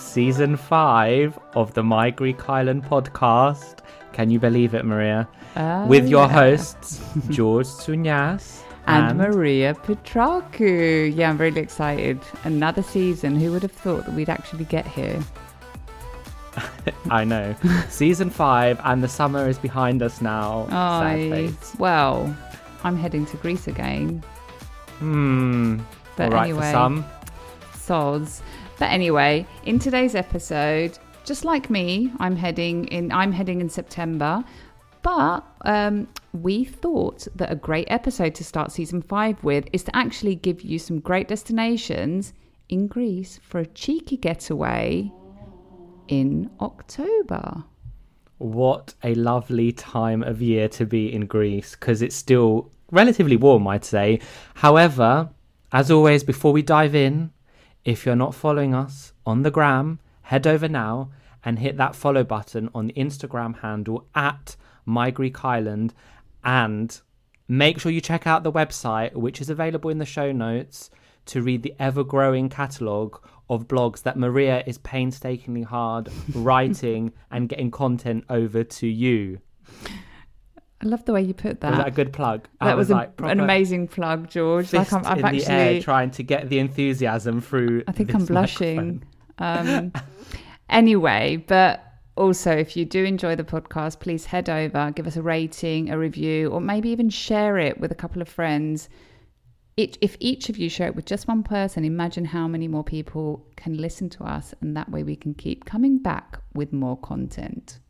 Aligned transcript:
Season 0.00 0.56
5 0.56 1.38
of 1.54 1.74
the 1.74 1.82
My 1.82 2.10
Greek 2.10 2.48
Island 2.48 2.84
podcast. 2.84 3.78
Can 4.12 4.30
you 4.30 4.40
believe 4.40 4.74
it, 4.74 4.84
Maria? 4.84 5.28
Oh, 5.56 5.86
With 5.86 6.08
your 6.08 6.26
yeah. 6.26 6.32
hosts, 6.32 7.00
George 7.28 7.66
Tsounyas 7.66 8.62
and, 8.86 9.18
Maria 9.18 9.74
Petraku. 9.74 11.14
Yeah, 11.14 11.30
I'm 11.30 11.38
really 11.38 11.60
excited. 11.60 12.18
Another 12.44 12.82
season. 12.82 13.36
Who 13.36 13.52
would 13.52 13.62
have 13.62 13.72
thought 13.72 14.06
that 14.06 14.14
we'd 14.14 14.30
actually 14.30 14.64
get 14.64 14.86
here? 14.86 15.20
I 17.10 17.24
know. 17.24 17.54
Season 17.88 18.30
5, 18.30 18.80
and 18.84 19.02
the 19.02 19.08
summer 19.08 19.48
is 19.48 19.58
behind 19.58 20.02
us 20.02 20.20
now. 20.20 20.66
Face. 21.02 21.76
well, 21.78 22.34
I'm 22.82 22.96
heading 22.96 23.26
to 23.26 23.36
Greece 23.36 23.68
again. 23.68 24.24
Hmm. 24.98 25.80
But 26.16 26.32
right, 26.32 26.44
anyway, 26.44 26.66
for 26.66 26.72
some. 26.72 27.04
sods. 27.74 28.42
But 28.80 28.92
anyway, 28.92 29.46
in 29.66 29.78
today's 29.78 30.14
episode, 30.14 30.98
just 31.26 31.44
like 31.44 31.68
me, 31.68 32.10
I'm 32.18 32.34
heading 32.34 32.86
in. 32.86 33.12
I'm 33.12 33.30
heading 33.30 33.60
in 33.60 33.68
September. 33.68 34.42
But 35.02 35.44
um, 35.66 36.08
we 36.32 36.64
thought 36.64 37.28
that 37.36 37.52
a 37.52 37.56
great 37.56 37.88
episode 37.90 38.34
to 38.36 38.44
start 38.44 38.72
season 38.72 39.02
five 39.02 39.44
with 39.44 39.68
is 39.74 39.82
to 39.84 39.94
actually 39.94 40.34
give 40.34 40.62
you 40.62 40.78
some 40.78 40.98
great 40.98 41.28
destinations 41.28 42.32
in 42.70 42.86
Greece 42.86 43.38
for 43.42 43.58
a 43.60 43.66
cheeky 43.66 44.16
getaway 44.16 45.12
in 46.08 46.50
October. 46.60 47.64
What 48.38 48.94
a 49.04 49.14
lovely 49.14 49.72
time 49.72 50.22
of 50.22 50.40
year 50.40 50.68
to 50.70 50.86
be 50.86 51.12
in 51.12 51.26
Greece 51.26 51.72
because 51.72 52.00
it's 52.00 52.16
still 52.16 52.72
relatively 52.90 53.36
warm, 53.36 53.68
I'd 53.68 53.84
say. 53.84 54.20
However, 54.54 55.28
as 55.70 55.90
always, 55.90 56.24
before 56.24 56.52
we 56.54 56.62
dive 56.62 56.94
in, 56.94 57.30
if 57.84 58.04
you're 58.04 58.16
not 58.16 58.34
following 58.34 58.74
us 58.74 59.12
on 59.26 59.42
the 59.42 59.50
gram, 59.50 59.98
head 60.22 60.46
over 60.46 60.68
now 60.68 61.10
and 61.44 61.58
hit 61.58 61.76
that 61.76 61.96
follow 61.96 62.22
button 62.22 62.68
on 62.74 62.88
the 62.88 62.92
Instagram 62.94 63.60
handle 63.60 64.06
at 64.14 64.56
My 64.84 65.10
Greek 65.10 65.44
Island 65.44 65.94
and 66.44 67.00
make 67.48 67.80
sure 67.80 67.90
you 67.90 68.00
check 68.00 68.26
out 68.26 68.42
the 68.42 68.52
website, 68.52 69.14
which 69.14 69.40
is 69.40 69.50
available 69.50 69.90
in 69.90 69.98
the 69.98 70.04
show 70.04 70.32
notes, 70.32 70.90
to 71.26 71.42
read 71.42 71.62
the 71.62 71.74
ever 71.78 72.04
growing 72.04 72.48
catalogue 72.48 73.20
of 73.48 73.66
blogs 73.66 74.02
that 74.02 74.18
Maria 74.18 74.62
is 74.66 74.78
painstakingly 74.78 75.62
hard 75.62 76.08
writing 76.34 77.12
and 77.30 77.48
getting 77.48 77.70
content 77.70 78.24
over 78.28 78.62
to 78.62 78.86
you. 78.86 79.40
I 80.82 80.86
love 80.86 81.04
the 81.04 81.12
way 81.12 81.20
you 81.20 81.34
put 81.34 81.60
that. 81.60 81.70
Was 81.70 81.78
that 81.78 81.88
a 81.88 81.90
good 81.90 82.12
plug? 82.12 82.48
I 82.60 82.68
That 82.68 82.76
was, 82.76 82.90
a- 82.90 83.12
an 83.18 83.40
amazing 83.40 83.88
plug, 83.88 84.30
George. 84.30 84.72
Like 84.72 84.92
I'm, 84.92 85.04
I've 85.04 85.18
in 85.18 85.24
actually, 85.26 85.44
the 85.44 85.52
air 85.52 85.82
trying 85.82 86.10
to 86.12 86.22
get 86.22 86.48
the 86.48 86.58
enthusiasm 86.58 87.40
through. 87.42 87.84
I 87.86 87.92
think 87.92 88.14
I'm 88.14 88.24
blushing. 88.24 89.02
Um, 89.38 89.92
anyway, 90.70 91.44
but 91.46 91.84
also, 92.16 92.50
if 92.50 92.76
you 92.76 92.86
do 92.86 93.04
enjoy 93.04 93.36
the 93.36 93.44
podcast, 93.44 94.00
please 94.00 94.24
head 94.26 94.48
over, 94.48 94.90
give 94.90 95.06
us 95.06 95.16
a 95.16 95.22
rating, 95.22 95.90
a 95.90 95.98
review, 95.98 96.48
or 96.48 96.60
maybe 96.60 96.88
even 96.90 97.10
share 97.10 97.58
it 97.58 97.78
with 97.78 97.92
a 97.92 97.94
couple 97.94 98.22
of 98.22 98.28
friends. 98.28 98.88
It, 99.76 99.98
if 100.00 100.16
each 100.18 100.48
of 100.48 100.58
you 100.58 100.68
share 100.68 100.88
it 100.88 100.96
with 100.96 101.04
just 101.06 101.28
one 101.28 101.42
person, 101.42 101.84
imagine 101.84 102.24
how 102.24 102.48
many 102.48 102.68
more 102.68 102.84
people 102.84 103.46
can 103.56 103.76
listen 103.76 104.08
to 104.10 104.24
us, 104.24 104.54
and 104.60 104.76
that 104.76 104.90
way 104.90 105.02
we 105.02 105.16
can 105.16 105.34
keep 105.34 105.64
coming 105.66 105.98
back 105.98 106.38
with 106.54 106.72
more 106.72 106.96
content. 106.98 107.80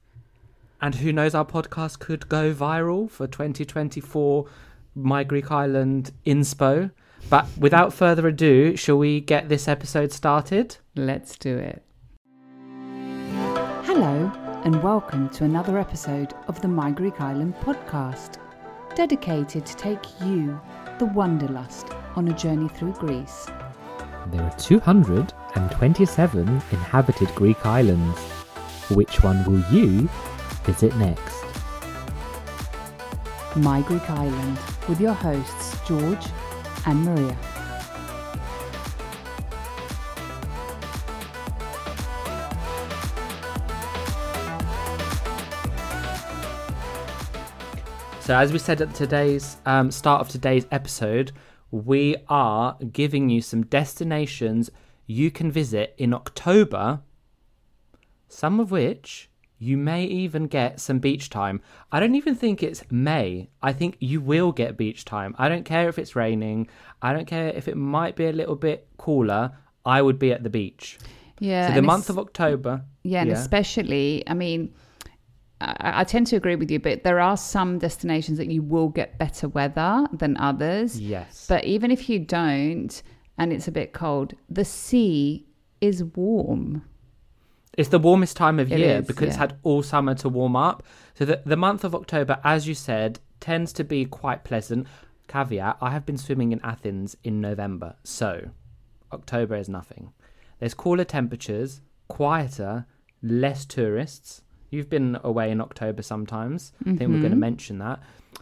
And 0.82 0.94
who 0.94 1.12
knows, 1.12 1.34
our 1.34 1.44
podcast 1.44 1.98
could 1.98 2.30
go 2.30 2.54
viral 2.54 3.10
for 3.10 3.26
2024 3.26 4.46
My 4.94 5.22
Greek 5.24 5.50
Island 5.50 6.10
Inspo. 6.24 6.90
But 7.28 7.46
without 7.58 7.92
further 7.92 8.26
ado, 8.28 8.76
shall 8.76 8.96
we 8.96 9.20
get 9.20 9.50
this 9.50 9.68
episode 9.68 10.10
started? 10.10 10.78
Let's 10.96 11.36
do 11.36 11.58
it. 11.58 11.82
Hello, 13.84 14.32
and 14.64 14.82
welcome 14.82 15.28
to 15.30 15.44
another 15.44 15.76
episode 15.76 16.32
of 16.48 16.62
the 16.62 16.68
My 16.68 16.90
Greek 16.90 17.20
Island 17.20 17.56
podcast, 17.56 18.38
dedicated 18.94 19.66
to 19.66 19.76
take 19.76 20.02
you, 20.24 20.58
the 20.98 21.04
Wanderlust, 21.04 21.88
on 22.16 22.28
a 22.28 22.32
journey 22.32 22.70
through 22.70 22.94
Greece. 22.94 23.44
There 24.28 24.42
are 24.42 24.56
227 24.56 26.48
inhabited 26.48 27.28
Greek 27.34 27.66
islands. 27.66 28.18
Which 28.90 29.22
one 29.22 29.44
will 29.44 29.62
you 29.70 30.08
visit 30.64 30.94
next? 30.96 31.44
My 33.56 33.82
Greek 33.82 34.08
Island, 34.08 34.58
with 34.88 35.00
your 35.00 35.14
hosts 35.14 35.76
George 35.86 36.26
and 36.86 37.04
Maria. 37.04 37.36
So, 48.20 48.36
as 48.36 48.52
we 48.52 48.58
said 48.60 48.80
at 48.80 48.94
today's 48.94 49.56
um, 49.66 49.90
start 49.90 50.20
of 50.20 50.28
today's 50.28 50.66
episode, 50.70 51.32
we 51.72 52.16
are 52.28 52.76
giving 52.92 53.28
you 53.28 53.40
some 53.40 53.64
destinations 53.64 54.70
you 55.06 55.30
can 55.30 55.50
visit 55.50 55.94
in 55.98 56.14
October, 56.14 57.00
some 58.28 58.60
of 58.60 58.70
which 58.70 59.29
you 59.60 59.76
may 59.76 60.04
even 60.04 60.46
get 60.46 60.80
some 60.80 60.98
beach 60.98 61.28
time. 61.28 61.60
I 61.92 62.00
don't 62.00 62.14
even 62.14 62.34
think 62.34 62.62
it's 62.62 62.82
May. 62.90 63.50
I 63.62 63.74
think 63.74 63.96
you 64.00 64.20
will 64.22 64.52
get 64.52 64.78
beach 64.78 65.04
time. 65.04 65.36
I 65.38 65.50
don't 65.50 65.64
care 65.64 65.88
if 65.88 65.98
it's 65.98 66.16
raining, 66.16 66.68
I 67.02 67.12
don't 67.12 67.26
care 67.26 67.48
if 67.48 67.68
it 67.68 67.76
might 67.76 68.16
be 68.16 68.26
a 68.26 68.32
little 68.32 68.56
bit 68.56 68.88
cooler. 68.96 69.52
I 69.84 70.02
would 70.02 70.18
be 70.18 70.32
at 70.32 70.42
the 70.42 70.50
beach. 70.50 70.98
Yeah. 71.38 71.68
so, 71.68 71.74
the 71.74 71.82
month 71.82 72.10
of 72.10 72.18
October. 72.18 72.84
Yeah, 73.02 73.22
and 73.22 73.30
especially, 73.32 74.22
I 74.26 74.34
mean, 74.34 74.74
I, 75.60 76.00
I 76.00 76.04
tend 76.04 76.26
to 76.28 76.36
agree 76.36 76.56
with 76.56 76.70
you, 76.70 76.80
but 76.80 77.04
there 77.04 77.20
are 77.20 77.36
some 77.36 77.78
destinations 77.78 78.38
that 78.38 78.48
you 78.48 78.62
will 78.62 78.88
get 78.88 79.18
better 79.18 79.48
weather 79.48 80.06
than 80.12 80.36
others. 80.38 80.98
Yes. 80.98 81.46
But 81.48 81.64
even 81.64 81.90
if 81.90 82.08
you 82.08 82.18
don't, 82.18 83.02
and 83.38 83.52
it's 83.52 83.68
a 83.68 83.72
bit 83.72 83.92
cold, 83.92 84.34
the 84.48 84.64
sea 84.64 85.46
is 85.80 86.04
warm. 86.04 86.82
It's 87.80 87.88
the 87.88 87.98
warmest 87.98 88.36
time 88.36 88.58
of 88.60 88.70
It 88.70 88.78
year 88.78 88.98
is, 88.98 89.06
because 89.06 89.28
it's 89.28 89.36
had 89.36 89.58
all 89.62 89.82
summer 89.82 90.14
to 90.16 90.28
warm 90.28 90.54
up. 90.54 90.82
So 91.14 91.24
the, 91.24 91.42
the 91.46 91.56
month 91.56 91.82
of 91.84 91.94
October, 91.94 92.38
as 92.44 92.68
you 92.68 92.74
said, 92.74 93.20
tends 93.40 93.72
to 93.74 93.84
be 93.84 94.04
quite 94.04 94.44
pleasant. 94.44 94.86
Caveat, 95.28 95.78
I 95.80 95.90
have 95.90 96.04
been 96.04 96.18
swimming 96.18 96.52
in 96.52 96.60
Athens 96.62 97.16
in 97.24 97.40
November. 97.40 97.96
So 98.04 98.50
October 99.12 99.56
is 99.56 99.68
nothing. 99.68 100.12
There's 100.58 100.74
cooler 100.74 101.04
temperatures, 101.04 101.80
quieter, 102.08 102.86
less 103.22 103.64
tourists. 103.64 104.42
You've 104.68 104.90
been 104.90 105.18
away 105.24 105.50
in 105.50 105.60
October 105.60 106.02
sometimes. 106.02 106.72
I 106.82 106.96
think 106.96 107.00
we're 107.10 107.20
going 107.20 107.22
to 107.22 107.28
Mm-hmm. 107.30 107.40
mention 107.40 107.78
that. 107.78 108.00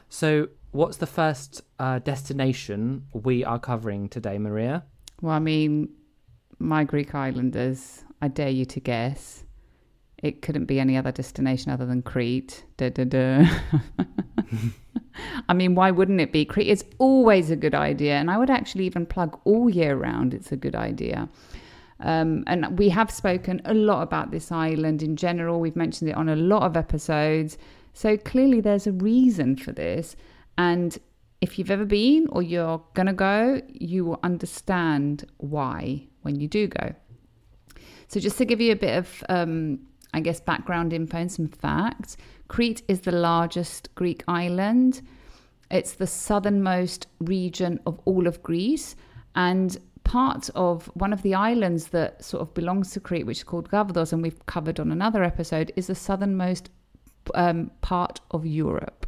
So 0.09 0.49
what's 0.73 0.97
the 0.97 1.07
first 1.07 1.63
uh, 1.79 2.01
destination 2.01 3.05
we 3.13 3.45
are 3.45 3.59
covering 3.61 4.09
today, 4.09 4.37
Maria? 4.39 4.85
Well, 5.23 5.35
I 5.35 5.39
mean, 5.39 5.91
my 6.59 6.83
Greek 6.85 7.15
islanders, 7.15 8.05
I 8.21 8.29
dare 8.29 8.51
you 8.51 8.65
to 8.67 8.81
guess. 8.81 9.45
It 10.23 10.43
couldn't 10.43 10.65
be 10.65 10.81
any 10.81 10.97
other 10.97 11.13
destination 11.13 11.71
other 11.71 11.87
than 11.87 12.03
Crete. 12.03 12.65
Da, 12.77 12.91
da, 12.91 13.05
da. 13.05 13.47
I 15.49 15.55
mean, 15.55 15.75
why 15.75 15.91
wouldn't 15.91 16.21
it 16.21 16.33
be? 16.33 16.45
Crete 16.45 16.69
is 16.69 16.85
always 16.99 17.51
a 17.51 17.57
good 17.57 17.75
idea. 17.75 18.15
And 18.15 18.31
I 18.31 18.39
would 18.39 18.51
actually 18.51 18.87
even 18.87 19.07
plug 19.07 19.39
all 19.45 19.71
year 19.71 19.97
round, 19.97 20.35
it's 20.35 20.51
a 20.51 20.57
good 20.57 20.75
idea. 20.75 21.29
Um, 22.01 22.45
and 22.47 22.79
we 22.79 22.89
have 22.91 23.11
spoken 23.11 23.61
a 23.65 23.75
lot 23.75 24.03
about 24.03 24.31
this 24.31 24.53
island 24.53 25.03
in 25.03 25.17
general. 25.17 25.61
We've 25.61 25.77
mentioned 25.77 26.11
it 26.11 26.17
on 26.17 26.29
a 26.29 26.37
lot 26.37 26.63
of 26.63 26.77
episodes. 26.77 27.59
So 27.93 28.17
clearly, 28.17 28.61
there's 28.61 28.87
a 28.87 28.93
reason 28.93 29.57
for 29.57 29.73
this. 29.73 30.17
And 30.57 30.97
if 31.41 31.59
you've 31.59 31.71
ever 31.71 31.85
been 31.85 32.27
or 32.31 32.43
you're 32.43 32.83
going 32.95 33.07
to 33.07 33.13
go, 33.13 33.61
you 33.69 34.05
will 34.05 34.21
understand 34.23 35.25
why 35.39 36.07
when 36.23 36.41
you 36.41 36.49
do 36.49 36.67
go. 36.67 36.95
So, 38.09 38.21
just 38.21 38.39
to 38.39 38.45
give 38.45 38.61
you 38.61 38.73
a 38.73 38.77
bit 38.77 38.97
of, 38.97 39.25
um, 39.29 39.81
I 40.15 40.21
guess, 40.21 40.41
background 40.41 40.93
info 40.93 41.19
and 41.19 41.31
some 41.31 41.49
facts 41.49 42.17
Crete 42.49 42.83
is 42.89 43.03
the 43.03 43.13
largest 43.13 43.95
Greek 43.95 44.25
island. 44.27 45.03
It's 45.71 45.93
the 45.93 46.07
southernmost 46.07 47.07
region 47.21 47.79
of 47.87 48.01
all 48.07 48.27
of 48.27 48.43
Greece. 48.43 48.97
And 49.35 49.77
part 50.05 50.49
of 50.55 50.87
one 50.95 51.13
of 51.13 51.23
the 51.23 51.35
islands 51.35 51.89
that 51.89 52.25
sort 52.25 52.41
of 52.41 52.55
belongs 52.55 52.93
to 52.93 53.01
Crete, 53.01 53.27
which 53.27 53.39
is 53.39 53.45
called 53.45 53.71
Gavdos, 53.71 54.13
and 54.13 54.23
we've 54.23 54.47
covered 54.47 54.81
on 54.81 54.91
another 54.91 55.23
episode, 55.23 55.73
is 55.77 55.89
the 55.89 55.95
southernmost 55.95 56.71
um, 57.35 57.71
part 57.83 58.21
of 58.31 58.47
Europe. 58.47 59.07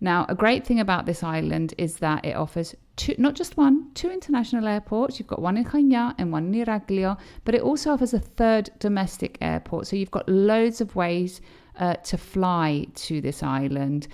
Now, 0.00 0.26
a 0.28 0.34
great 0.34 0.66
thing 0.66 0.80
about 0.80 1.06
this 1.06 1.22
island 1.22 1.74
is 1.78 1.98
that 1.98 2.24
it 2.24 2.34
offers 2.34 2.74
two, 2.96 3.14
not 3.18 3.34
just 3.34 3.56
one, 3.56 3.90
two 3.94 4.10
international 4.10 4.66
airports. 4.66 5.18
You've 5.18 5.28
got 5.28 5.40
one 5.40 5.56
in 5.56 5.64
Chania 5.64 6.14
and 6.18 6.32
one 6.32 6.54
in 6.54 6.64
Iraklio, 6.64 7.18
but 7.44 7.54
it 7.54 7.62
also 7.62 7.90
offers 7.90 8.14
a 8.14 8.18
third 8.18 8.70
domestic 8.78 9.38
airport. 9.40 9.86
So 9.86 9.96
you've 9.96 10.10
got 10.10 10.28
loads 10.28 10.80
of 10.80 10.94
ways 10.94 11.40
uh, 11.78 11.94
to 11.94 12.18
fly 12.18 12.86
to 12.94 13.20
this 13.20 13.42
island. 13.42 14.08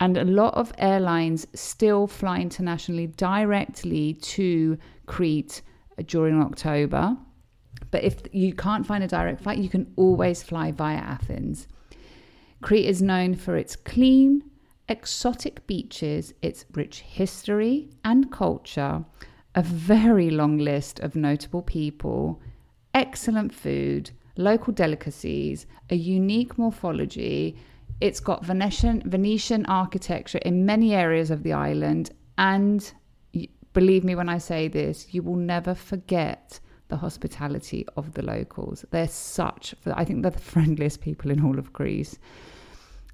And 0.00 0.16
a 0.16 0.24
lot 0.24 0.54
of 0.54 0.72
airlines 0.78 1.46
still 1.54 2.06
fly 2.06 2.40
internationally 2.40 3.08
directly 3.08 4.14
to 4.14 4.78
Crete 5.06 5.62
during 6.06 6.40
October. 6.40 7.16
But 7.90 8.04
if 8.04 8.22
you 8.32 8.54
can't 8.54 8.86
find 8.86 9.04
a 9.04 9.08
direct 9.08 9.42
flight, 9.42 9.58
you 9.58 9.68
can 9.68 9.92
always 9.96 10.42
fly 10.42 10.72
via 10.72 10.96
Athens. 10.96 11.66
Crete 12.62 12.86
is 12.86 13.02
known 13.02 13.34
for 13.34 13.56
its 13.56 13.76
clean, 13.76 14.42
exotic 14.90 15.64
beaches, 15.68 16.34
its 16.42 16.66
rich 16.72 17.00
history 17.00 17.88
and 18.04 18.30
culture, 18.32 19.04
a 19.54 19.62
very 19.62 20.30
long 20.30 20.58
list 20.58 20.98
of 21.00 21.14
notable 21.14 21.62
people, 21.62 22.42
excellent 22.92 23.54
food, 23.54 24.10
local 24.36 24.72
delicacies, 24.72 25.66
a 25.90 25.94
unique 25.94 26.58
morphology. 26.58 27.56
It's 28.00 28.20
got 28.20 28.44
Venetian, 28.44 29.02
Venetian 29.06 29.64
architecture 29.66 30.38
in 30.38 30.66
many 30.66 30.94
areas 30.94 31.30
of 31.30 31.44
the 31.44 31.52
island. 31.52 32.10
And 32.36 32.92
believe 33.72 34.02
me 34.02 34.16
when 34.16 34.28
I 34.28 34.38
say 34.38 34.66
this, 34.66 35.14
you 35.14 35.22
will 35.22 35.36
never 35.36 35.74
forget 35.74 36.58
the 36.88 36.96
hospitality 36.96 37.86
of 37.96 38.14
the 38.14 38.22
locals. 38.22 38.84
They're 38.90 39.06
such, 39.06 39.74
I 39.86 40.04
think 40.04 40.22
they're 40.22 40.32
the 40.32 40.38
friendliest 40.54 41.00
people 41.00 41.30
in 41.30 41.44
all 41.44 41.58
of 41.60 41.72
Greece. 41.72 42.18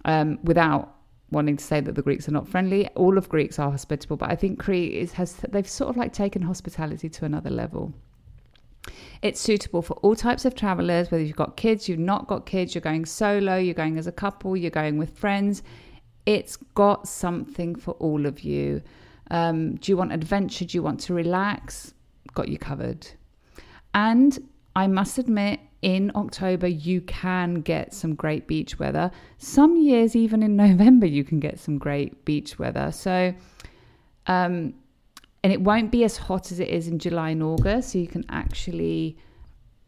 Um, 0.07 0.39
without 0.45 0.96
wanting 1.31 1.57
to 1.57 1.65
say 1.65 1.81
that 1.81 1.95
the 1.95 2.03
Greeks 2.03 2.29
are 2.29 2.33
not 2.33 2.49
friendly, 2.49 2.89
all 2.89 3.19
of 3.19 3.29
Greeks 3.29 3.59
are 3.59 3.71
hospitable, 3.71 4.17
but 4.17 4.31
I 4.31 4.37
think 4.37 4.59
Crete 4.59 4.93
is, 4.93 5.13
has 5.13 5.35
they've 5.49 5.69
sort 5.69 5.91
of 5.91 5.97
like 5.97 6.13
taken 6.13 6.43
hospitality 6.43 7.09
to 7.09 7.25
another 7.25 7.51
level. 7.51 7.93
It's 9.23 9.41
suitable 9.41 9.83
for 9.83 9.95
all 9.95 10.15
types 10.15 10.45
of 10.45 10.55
travelers, 10.55 11.11
whether 11.11 11.25
you've 11.25 11.37
got 11.37 11.57
kids, 11.57 11.89
you've 11.89 11.99
not 11.99 12.29
got 12.29 12.47
kids, 12.47 12.75
you're 12.75 12.83
going 12.83 13.05
solo, 13.05 13.57
you're 13.57 13.75
going 13.75 13.99
as 13.99 14.07
a 14.07 14.13
couple, 14.13 14.57
you're 14.57 14.71
going 14.71 14.99
with 14.99 15.19
friends. 15.19 15.63
It's 16.27 16.57
got 16.75 17.09
something 17.09 17.75
for 17.75 17.93
all 17.93 18.27
of 18.27 18.41
you. 18.41 18.83
Um, 19.31 19.77
do 19.77 19.91
you 19.91 19.97
want 19.97 20.13
adventure? 20.13 20.65
Do 20.65 20.79
you 20.79 20.83
want 20.83 21.01
to 21.01 21.15
relax? 21.15 21.95
Got 22.35 22.49
you 22.49 22.59
covered. 22.59 23.09
And 23.95 24.39
I 24.77 24.87
must 24.87 25.19
admit, 25.19 25.59
in 25.83 26.11
October, 26.15 26.67
you 26.67 27.01
can 27.03 27.61
get 27.61 27.93
some 27.93 28.15
great 28.15 28.47
beach 28.47 28.79
weather. 28.79 29.11
Some 29.39 29.77
years, 29.77 30.17
even 30.17 30.43
in 30.43 30.57
November, 30.67 31.07
you 31.07 31.25
can 31.25 31.41
get 31.41 31.59
some 31.59 31.79
great 31.79 32.25
beach 32.25 32.59
weather. 32.59 32.91
So, 32.93 33.35
um, 34.27 34.75
and 35.45 35.53
it 35.53 35.61
won't 35.61 35.93
be 35.93 36.03
as 36.05 36.17
hot 36.17 36.51
as 36.51 36.59
it 36.61 36.69
is 36.69 36.89
in 36.89 36.99
July 36.99 37.31
and 37.31 37.43
August. 37.43 37.93
So 37.93 37.99
you 37.99 38.09
can 38.09 38.25
actually, 38.29 39.17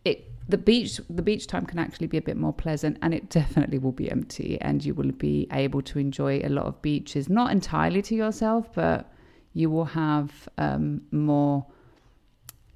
it 0.04 0.30
the 0.48 0.58
beach 0.58 1.00
the 1.10 1.22
beach 1.22 1.46
time 1.46 1.66
can 1.66 1.78
actually 1.78 2.06
be 2.06 2.16
a 2.16 2.22
bit 2.22 2.36
more 2.36 2.52
pleasant, 2.52 2.98
and 3.02 3.12
it 3.12 3.28
definitely 3.28 3.78
will 3.78 3.92
be 3.92 4.10
empty, 4.10 4.58
and 4.60 4.84
you 4.84 4.94
will 4.94 5.12
be 5.12 5.46
able 5.52 5.82
to 5.82 5.98
enjoy 5.98 6.40
a 6.44 6.48
lot 6.48 6.66
of 6.66 6.80
beaches, 6.80 7.28
not 7.28 7.50
entirely 7.50 8.02
to 8.02 8.14
yourself, 8.14 8.72
but 8.74 9.12
you 9.52 9.70
will 9.70 9.84
have 9.84 10.48
um, 10.58 11.02
more. 11.10 11.66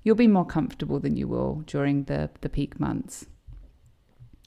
You'll 0.03 0.17
be 0.17 0.29
more 0.29 0.45
comfortable 0.45 0.99
than 0.99 1.17
you 1.17 1.29
will 1.29 1.63
during 1.67 2.05
the 2.05 2.31
the 2.41 2.49
peak 2.49 2.81
months. 2.81 3.27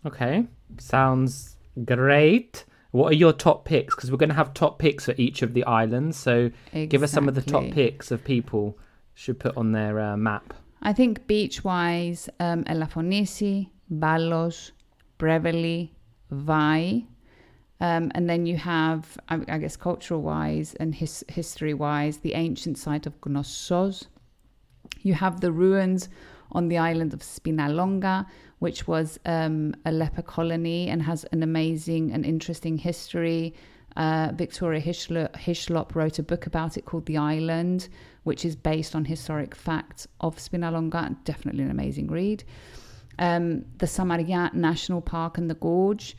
Okay, 0.06 0.46
sounds 0.78 1.56
great. 1.84 2.66
What 2.92 3.12
are 3.12 3.16
your 3.16 3.34
top 3.34 3.66
picks? 3.66 3.94
Because 3.94 4.10
we're 4.10 4.18
going 4.18 4.30
to 4.30 4.36
have 4.36 4.54
top 4.54 4.80
picks 4.80 5.06
for 5.06 5.16
each 5.18 5.42
of 5.42 5.54
the 5.54 5.66
islands. 5.66 6.16
So 6.18 6.46
exactly. 6.46 6.88
give 6.88 7.04
us 7.04 7.12
some 7.12 7.28
of 7.28 7.36
the 7.36 7.42
top 7.42 7.66
picks 7.72 8.10
of 8.12 8.24
people 8.24 8.78
should 9.16 9.40
put 9.40 9.57
on 9.57 9.74
their 9.74 10.00
uh, 10.00 10.16
map. 10.16 10.54
I 10.81 10.94
think 10.94 11.28
beach 11.28 11.63
wise, 11.63 12.30
um, 12.40 12.63
Elafonisi, 12.66 13.69
Balos, 13.92 14.72
Preveli, 15.19 15.90
Vai. 16.31 17.06
Um, 17.81 18.12
and 18.16 18.30
then 18.30 18.46
you 18.46 18.56
have, 18.57 19.18
I, 19.28 19.42
I 19.50 19.57
guess, 19.57 19.75
cultural 19.75 20.22
wise 20.22 20.75
and 20.75 20.96
his, 20.96 21.25
history 21.28 21.74
wise, 21.74 22.19
the 22.19 22.34
ancient 22.34 22.78
site 22.78 23.06
of 23.06 23.13
Knossos. 23.25 24.07
You 25.06 25.13
have 25.13 25.40
the 25.40 25.52
ruins 25.52 26.10
on 26.52 26.68
the 26.68 26.80
island 26.80 27.13
of 27.13 27.19
Spinalonga, 27.19 28.25
which 28.57 28.88
was 28.88 29.19
um, 29.25 29.75
a 29.86 29.92
leper 29.92 30.24
colony 30.24 30.90
and 30.90 31.00
has 31.04 31.25
an 31.25 31.44
amazing 31.44 32.12
and 32.12 32.25
interesting 32.25 32.75
history. 32.80 33.54
Uh, 33.96 34.31
Victoria 34.34 34.80
Hislop 34.80 35.96
wrote 35.96 36.18
a 36.18 36.24
book 36.24 36.48
about 36.48 36.75
it 36.75 36.86
called 36.86 37.06
The 37.06 37.18
Island, 37.18 37.88
which 38.24 38.44
is 38.46 38.56
based 38.56 38.96
on 38.96 39.06
historic 39.06 39.54
facts 39.54 40.07
of 40.21 40.38
Spinalonga. 40.38 41.16
Definitely 41.24 41.64
an 41.66 41.69
amazing 41.69 42.07
read. 42.07 42.44
Um, 43.19 43.64
the 43.78 43.88
Samaria 43.88 44.50
National 44.54 45.02
Park 45.02 45.38
and 45.38 45.52
the 45.52 45.56
Gorge 45.56 46.18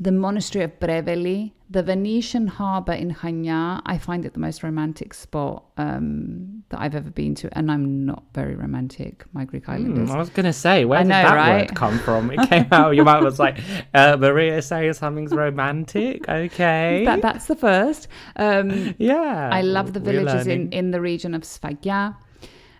the 0.00 0.12
monastery 0.12 0.64
of 0.64 0.78
Preveli, 0.78 1.52
the 1.70 1.82
Venetian 1.82 2.46
harbour 2.46 2.92
in 2.92 3.14
Chania. 3.14 3.82
I 3.84 3.98
find 3.98 4.24
it 4.24 4.32
the 4.32 4.38
most 4.38 4.62
romantic 4.62 5.12
spot 5.12 5.64
um, 5.76 6.62
that 6.68 6.80
I've 6.80 6.94
ever 6.94 7.10
been 7.10 7.34
to, 7.36 7.58
and 7.58 7.70
I'm 7.70 8.06
not 8.06 8.22
very 8.32 8.54
romantic. 8.54 9.24
My 9.32 9.44
Greek 9.44 9.64
hmm, 9.64 9.72
Islanders. 9.72 10.08
Mm, 10.08 10.14
I 10.14 10.18
was 10.18 10.30
going 10.30 10.46
to 10.46 10.52
say, 10.52 10.84
where 10.84 11.00
I 11.00 11.02
did 11.02 11.08
know, 11.08 11.22
that 11.22 11.34
right? 11.34 11.68
word 11.68 11.76
come 11.76 11.98
from? 11.98 12.30
It 12.30 12.48
came 12.48 12.66
out. 12.70 12.94
Your 12.94 13.04
mouth 13.04 13.24
was 13.24 13.38
like, 13.38 13.58
uh, 13.92 14.16
Maria 14.16 14.62
saying 14.62 14.92
something's 14.94 15.32
romantic. 15.32 16.28
Okay, 16.28 17.02
that, 17.04 17.20
that's 17.20 17.46
the 17.46 17.56
first. 17.56 18.08
Um, 18.36 18.94
yeah, 18.98 19.50
I 19.52 19.62
love 19.62 19.92
the 19.94 20.00
villages 20.00 20.46
in 20.46 20.70
in 20.72 20.92
the 20.92 21.00
region 21.00 21.34
of 21.34 21.42
Sfakia. 21.42 22.16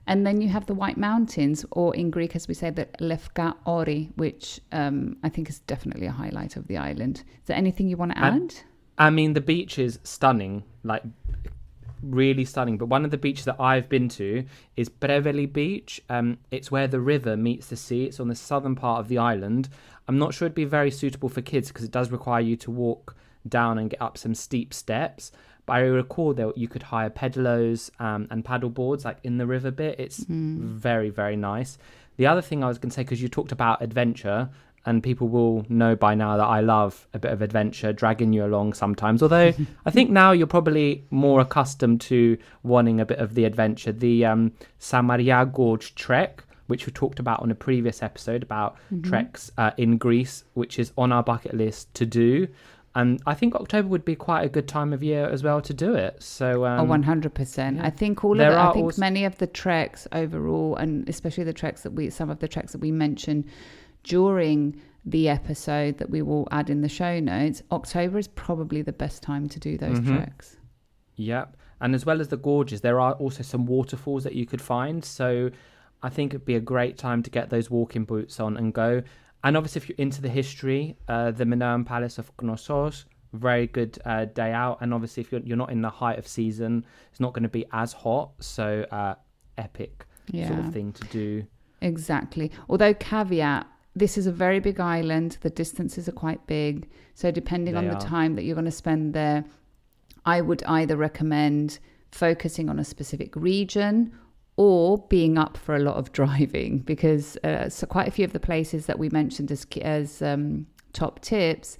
And 0.09 0.27
then 0.27 0.41
you 0.41 0.49
have 0.49 0.65
the 0.65 0.75
White 0.75 0.97
Mountains, 0.97 1.67
or 1.71 1.95
in 1.95 2.11
Greek, 2.11 2.35
as 2.35 2.49
we 2.49 2.55
say, 2.55 2.71
the 2.71 2.87
Lefka 2.99 3.55
Ori, 3.67 4.11
which 4.17 4.59
um, 4.73 5.19
I 5.23 5.29
think 5.29 5.51
is 5.51 5.59
definitely 5.61 6.07
a 6.07 6.11
highlight 6.11 6.57
of 6.57 6.67
the 6.67 6.79
island. 6.79 7.19
Is 7.19 7.47
there 7.47 7.57
anything 7.59 7.89
you 7.89 7.99
want 7.99 8.13
to 8.13 8.19
add? 8.19 8.55
I, 8.97 9.09
I 9.09 9.11
mean, 9.11 9.35
the 9.35 9.43
beach 9.43 9.79
is 9.79 9.99
stunning, 10.05 10.65
like 10.83 11.03
really 12.03 12.47
stunning. 12.47 12.79
But 12.79 12.87
one 12.87 13.05
of 13.05 13.11
the 13.11 13.19
beaches 13.19 13.45
that 13.45 13.61
I've 13.61 13.91
been 13.91 14.09
to 14.11 14.47
is 14.77 14.89
Preveli 14.89 15.53
Beach. 15.53 16.01
Um, 16.09 16.39
it's 16.51 16.71
where 16.71 16.89
the 16.89 17.01
river 17.01 17.37
meets 17.37 17.67
the 17.67 17.77
sea. 17.77 18.05
It's 18.05 18.19
on 18.19 18.29
the 18.29 18.35
southern 18.35 18.77
part 18.77 19.01
of 19.01 19.09
the 19.09 19.19
island. 19.19 19.69
I'm 20.09 20.19
not 20.19 20.33
sure 20.33 20.47
it'd 20.47 20.55
be 20.55 20.65
very 20.65 20.91
suitable 20.91 21.29
for 21.29 21.43
kids 21.43 21.69
because 21.69 21.85
it 21.85 21.91
does 21.91 22.11
require 22.11 22.41
you 22.41 22.57
to 22.57 22.71
walk 22.71 23.15
down 23.47 23.77
and 23.77 23.91
get 23.91 24.01
up 24.01 24.17
some 24.17 24.35
steep 24.35 24.73
steps. 24.73 25.33
But 25.69 25.75
I 25.75 25.81
recall 25.81 26.33
that 26.33 26.57
you 26.57 26.67
could 26.67 26.83
hire 26.83 27.11
pedalos 27.11 27.91
um, 28.01 28.27
and 28.31 28.43
paddle 28.43 28.71
boards 28.71 29.05
like 29.05 29.19
in 29.23 29.37
the 29.37 29.47
river 29.47 29.71
bit. 29.71 30.01
It's 30.01 30.21
mm. 30.25 30.59
very, 30.61 31.11
very 31.11 31.37
nice. 31.37 31.77
The 32.17 32.27
other 32.27 32.41
thing 32.41 32.65
I 32.65 32.69
was 32.69 32.79
going 32.79 32.89
to 32.89 32.95
say, 32.95 33.03
because 33.03 33.21
you 33.21 33.29
talked 33.29 33.53
about 33.53 33.83
adventure, 33.83 34.49
and 34.87 35.03
people 35.03 35.29
will 35.29 35.67
know 35.69 35.95
by 35.95 36.15
now 36.15 36.39
that 36.39 36.47
I 36.47 36.61
love 36.61 37.07
a 37.13 37.19
bit 37.19 37.33
of 37.33 37.43
adventure, 37.43 37.93
dragging 37.93 38.33
you 38.33 38.47
along 38.47 38.73
sometimes. 38.73 39.23
Although 39.23 39.53
I 39.85 39.91
think 39.91 40.09
now 40.09 40.33
you're 40.33 40.47
probably 40.47 41.05
more 41.11 41.43
accustomed 41.43 42.01
to 42.03 42.39
wanting 42.63 42.99
a 42.99 43.05
bit 43.05 43.19
of 43.19 43.35
the 43.35 43.45
adventure. 43.45 43.93
The 43.93 44.25
um, 44.25 44.53
Samaria 44.79 45.51
Gorge 45.53 45.95
trek, 45.97 46.45
which 46.69 46.87
we 46.87 46.93
talked 46.93 47.19
about 47.21 47.43
on 47.43 47.51
a 47.51 47.55
previous 47.55 48.03
episode 48.03 48.43
about 48.43 48.77
mm-hmm. 48.91 49.03
treks 49.03 49.53
uh, 49.59 49.73
in 49.77 49.99
Greece, 49.99 50.45
which 50.55 50.79
is 50.79 50.93
on 50.97 51.13
our 51.13 51.23
bucket 51.23 51.53
list 51.53 51.93
to 51.93 52.07
do. 52.07 52.49
And 52.95 53.21
I 53.27 53.35
think 53.35 53.55
October 53.55 53.87
would 53.89 54.05
be 54.05 54.17
quite 54.17 54.43
a 54.45 54.49
good 54.49 54.67
time 54.67 54.93
of 54.93 55.03
year 55.03 55.29
as 55.29 55.43
well 55.45 55.61
to 55.61 55.73
do 55.75 55.95
it. 55.95 56.23
So 56.23 56.65
um, 56.65 56.81
oh, 56.81 56.85
one 56.85 57.03
hundred 57.05 57.35
percent. 57.35 57.81
I 57.81 57.91
think 57.91 58.25
all 58.25 58.35
There 58.35 58.51
of 58.51 58.55
it. 58.55 58.71
I 58.71 58.73
think 58.73 58.85
also- 58.85 59.01
many 59.01 59.25
of 59.25 59.39
the 59.39 59.47
treks 59.47 60.09
overall, 60.13 60.75
and 60.77 61.09
especially 61.09 61.45
the 61.45 61.53
treks 61.53 61.83
that 61.83 61.93
we, 61.93 62.11
some 62.11 62.31
of 62.31 62.39
the 62.41 62.49
treks 62.49 62.73
that 62.73 62.81
we 62.81 62.91
mentioned 62.91 63.45
during 64.05 64.81
the 65.05 65.29
episode 65.29 65.99
that 65.99 66.11
we 66.11 66.23
will 66.23 66.47
add 66.51 66.69
in 66.71 66.81
the 66.83 66.89
show 66.89 67.19
notes. 67.21 67.63
October 67.73 68.19
is 68.19 68.29
probably 68.29 68.83
the 68.83 68.93
best 68.93 69.23
time 69.23 69.49
to 69.49 69.59
do 69.61 69.79
those 69.79 70.01
Mhm. 70.01 70.17
treks. 70.17 70.57
Yep. 71.17 71.57
And 71.81 71.95
as 71.95 72.05
well 72.05 72.21
as 72.21 72.29
the 72.29 72.37
gorges, 72.37 72.81
there 72.81 73.01
are 73.01 73.13
also 73.15 73.43
some 73.43 73.65
waterfalls 73.67 74.25
that 74.25 74.35
you 74.35 74.45
could 74.45 74.61
find. 74.61 75.05
So 75.05 75.51
I 76.03 76.09
think 76.09 76.35
it'd 76.35 76.45
be 76.45 76.57
a 76.57 76.61
great 76.61 76.97
time 76.99 77.23
to 77.23 77.31
get 77.31 77.51
those 77.51 77.71
walking 77.71 78.05
boots 78.05 78.39
on 78.41 78.57
and 78.57 78.73
go. 78.75 79.03
And 79.45 79.57
obviously, 79.57 79.83
if 79.83 79.89
you're 79.89 79.97
into 79.99 80.21
the 80.21 80.29
history, 80.29 80.97
uh, 81.09 81.31
the 81.31 81.45
Minoan 81.45 81.85
Palace 81.85 82.19
of 82.19 82.31
Knossos, 82.41 83.05
very 83.33 83.67
good 83.67 83.99
uh, 84.05 84.25
day 84.27 84.53
out. 84.53 84.79
And 84.81 84.93
obviously, 84.93 85.23
if 85.23 85.33
you're, 85.33 85.41
you're 85.43 85.57
not 85.57 85.71
in 85.71 85.83
the 85.83 85.91
height 85.91 86.19
of 86.19 86.27
season, 86.27 86.85
it's 87.11 87.21
not 87.21 87.35
going 87.35 87.45
to 87.45 87.49
be 87.49 87.65
as 87.73 87.93
hot. 87.93 88.33
So 88.41 88.85
uh, 88.91 89.15
epic 89.57 90.07
sort 90.33 90.59
of 90.59 90.73
thing 90.73 90.93
to 90.93 91.05
do. 91.07 91.47
Exactly. 91.81 92.51
Although 92.69 92.95
caveat, 92.95 93.67
this 93.95 94.19
is 94.19 94.27
a 94.27 94.33
very 94.33 94.61
big 94.61 94.81
island. 94.81 95.39
The 95.41 95.51
distances 95.51 96.09
are 96.09 96.13
quite 96.13 96.47
big. 96.47 96.89
So 97.15 97.31
depending 97.31 97.77
on 97.77 97.85
They 97.85 97.91
the 97.91 97.97
are. 97.97 98.01
time 98.01 98.35
that 98.35 98.45
you're 98.45 98.55
going 98.55 98.65
to 98.65 98.71
spend 98.71 99.15
there, 99.15 99.45
I 100.25 100.41
would 100.41 100.63
either 100.65 100.97
recommend 100.97 101.79
focusing 102.11 102.69
on 102.69 102.79
a 102.79 102.85
specific 102.85 103.35
region 103.37 104.13
or 104.59 104.99
being 105.09 105.39
up 105.39 105.57
for 105.57 105.77
a 105.77 105.79
lot 105.79 105.95
of 105.95 106.13
driving 106.13 106.79
because 106.93 107.39
uh, 107.45 107.69
so 107.71 107.87
quite 107.87 108.09
a 108.09 108.11
few 108.11 108.25
of 108.25 108.33
the 108.33 108.41
places 108.41 108.87
that 108.87 108.99
we 108.99 109.09
mentioned 109.09 109.51
as 109.51 109.65
as 109.81 110.21
um, 110.21 110.67
top 110.93 111.21
tips, 111.21 111.79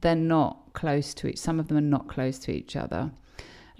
they're 0.00 0.14
not 0.14 0.72
close 0.72 1.12
to 1.12 1.26
each. 1.28 1.38
Some 1.38 1.58
of 1.58 1.68
them 1.68 1.76
are 1.76 1.92
not 1.98 2.08
close 2.08 2.38
to 2.38 2.52
each 2.52 2.76
other. 2.76 3.10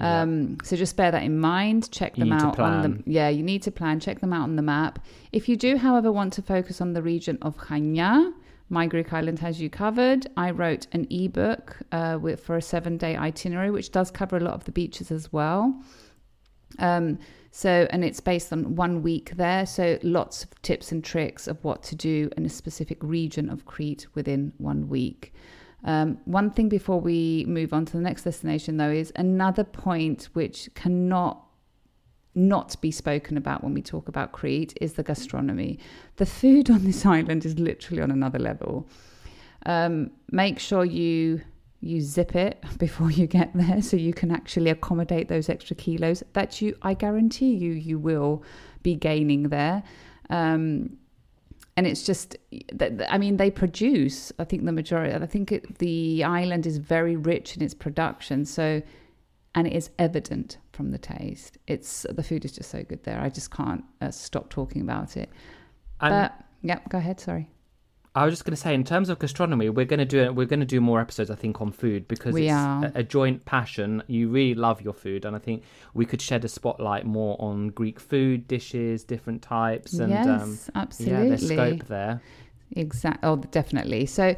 Yeah. 0.01 0.23
Um, 0.23 0.59
so 0.65 0.77
just 0.77 0.97
bear 0.97 1.13
that 1.13 1.23
in 1.23 1.39
mind. 1.39 1.93
Check 1.93 2.19
You 2.19 2.25
them 2.25 2.33
out 2.33 2.59
on 2.59 2.83
the 2.83 3.03
yeah. 3.07 3.29
You 3.29 3.45
need 3.45 3.63
to 3.63 3.71
plan. 3.71 4.01
Check 4.01 4.21
them 4.21 4.33
out 4.33 4.43
on 4.43 4.57
the 4.57 4.63
map. 4.63 4.99
If 5.31 5.49
you 5.49 5.57
do, 5.57 5.77
however, 5.77 6.11
want 6.11 6.33
to 6.35 6.43
focus 6.43 6.81
on 6.81 6.93
the 6.95 7.03
region 7.03 7.39
of 7.43 7.57
Chania, 7.57 8.33
My 8.69 8.87
Greek 8.87 9.13
Island 9.13 9.39
has 9.39 9.61
you 9.61 9.71
covered. 9.71 10.27
I 10.37 10.51
wrote 10.51 10.89
an 10.91 11.07
ebook 11.11 11.77
uh, 11.93 12.19
with, 12.21 12.41
for 12.41 12.57
a 12.57 12.63
seven-day 12.63 13.15
itinerary, 13.15 13.71
which 13.71 13.93
does 13.93 14.11
cover 14.11 14.39
a 14.39 14.41
lot 14.41 14.55
of 14.55 14.65
the 14.65 14.73
beaches 14.73 15.13
as 15.13 15.33
well. 15.33 15.81
Um, 16.79 17.19
so, 17.53 17.89
and 17.91 18.05
it's 18.05 18.21
based 18.21 18.53
on 18.53 18.77
one 18.77 19.03
week 19.03 19.33
there. 19.37 19.67
So, 19.67 19.99
lots 20.03 20.45
of 20.45 20.63
tips 20.63 20.93
and 20.93 21.03
tricks 21.03 21.49
of 21.49 21.63
what 21.65 21.83
to 21.85 21.97
do 21.97 22.31
in 22.37 22.47
a 22.47 22.49
specific 22.49 22.99
region 23.03 23.51
of 23.51 23.67
Crete 23.67 24.07
within 24.15 24.53
one 24.59 24.89
week. 24.89 25.35
Um, 25.83 26.19
one 26.27 26.51
thing 26.51 26.69
before 26.69 27.01
we 27.01 27.45
move 27.49 27.73
on 27.73 27.87
to 27.87 27.93
the 27.93 28.03
next 28.03 28.23
destination, 28.23 28.77
though, 28.77 28.91
is 28.91 29.13
another 29.17 29.65
point 29.65 30.29
which 30.33 30.71
cannot 30.75 31.47
not 32.37 32.81
be 32.81 32.93
spoken 32.93 33.37
about 33.37 33.65
when 33.65 33.75
we 33.75 33.83
talk 33.83 34.07
about 34.09 34.31
Crete 34.31 34.77
is 34.81 34.93
the 34.95 35.03
gastronomy. 35.03 35.81
The 36.17 36.27
food 36.27 36.71
on 36.71 36.85
this 36.85 37.05
island 37.17 37.45
is 37.45 37.59
literally 37.59 38.03
on 38.03 38.13
another 38.13 38.39
level. 38.39 38.89
Um, 39.67 40.13
make 40.31 40.59
sure 40.59 40.85
you 40.85 41.41
you 41.81 42.01
zip 42.01 42.35
it 42.35 42.63
before 42.79 43.11
you 43.11 43.27
get 43.27 43.51
there 43.55 43.83
so 43.83 43.97
you 43.97 44.13
can 44.13 44.31
actually 44.31 44.71
accommodate 44.71 45.29
those 45.29 45.49
extra 45.49 45.77
kilos 45.77 46.23
that 46.33 46.61
you 46.61 46.77
I 46.83 46.95
guarantee 46.95 47.55
you 47.55 47.73
you 47.73 47.99
will 47.99 48.43
be 48.83 48.95
gaining 48.95 49.45
there. 49.45 49.83
Um, 50.29 50.97
and 51.77 51.87
it's 51.87 52.03
just 52.03 52.37
that 52.73 53.13
i 53.13 53.17
mean 53.17 53.37
they 53.37 53.51
produce 53.51 54.33
i 54.39 54.45
think 54.45 54.65
the 54.65 54.73
majority 54.73 55.15
i 55.15 55.25
think 55.25 55.53
it, 55.53 55.79
the 55.79 56.23
island 56.25 56.67
is 56.67 56.77
very 56.79 57.17
rich 57.17 57.57
in 57.57 57.63
its 57.63 57.75
production 57.75 58.45
so 58.45 58.83
and 59.55 59.67
it 59.67 59.73
is 59.73 59.91
evident 59.99 60.59
from 60.73 60.91
the 60.91 60.99
taste. 60.99 61.59
It's 61.67 62.07
the 62.09 62.23
food 62.23 62.45
is 62.45 62.53
just 62.53 62.71
so 62.71 62.83
good 62.83 63.03
there. 63.05 63.21
I 63.21 63.29
just 63.29 63.51
can't 63.51 63.85
uh, 64.01 64.11
stop 64.11 64.49
talking 64.49 64.83
about 64.83 65.17
it. 65.17 65.31
And 66.01 66.11
but 66.11 66.45
yeah 66.63 66.79
go 66.89 66.99
ahead 66.99 67.19
sorry 67.19 67.49
I 68.13 68.25
was 68.25 68.33
just 68.33 68.45
going 68.45 68.57
to 68.57 68.61
say, 68.61 68.75
in 68.75 68.83
terms 68.83 69.09
of 69.09 69.21
gastronomy, 69.21 69.69
we're 69.69 69.85
going 69.85 70.01
to 70.01 70.05
do. 70.05 70.33
We're 70.33 70.47
going 70.47 70.61
to 70.61 70.67
do 70.67 70.81
more 70.81 71.01
episodes, 71.01 71.31
I 71.31 71.37
think, 71.37 71.61
on 71.61 71.71
food 71.71 72.09
because 72.09 72.33
We 72.33 72.49
it's. 72.49 72.53
A, 72.53 72.93
a 72.97 73.03
joint 73.05 73.45
passion. 73.45 74.03
You 74.09 74.29
really 74.29 74.55
love 74.55 74.83
your 74.83 74.95
food, 74.95 75.25
and 75.25 75.37
I 75.37 75.39
think 75.39 75.63
we 75.95 76.05
could 76.05 76.21
shed 76.21 76.45
a 76.45 76.49
spotlight 76.49 77.07
more 77.07 77.37
on 77.41 77.69
Greek 77.69 78.01
food 78.01 78.49
dishes, 78.49 79.05
different 79.05 79.43
types, 79.43 79.95
and 79.95 80.11
yes 80.11 80.27
um, 80.27 80.59
absolutely 80.75 81.23
yeah, 81.23 81.29
there's 81.29 81.47
scope 81.47 81.87
there. 81.87 82.21
Exactly. 82.73 83.29
Oh, 83.29 83.37
definitely. 83.37 84.07
So, 84.07 84.35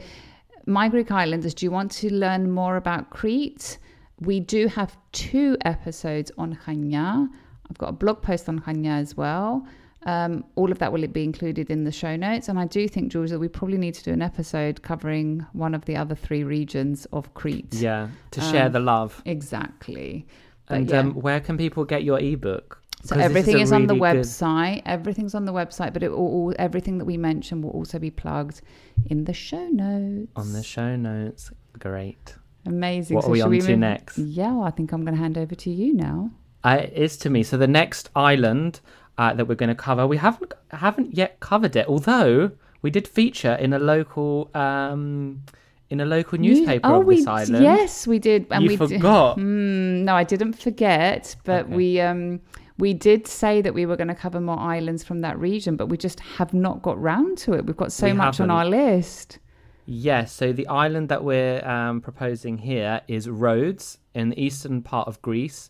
my 0.67 0.89
Greek 0.89 1.11
Islanders, 1.11 1.55
do 1.55 1.65
you 1.65 1.71
want 1.71 1.93
to 1.93 2.13
learn 2.13 2.51
more 2.51 2.77
about 2.77 3.09
Crete? 3.09 3.79
We 4.21 4.39
do 4.41 4.69
have 4.69 4.97
two 5.13 5.57
episodes 5.65 6.31
on 6.37 6.59
Chania. 6.67 7.29
I've 7.71 7.79
got 7.79 7.89
a 7.89 7.93
blog 7.93 8.21
post 8.21 8.51
on 8.51 8.61
Chania 8.61 9.01
as 9.01 9.17
well. 9.17 9.67
Um, 10.05 10.45
all 10.57 10.73
of 10.73 10.79
that 10.81 10.93
will 10.93 11.07
be 11.07 11.23
included 11.23 11.71
in 11.71 11.85
the 11.85 11.93
show 11.93 12.17
notes. 12.17 12.49
And 12.49 12.59
I 12.59 12.67
do 12.67 12.89
think, 12.89 13.13
George, 13.13 13.31
that 13.31 13.39
we 13.39 13.49
probably 13.49 13.79
need 13.79 13.95
to 13.95 14.03
do 14.05 14.13
an 14.13 14.23
episode 14.23 14.83
covering 14.83 15.47
one 15.53 15.75
of 15.75 15.85
the 15.85 15.97
other 15.97 16.15
three 16.17 16.43
regions 16.43 17.07
of 17.13 17.33
Crete. 17.35 17.75
Yeah, 17.75 18.09
to 18.33 18.41
share 18.41 18.67
Um, 18.67 18.73
the 18.73 18.81
love. 18.81 19.23
Exactly. 19.27 20.27
But 20.67 20.77
And 20.77 20.91
yeah. 20.91 20.99
um, 21.01 21.15
where 21.15 21.41
can 21.41 21.57
people 21.57 21.85
get 21.85 22.03
your 22.03 22.19
ebook? 22.19 22.81
So 23.05 23.17
everything 23.17 23.57
a 23.57 23.61
is, 23.61 23.73
on 23.73 23.87
the 23.87 23.95
really 23.95 24.15
good- 24.19 24.25
website. 24.27 24.83
Everything's 24.87 25.35
on 25.35 25.45
the 25.45 25.53
website, 25.53 25.93
but 25.93 26.03
it 26.05 26.11
will, 26.11 26.19
all, 26.19 26.55
everything 26.59 26.99
that 26.99 27.05
we 27.05 27.17
mentioned 27.17 27.65
will 27.65 27.71
also 27.73 27.99
be 27.99 28.11
plugged 28.11 28.61
in 29.07 29.25
the 29.25 29.33
show 29.33 29.69
notes. 29.69 30.31
on 30.37 30.53
the 30.53 30.63
show 30.63 30.95
notes. 30.97 31.51
Great. 31.79 32.35
Amazing. 32.67 33.17
What 33.17 33.25
are 33.25 33.31
we 33.31 33.41
on 33.41 33.51
to 33.51 33.59
move- 33.71 33.79
next? 33.79 34.19
Yeah, 34.19 34.53
well, 34.55 34.63
I 34.65 34.71
think 34.71 34.93
I'm 34.93 35.05
going 35.05 35.15
to 35.17 35.21
hand 35.21 35.37
over 35.37 35.55
to 35.55 35.71
you 35.71 35.95
now. 35.95 36.31
Uh, 36.65 36.79
it 36.83 36.93
is 36.93 37.17
to 37.19 37.29
me. 37.31 37.43
So 37.43 37.57
the 37.57 37.67
next 37.67 38.09
island 38.15 38.81
uh, 39.19 39.35
that 39.35 39.47
we're 39.47 39.55
going 39.55 39.69
to 39.69 39.75
cover, 39.75 40.07
we 40.07 40.17
haven't 40.17 40.53
haven't 40.71 41.15
yet 41.17 41.41
covered 41.41 41.77
it. 41.77 41.87
Although 41.87 42.53
we 42.83 42.91
did 42.91 43.07
feature 43.07 43.55
in 43.55 43.73
a 43.73 43.79
local 43.79 44.51
um, 44.55 45.43
in 45.91 46.01
a 46.01 46.05
local 46.07 46.39
newspaper 46.39 46.89
oh, 46.89 47.01
of 47.01 47.07
we 47.07 47.25
island. 47.27 47.63
yes, 47.63 48.07
we 48.07 48.19
did. 48.19 48.47
And 48.51 48.63
you 48.65 48.69
we 48.71 48.77
did- 48.77 48.89
forgot. 49.01 49.37
Mm, 49.39 50.05
no, 50.05 50.15
I 50.15 50.25
didn't 50.25 50.55
forget, 50.55 51.37
but 51.45 51.67
Okay. 51.67 51.75
we 51.77 52.01
um 52.01 52.41
we 52.79 52.95
did 52.95 53.27
say 53.27 53.61
that 53.61 53.75
we 53.75 53.85
were 53.87 53.97
going 53.97 54.09
to 54.09 54.15
cover 54.15 54.41
more 54.41 54.59
islands 54.59 55.05
from 55.05 55.21
that 55.21 55.39
region, 55.39 55.77
but 55.77 55.87
we 55.89 55.97
just 55.99 56.19
have 56.21 56.53
not 56.55 56.83
got 56.83 57.01
round 57.01 57.37
to 57.39 57.53
it. 57.53 57.67
We've 57.67 57.77
got 57.77 57.93
so 57.93 58.07
We 58.07 58.13
much 58.15 58.41
on 58.41 58.49
haven't. 58.49 58.51
our 58.51 58.65
list. 58.65 59.39
Yes, 59.85 60.33
so 60.33 60.53
the 60.53 60.67
island 60.69 61.09
that 61.11 61.23
we're 61.23 61.63
um, 61.69 62.01
proposing 62.01 62.57
here 62.59 63.03
is 63.09 63.29
Rhodes 63.29 63.99
in 64.15 64.31
the 64.31 64.41
eastern 64.43 64.81
part 64.81 65.07
of 65.07 65.21
Greece. 65.23 65.69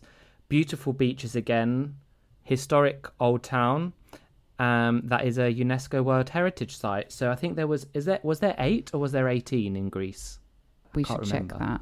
Beautiful 0.49 0.93
beaches 0.93 1.35
again, 1.35 1.95
historic 2.43 3.07
old 3.19 3.43
town. 3.43 3.93
Um, 4.59 5.01
that 5.05 5.25
is 5.25 5.37
a 5.39 5.53
UNESCO 5.53 6.03
World 6.03 6.29
Heritage 6.29 6.77
Site. 6.77 7.11
So 7.11 7.31
I 7.31 7.35
think 7.35 7.55
there 7.55 7.67
was 7.67 7.87
is 7.93 8.05
there 8.05 8.19
was 8.23 8.39
there 8.39 8.55
eight 8.59 8.91
or 8.93 8.99
was 8.99 9.11
there 9.11 9.27
eighteen 9.27 9.75
in 9.75 9.89
Greece? 9.89 10.39
We 10.93 11.03
should 11.03 11.23
check 11.23 11.47
that. 11.57 11.81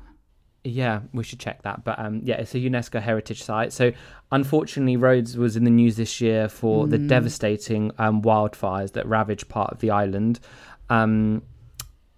Yeah, 0.63 1.01
we 1.11 1.23
should 1.23 1.39
check 1.39 1.63
that. 1.63 1.83
But 1.83 1.97
um, 1.99 2.21
yeah, 2.23 2.35
it's 2.35 2.53
a 2.53 2.59
UNESCO 2.59 3.01
heritage 3.01 3.43
site. 3.43 3.73
So 3.73 3.91
unfortunately, 4.31 4.95
Rhodes 4.95 5.35
was 5.35 5.57
in 5.57 5.63
the 5.63 5.71
news 5.71 5.97
this 5.97 6.21
year 6.21 6.47
for 6.47 6.87
the 6.87 6.99
devastating 6.99 7.91
um, 7.97 8.21
wildfires 8.21 8.93
that 8.93 9.07
ravaged 9.07 9.49
part 9.49 9.71
of 9.71 9.79
the 9.79 9.89
island. 9.89 10.39
Um, 10.89 11.41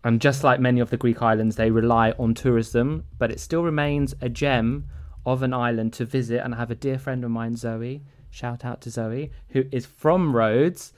and 0.04 0.20
just 0.20 0.44
like 0.44 0.60
many 0.60 0.82
of 0.82 0.90
the 0.90 0.98
Greek 0.98 1.22
islands, 1.22 1.56
they 1.56 1.72
rely 1.72 2.12
on 2.20 2.34
tourism, 2.34 3.06
but 3.18 3.32
it 3.32 3.40
still 3.40 3.64
remains 3.64 4.14
a 4.20 4.28
gem 4.28 4.90
of 5.26 5.42
an 5.42 5.54
island 5.54 5.94
to 5.94 6.06
visit. 6.06 6.42
And 6.44 6.54
I 6.54 6.58
have 6.58 6.72
a 6.72 6.76
dear 6.76 7.00
friend 7.00 7.24
of 7.24 7.32
mine, 7.32 7.56
Zoe. 7.56 8.04
Shout 8.34 8.66
out 8.66 8.82
to 8.82 8.90
Zoe, 8.90 9.32
who 9.50 9.64
is 9.72 9.86
from 9.86 10.36
Rhodes, 10.36 10.92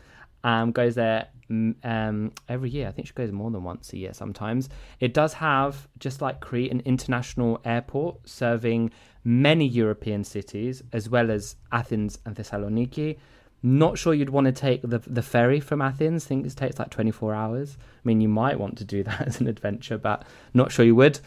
um, 0.46 0.72
goes 0.72 0.96
there 0.96 1.28
um, 1.50 2.32
every 2.48 2.70
year. 2.70 2.88
I 2.88 2.92
think 2.92 3.10
she 3.10 3.14
goes 3.14 3.30
more 3.30 3.52
than 3.52 3.62
once 3.62 3.92
a 3.92 3.98
year 3.98 4.14
sometimes. 4.14 4.70
It 5.02 5.14
does 5.14 5.34
have, 5.34 5.86
just 6.00 6.22
like 6.22 6.40
Crete, 6.40 6.72
an 6.72 6.82
international 6.86 7.60
airport 7.66 8.30
serving 8.30 8.92
many 9.26 9.68
European 9.68 10.24
cities, 10.24 10.82
as 10.94 11.10
well 11.10 11.30
as 11.30 11.58
Athens 11.74 12.20
and 12.26 12.38
Thessaloniki. 12.38 13.18
Not 13.62 13.98
sure 13.98 14.14
you'd 14.14 14.30
want 14.30 14.46
to 14.46 14.54
take 14.54 14.82
the 14.84 15.00
the 15.00 15.22
ferry 15.22 15.60
from 15.60 15.82
Athens. 15.82 16.26
I 16.26 16.28
think 16.30 16.46
it 16.46 16.56
takes 16.56 16.80
like 16.80 16.90
24 16.90 17.34
hours. 17.36 17.78
I 17.82 18.02
mean, 18.08 18.22
you 18.22 18.30
might 18.30 18.58
want 18.58 18.78
to 18.78 18.86
do 18.86 19.04
that 19.10 19.28
as 19.28 19.42
an 19.42 19.48
adventure, 19.48 19.98
but 19.98 20.24
not 20.54 20.72
sure 20.72 20.86
you 20.86 20.96
would. 20.96 21.20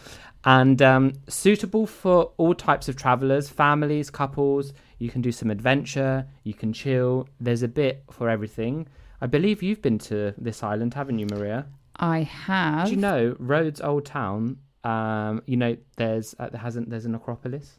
And 0.43 0.81
um, 0.81 1.12
suitable 1.29 1.87
for 1.87 2.33
all 2.38 2.55
types 2.55 2.88
of 2.88 2.97
travelers, 2.97 3.50
families, 3.50 4.09
couples. 4.09 4.73
You 4.99 5.11
can 5.11 5.23
do 5.23 5.31
some 5.33 5.50
adventure. 5.50 6.26
You 6.45 6.55
can 6.55 6.73
chill. 6.73 7.28
There's 7.40 7.62
a 7.62 7.69
bit 7.69 8.02
for 8.11 8.28
everything. 8.28 8.88
I 9.21 9.26
believe 9.26 9.62
you've 9.62 9.83
been 9.83 9.99
to 10.11 10.35
this 10.38 10.62
island, 10.62 10.95
haven't 10.95 11.19
you, 11.19 11.26
Maria? 11.31 11.67
I 11.97 12.23
have. 12.23 12.87
Do 12.87 12.93
you 12.93 12.97
know 13.00 13.37
Rhodes 13.38 13.81
Old 13.81 14.05
Town? 14.07 14.59
Um, 14.85 15.43
you 15.47 15.57
know, 15.57 15.76
there's 15.97 16.35
uh, 16.38 16.49
there 16.50 16.61
hasn't 16.61 16.90
there's 16.90 17.05
an 17.05 17.14
Acropolis. 17.14 17.78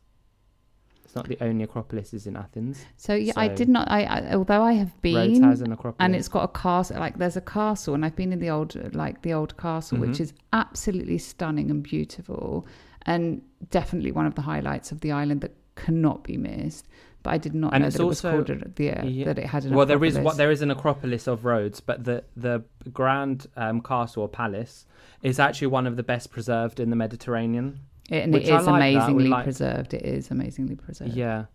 It's 1.05 1.15
not 1.15 1.27
the 1.27 1.37
only 1.41 1.63
Acropolis 1.63 2.13
is 2.13 2.27
in 2.27 2.35
Athens. 2.37 2.85
So 2.97 3.15
yeah, 3.15 3.33
I 3.35 3.47
did 3.47 3.67
not. 3.67 3.89
I, 3.89 4.03
I 4.03 4.33
although 4.35 4.61
I 4.61 4.73
have 4.73 5.01
been 5.01 5.15
Rhodes 5.15 5.39
has 5.39 5.61
an 5.61 5.71
Acropolis. 5.71 5.95
and 6.05 6.15
it's 6.15 6.27
got 6.27 6.43
a 6.43 6.47
castle. 6.49 6.99
Like 6.99 7.17
there's 7.17 7.37
a 7.37 7.41
castle, 7.41 7.95
and 7.95 8.05
I've 8.05 8.15
been 8.15 8.31
in 8.31 8.39
the 8.39 8.49
old, 8.51 8.75
like 8.93 9.21
the 9.23 9.33
old 9.33 9.57
castle, 9.57 9.97
Mm-hmm. 9.97 10.09
which 10.11 10.19
is 10.19 10.33
absolutely 10.53 11.17
stunning 11.17 11.71
and 11.71 11.81
beautiful, 11.81 12.67
and 13.03 13.41
definitely 13.71 14.11
one 14.11 14.25
of 14.27 14.35
the 14.35 14.41
highlights 14.43 14.91
of 14.91 14.99
the 15.01 15.11
island 15.11 15.41
that 15.41 15.55
cannot 15.75 16.23
be 16.23 16.37
missed. 16.37 16.87
But 17.21 17.31
I 17.31 17.37
did 17.37 17.53
not 17.53 17.73
And 17.73 17.81
know 17.81 17.87
it's 17.87 17.97
that 17.97 18.03
it 18.03 18.05
was 18.05 18.23
also- 18.23 18.43
called 18.43 18.75
the, 18.75 18.91
uh, 18.91 19.03
Yeah. 19.05 19.25
that 19.25 19.37
it 19.39 19.45
had 19.47 19.65
an. 19.65 19.73
well, 19.73 19.85
there 19.85 20.03
is 20.05 20.17
what 20.17 20.37
there 20.37 20.51
is 20.51 20.61
an 20.61 20.71
Acropolis 20.71 21.27
of 21.27 21.43
Rhodes, 21.45 21.79
but 21.81 22.05
the 22.05 22.23
the 22.37 22.63
Grand 22.93 23.47
um, 23.57 23.81
Castle 23.81 24.23
or 24.23 24.29
Palace 24.29 24.85
is 25.21 25.37
actually 25.39 25.67
one 25.67 25.85
of 25.85 25.97
the 25.97 26.03
best 26.03 26.31
preserved 26.31 26.79
in 26.79 26.89
the 26.89 26.95
Mediterranean. 26.95 27.79
It- 28.09 28.23
and 28.23 28.33
it 28.35 28.43
is 28.43 28.49
like 28.49 28.67
amazingly 28.67 29.27
like- 29.27 29.43
preserved. 29.43 29.93
It 29.93 30.03
is 30.03 30.31
amazingly 30.31 30.75
preserved. 30.75 31.13
Yeah. 31.13 31.45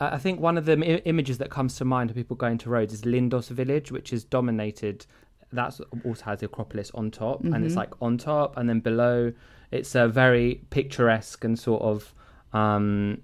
I 0.00 0.16
think 0.16 0.40
one 0.40 0.56
of 0.56 0.64
the 0.64 0.72
I- 0.72 1.02
images 1.04 1.36
that 1.36 1.50
comes 1.50 1.76
to 1.76 1.84
mind 1.84 2.08
of 2.08 2.16
people 2.16 2.34
going 2.34 2.56
to 2.58 2.70
Rhodes 2.70 2.94
is 2.94 3.02
Lindos 3.02 3.50
village, 3.50 3.92
which 3.92 4.14
is 4.14 4.24
dominated. 4.24 5.04
That's 5.52 5.82
also 6.06 6.24
has 6.24 6.38
the 6.40 6.46
Acropolis 6.46 6.90
on 6.94 7.10
top, 7.10 7.44
and 7.44 7.62
it's 7.66 7.74
Mhm. 7.74 7.76
like 7.76 7.92
on 8.00 8.16
top, 8.16 8.56
and 8.56 8.66
then 8.68 8.80
below, 8.80 9.32
it's 9.70 9.94
a 9.94 10.08
very 10.08 10.62
picturesque 10.70 11.44
and 11.44 11.58
sort 11.58 11.82
of, 11.82 12.14
um, 12.54 13.18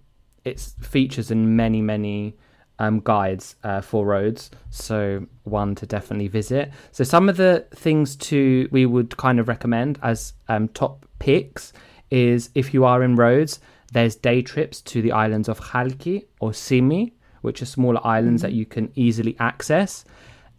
it's 0.46 0.74
features 0.80 1.30
in 1.30 1.56
many 1.56 1.82
many 1.82 2.36
um, 2.78 3.00
guides 3.00 3.56
uh, 3.64 3.80
for 3.80 4.06
Rhodes. 4.06 4.50
So 4.70 5.26
one 5.44 5.74
to 5.76 5.86
definitely 5.86 6.28
visit. 6.28 6.70
So 6.92 7.04
some 7.04 7.28
of 7.28 7.36
the 7.36 7.66
things 7.74 8.16
to 8.16 8.68
we 8.70 8.86
would 8.86 9.16
kind 9.16 9.40
of 9.40 9.48
recommend 9.48 9.98
as 10.02 10.34
um, 10.48 10.68
top 10.68 11.06
picks 11.18 11.72
is 12.10 12.50
if 12.54 12.72
you 12.72 12.84
are 12.84 13.02
in 13.02 13.16
Rhodes, 13.16 13.60
there's 13.92 14.16
day 14.16 14.42
trips 14.42 14.80
to 14.82 15.02
the 15.02 15.12
islands 15.12 15.48
of 15.48 15.60
Chalki 15.60 16.26
or 16.40 16.52
Simi, 16.52 17.14
which 17.40 17.62
are 17.62 17.66
smaller 17.66 18.04
islands 18.06 18.42
that 18.42 18.52
you 18.52 18.66
can 18.66 18.92
easily 18.94 19.36
access. 19.38 20.04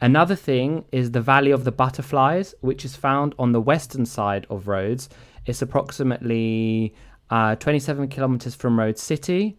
Another 0.02 0.36
thing 0.36 0.86
is 0.92 1.12
the 1.12 1.22
Valley 1.22 1.52
of 1.52 1.64
the 1.64 1.72
Butterflies, 1.72 2.54
which 2.62 2.86
is 2.86 2.96
found 2.96 3.34
on 3.40 3.52
the 3.52 3.62
western 3.62 4.06
side 4.06 4.46
of 4.50 4.68
Rhodes. 4.68 5.10
It's 5.46 5.62
approximately 5.62 6.94
uh, 7.30 7.56
27 7.56 8.08
kilometers 8.10 8.56
from 8.56 8.80
Rhodes 8.80 9.02
City, 9.02 9.58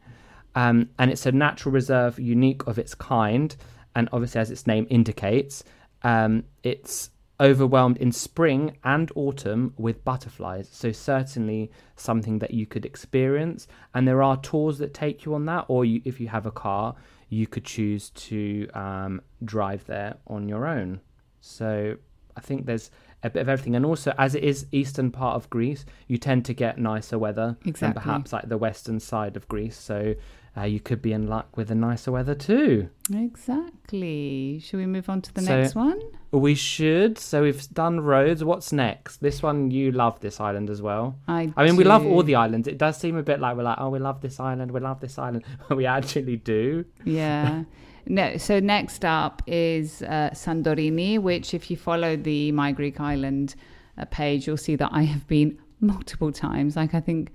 um, 0.55 0.89
and 0.99 1.11
it's 1.11 1.27
a 1.27 1.33
natural 1.33 1.73
reserve 1.73 2.19
unique 2.19 2.67
of 2.67 2.79
its 2.79 2.95
kind. 2.95 3.55
And 3.95 4.09
obviously, 4.13 4.41
as 4.41 4.51
its 4.51 4.67
name 4.67 4.87
indicates, 4.91 5.65
um, 6.03 6.45
it's 6.63 7.11
overwhelmed 7.41 7.97
in 7.99 8.11
spring 8.11 8.77
and 8.85 9.11
autumn 9.15 9.73
with 9.77 10.05
butterflies. 10.05 10.69
So, 10.71 10.93
certainly 10.93 11.71
something 11.97 12.39
that 12.41 12.53
you 12.53 12.67
could 12.67 12.85
experience. 12.85 13.67
And 13.95 14.07
there 14.07 14.23
are 14.23 14.37
tours 14.37 14.79
that 14.79 14.95
take 14.95 15.25
you 15.25 15.35
on 15.35 15.47
that, 15.47 15.67
or 15.69 15.85
you, 15.85 16.03
if 16.05 16.21
you 16.21 16.29
have 16.29 16.47
a 16.47 16.51
car, 16.51 16.95
you 17.29 17.47
could 17.47 17.65
choose 17.65 18.11
to 18.11 18.69
um, 18.75 19.21
drive 19.45 19.85
there 19.87 20.17
on 20.27 20.49
your 20.49 20.67
own. 20.67 21.01
So, 21.41 21.97
I 22.37 22.41
think 22.41 22.67
there's 22.67 22.91
a 23.23 23.31
bit 23.31 23.41
of 23.41 23.49
everything. 23.49 23.75
And 23.77 23.85
also, 23.85 24.15
as 24.19 24.35
it 24.35 24.45
is 24.45 24.67
eastern 24.73 25.11
part 25.11 25.37
of 25.37 25.51
Greece, 25.51 25.85
you 26.07 26.19
tend 26.19 26.45
to 26.47 26.55
get 26.55 26.79
nicer 26.79 27.19
weather 27.19 27.57
than 27.65 27.93
perhaps 27.93 28.33
like 28.33 28.49
the 28.49 28.59
western 28.59 29.01
side 29.01 29.37
of 29.37 29.49
Greece. 29.49 29.77
So, 29.77 30.15
uh, 30.57 30.63
you 30.65 30.81
could 30.81 31.01
be 31.03 31.13
in 31.13 31.27
luck 31.29 31.57
with 31.57 31.69
the 31.69 31.75
nicer 31.75 32.11
weather 32.13 32.35
too. 32.35 32.89
Exactly. 33.13 34.61
Should 34.63 34.79
we 34.79 34.87
move 34.87 35.09
on 35.09 35.23
to 35.23 35.33
the 35.35 35.43
So- 35.43 35.61
next 35.61 35.75
one? 35.75 36.01
We 36.31 36.55
should. 36.55 37.19
So 37.19 37.43
we've 37.43 37.67
done 37.73 38.01
Rhodes. 38.01 38.45
What's 38.45 38.71
next? 38.73 39.19
This 39.19 39.43
one, 39.43 39.71
you 39.71 39.93
love 39.93 40.21
this 40.21 40.41
island 40.41 40.69
as 40.69 40.83
well. 40.83 41.17
I. 41.27 41.53
I 41.57 41.65
mean, 41.65 41.77
we 41.77 41.85
love 41.85 42.05
all 42.05 42.23
the 42.23 42.35
islands. 42.35 42.69
It 42.69 42.77
does 42.77 42.99
seem 42.99 43.17
a 43.17 43.23
bit 43.23 43.41
like 43.41 43.57
we're 43.57 43.63
like, 43.63 43.79
oh, 43.81 43.89
we 43.89 43.99
love 43.99 44.21
this 44.21 44.39
island, 44.39 44.71
we 44.71 44.81
love 44.81 45.01
this 45.01 45.19
island. 45.19 45.45
But 45.69 45.77
we 45.79 45.87
actually 45.87 46.37
do. 46.37 46.85
Yeah. 47.05 47.65
No, 48.11 48.39
so 48.39 48.59
next 48.59 49.05
up 49.05 49.43
is 49.47 50.01
uh, 50.03 50.31
Santorini, 50.33 51.19
which, 51.19 51.53
if 51.53 51.71
you 51.71 51.77
follow 51.77 52.17
the 52.17 52.53
My 52.53 52.73
Greek 52.73 53.01
Island 53.01 53.55
uh, 53.99 54.07
page, 54.07 54.47
you'll 54.47 54.57
see 54.57 54.77
that 54.77 54.89
I 54.93 55.03
have 55.03 55.27
been 55.27 55.59
multiple 55.81 56.33
times. 56.33 56.75
Like 56.75 56.95
I 56.95 57.01
think, 57.01 57.33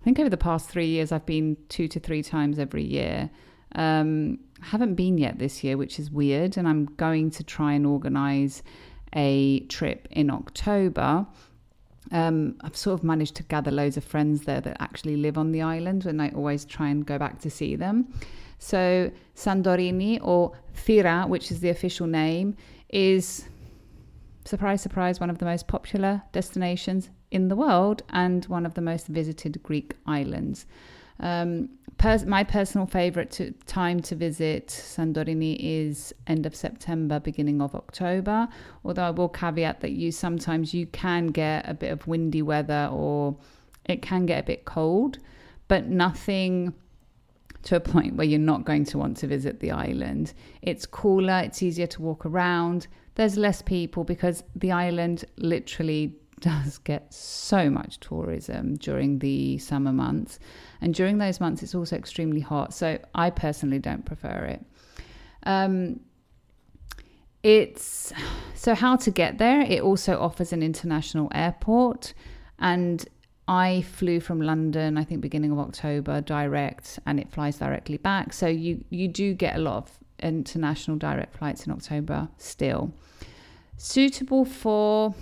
I 0.00 0.04
think 0.04 0.18
over 0.18 0.28
the 0.28 0.36
past 0.36 0.68
three 0.68 0.88
years, 0.88 1.10
I've 1.10 1.24
been 1.24 1.56
two 1.70 1.88
to 1.88 1.98
three 1.98 2.22
times 2.22 2.58
every 2.58 2.84
year. 2.84 3.30
Um, 3.74 4.40
I 4.62 4.66
haven't 4.66 4.94
been 4.94 5.16
yet 5.16 5.38
this 5.38 5.64
year, 5.64 5.78
which 5.78 5.98
is 5.98 6.10
weird, 6.10 6.58
and 6.58 6.68
I'm 6.68 6.84
going 6.96 7.30
to 7.30 7.42
try 7.42 7.72
and 7.72 7.86
organise 7.86 8.62
a 9.14 9.60
trip 9.68 10.06
in 10.10 10.30
October. 10.30 11.26
Um, 12.12 12.56
I've 12.60 12.76
sort 12.76 13.00
of 13.00 13.04
managed 13.04 13.36
to 13.36 13.42
gather 13.44 13.70
loads 13.70 13.96
of 13.96 14.04
friends 14.04 14.42
there 14.42 14.60
that 14.60 14.76
actually 14.80 15.16
live 15.16 15.38
on 15.38 15.52
the 15.52 15.62
island, 15.62 16.04
and 16.04 16.20
I 16.20 16.28
always 16.30 16.66
try 16.66 16.88
and 16.88 17.06
go 17.06 17.18
back 17.18 17.38
to 17.40 17.50
see 17.50 17.74
them. 17.74 18.12
So 18.60 19.10
Santorini 19.34 20.20
or 20.22 20.52
Thira, 20.74 21.24
which 21.26 21.50
is 21.50 21.60
the 21.60 21.70
official 21.70 22.06
name, 22.06 22.56
is 22.90 23.48
surprise, 24.44 24.82
surprise, 24.82 25.18
one 25.18 25.30
of 25.30 25.38
the 25.38 25.46
most 25.46 25.66
popular 25.66 26.22
destinations 26.32 27.10
in 27.30 27.48
the 27.48 27.56
world 27.56 28.02
and 28.10 28.44
one 28.46 28.66
of 28.66 28.74
the 28.74 28.80
most 28.80 29.06
visited 29.08 29.60
Greek 29.62 29.94
islands. 30.06 30.66
Um, 31.20 31.70
pers- 31.96 32.26
my 32.26 32.44
personal 32.44 32.86
favorite 32.86 33.30
to- 33.32 33.52
time 33.66 34.00
to 34.00 34.14
visit 34.14 34.68
Santorini 34.68 35.56
is 35.58 36.12
end 36.26 36.44
of 36.44 36.54
September, 36.54 37.18
beginning 37.18 37.62
of 37.62 37.74
October. 37.74 38.46
Although 38.84 39.04
I 39.04 39.10
will 39.10 39.28
caveat 39.28 39.80
that 39.80 39.92
you 39.92 40.12
sometimes 40.12 40.74
you 40.74 40.86
can 40.86 41.28
get 41.28 41.68
a 41.68 41.74
bit 41.74 41.92
of 41.92 42.06
windy 42.06 42.42
weather 42.42 42.90
or 42.92 43.36
it 43.86 44.02
can 44.02 44.26
get 44.26 44.40
a 44.40 44.46
bit 44.46 44.64
cold, 44.66 45.18
but 45.66 45.86
nothing 45.86 46.74
to 47.62 47.76
a 47.76 47.80
point 47.80 48.16
where 48.16 48.26
you're 48.26 48.38
not 48.38 48.64
going 48.64 48.84
to 48.86 48.98
want 48.98 49.16
to 49.18 49.26
visit 49.26 49.60
the 49.60 49.70
island. 49.70 50.32
It's 50.62 50.86
cooler, 50.86 51.40
it's 51.44 51.62
easier 51.62 51.86
to 51.88 52.02
walk 52.02 52.24
around, 52.24 52.86
there's 53.14 53.36
less 53.36 53.60
people 53.60 54.04
because 54.04 54.42
the 54.56 54.72
island 54.72 55.24
literally 55.36 56.16
does 56.40 56.78
get 56.78 57.12
so 57.12 57.68
much 57.68 58.00
tourism 58.00 58.76
during 58.76 59.18
the 59.18 59.58
summer 59.58 59.92
months. 59.92 60.38
And 60.80 60.94
during 60.94 61.18
those 61.18 61.38
months, 61.38 61.62
it's 61.62 61.74
also 61.74 61.96
extremely 61.96 62.40
hot. 62.40 62.72
So 62.72 62.98
I 63.14 63.28
personally 63.28 63.78
don't 63.78 64.06
prefer 64.06 64.44
it. 64.46 64.64
Um, 65.42 66.00
it's 67.42 68.12
so 68.54 68.74
how 68.74 68.96
to 68.96 69.10
get 69.10 69.36
there. 69.36 69.60
It 69.60 69.82
also 69.82 70.18
offers 70.18 70.52
an 70.52 70.62
international 70.62 71.30
airport, 71.34 72.14
and 72.58 73.06
I 73.50 73.82
flew 73.82 74.20
from 74.20 74.40
London. 74.40 74.96
I 74.96 75.02
think 75.02 75.20
beginning 75.20 75.50
of 75.50 75.58
October 75.58 76.20
direct, 76.20 77.00
and 77.04 77.18
it 77.18 77.28
flies 77.32 77.58
directly 77.58 77.96
back. 77.96 78.32
So 78.32 78.46
you 78.46 78.84
you 78.90 79.08
do 79.08 79.34
get 79.34 79.56
a 79.56 79.58
lot 79.58 79.76
of 79.78 79.98
international 80.22 80.96
direct 80.96 81.36
flights 81.36 81.66
in 81.66 81.72
October 81.72 82.28
still. 82.38 82.92
Suitable 83.76 84.44
for, 84.44 85.14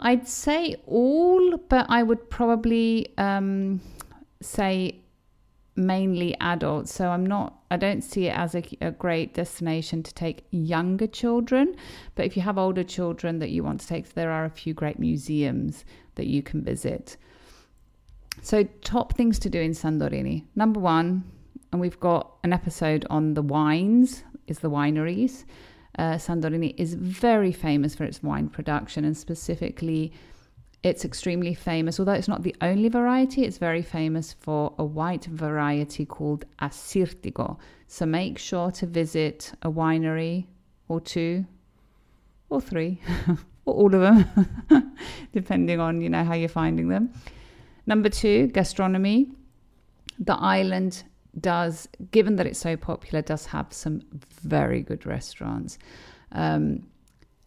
I'd 0.00 0.26
say 0.26 0.74
all, 0.86 1.56
but 1.68 1.86
I 1.88 2.02
would 2.02 2.30
probably 2.30 3.14
um, 3.16 3.80
say 4.40 4.98
mainly 5.76 6.34
adults. 6.40 6.92
So 6.92 7.10
I'm 7.10 7.24
not, 7.24 7.60
I 7.70 7.76
don't 7.76 8.02
see 8.02 8.26
it 8.26 8.36
as 8.36 8.54
a, 8.54 8.62
a 8.80 8.90
great 8.90 9.34
destination 9.34 10.02
to 10.02 10.12
take 10.14 10.46
younger 10.50 11.06
children. 11.06 11.76
But 12.14 12.24
if 12.24 12.36
you 12.36 12.42
have 12.42 12.58
older 12.58 12.82
children 12.82 13.38
that 13.38 13.50
you 13.50 13.62
want 13.62 13.80
to 13.82 13.86
take, 13.86 14.14
there 14.14 14.32
are 14.32 14.46
a 14.46 14.50
few 14.50 14.74
great 14.74 14.98
museums 14.98 15.84
that 16.14 16.26
you 16.26 16.42
can 16.42 16.64
visit. 16.64 17.18
So, 18.44 18.64
top 18.82 19.14
things 19.14 19.38
to 19.40 19.48
do 19.48 19.60
in 19.60 19.70
Santorini. 19.70 20.44
Number 20.56 20.80
one, 20.80 21.22
and 21.70 21.80
we've 21.80 22.00
got 22.00 22.32
an 22.42 22.52
episode 22.52 23.06
on 23.08 23.34
the 23.34 23.42
wines, 23.42 24.24
is 24.48 24.58
the 24.58 24.68
wineries. 24.68 25.44
Uh, 25.98 26.14
Santorini 26.14 26.74
is 26.76 26.94
very 26.94 27.52
famous 27.52 27.94
for 27.94 28.04
its 28.04 28.22
wine 28.22 28.48
production 28.48 29.04
and 29.04 29.16
specifically 29.16 30.12
it's 30.82 31.04
extremely 31.04 31.54
famous, 31.54 32.00
although 32.00 32.12
it's 32.12 32.26
not 32.26 32.42
the 32.42 32.56
only 32.60 32.88
variety, 32.88 33.44
it's 33.44 33.58
very 33.58 33.82
famous 33.82 34.32
for 34.32 34.74
a 34.78 34.84
white 34.84 35.26
variety 35.26 36.04
called 36.04 36.44
Assyrtiko. 36.60 37.56
So 37.86 38.04
make 38.06 38.38
sure 38.38 38.72
to 38.72 38.86
visit 38.86 39.52
a 39.62 39.70
winery 39.70 40.46
or 40.88 41.00
two 41.00 41.46
or 42.50 42.60
three 42.60 43.00
or 43.64 43.74
all 43.74 43.94
of 43.94 44.00
them, 44.00 44.96
depending 45.32 45.78
on, 45.78 46.00
you 46.00 46.08
know, 46.08 46.24
how 46.24 46.34
you're 46.34 46.48
finding 46.48 46.88
them. 46.88 47.12
Number 47.86 48.08
two, 48.08 48.48
gastronomy. 48.48 49.28
The 50.18 50.34
island 50.34 51.04
does, 51.40 51.88
given 52.10 52.36
that 52.36 52.46
it's 52.46 52.58
so 52.58 52.76
popular, 52.76 53.22
does 53.22 53.46
have 53.46 53.72
some 53.72 54.02
very 54.42 54.82
good 54.82 55.06
restaurants. 55.06 55.78
Um, 56.32 56.86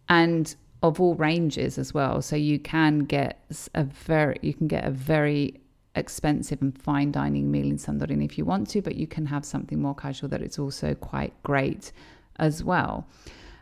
and 0.10 0.56
of 0.84 1.02
all 1.02 1.16
ranges 1.16 1.78
as 1.78 1.94
well. 1.94 2.22
So 2.22 2.36
you 2.36 2.60
can 2.60 3.00
get 3.00 3.44
a 3.74 3.84
very 3.84 4.38
you 4.42 4.54
can 4.54 4.68
get 4.68 4.86
a 4.86 4.92
very 4.92 5.60
expensive 5.96 6.62
and 6.62 6.78
fine 6.78 7.12
dining 7.12 7.50
meal 7.50 7.66
in 7.66 7.78
Santorini 7.78 8.26
if 8.26 8.38
you 8.38 8.46
want 8.46 8.70
to, 8.72 8.82
but 8.82 8.96
you 8.96 9.08
can 9.08 9.26
have 9.26 9.46
something 9.46 9.82
more 9.82 9.96
casual 9.96 10.30
that 10.30 10.42
it's 10.42 10.60
also 10.60 10.94
quite 10.94 11.34
great 11.44 11.92
as 12.38 12.64
well. 12.64 13.08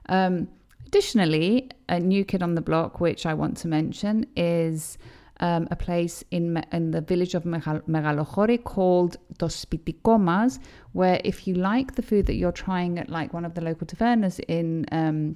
Um, 0.09 0.47
additionally, 0.87 1.69
a 1.87 1.99
new 1.99 2.25
kid 2.25 2.41
on 2.41 2.55
the 2.55 2.61
block, 2.61 2.99
which 2.99 3.25
I 3.25 3.33
want 3.35 3.57
to 3.57 3.67
mention, 3.67 4.25
is 4.35 4.97
um, 5.43 5.67
a 5.71 5.75
place 5.75 6.23
in 6.31 6.63
in 6.71 6.91
the 6.91 7.01
village 7.01 7.35
of 7.35 7.43
Megalochori 7.43 8.63
called 8.63 9.17
To 9.39 9.45
Spitiko 9.45 10.17
mas, 10.19 10.59
where 10.93 11.19
if 11.25 11.45
you 11.47 11.53
like 11.55 11.95
the 11.95 12.01
food 12.01 12.25
that 12.27 12.35
you're 12.35 12.59
trying 12.65 12.97
at 12.97 13.09
like 13.09 13.33
one 13.33 13.45
of 13.45 13.53
the 13.53 13.61
local 13.61 13.85
tavernas 13.85 14.39
in 14.47 14.85
um, 14.93 15.35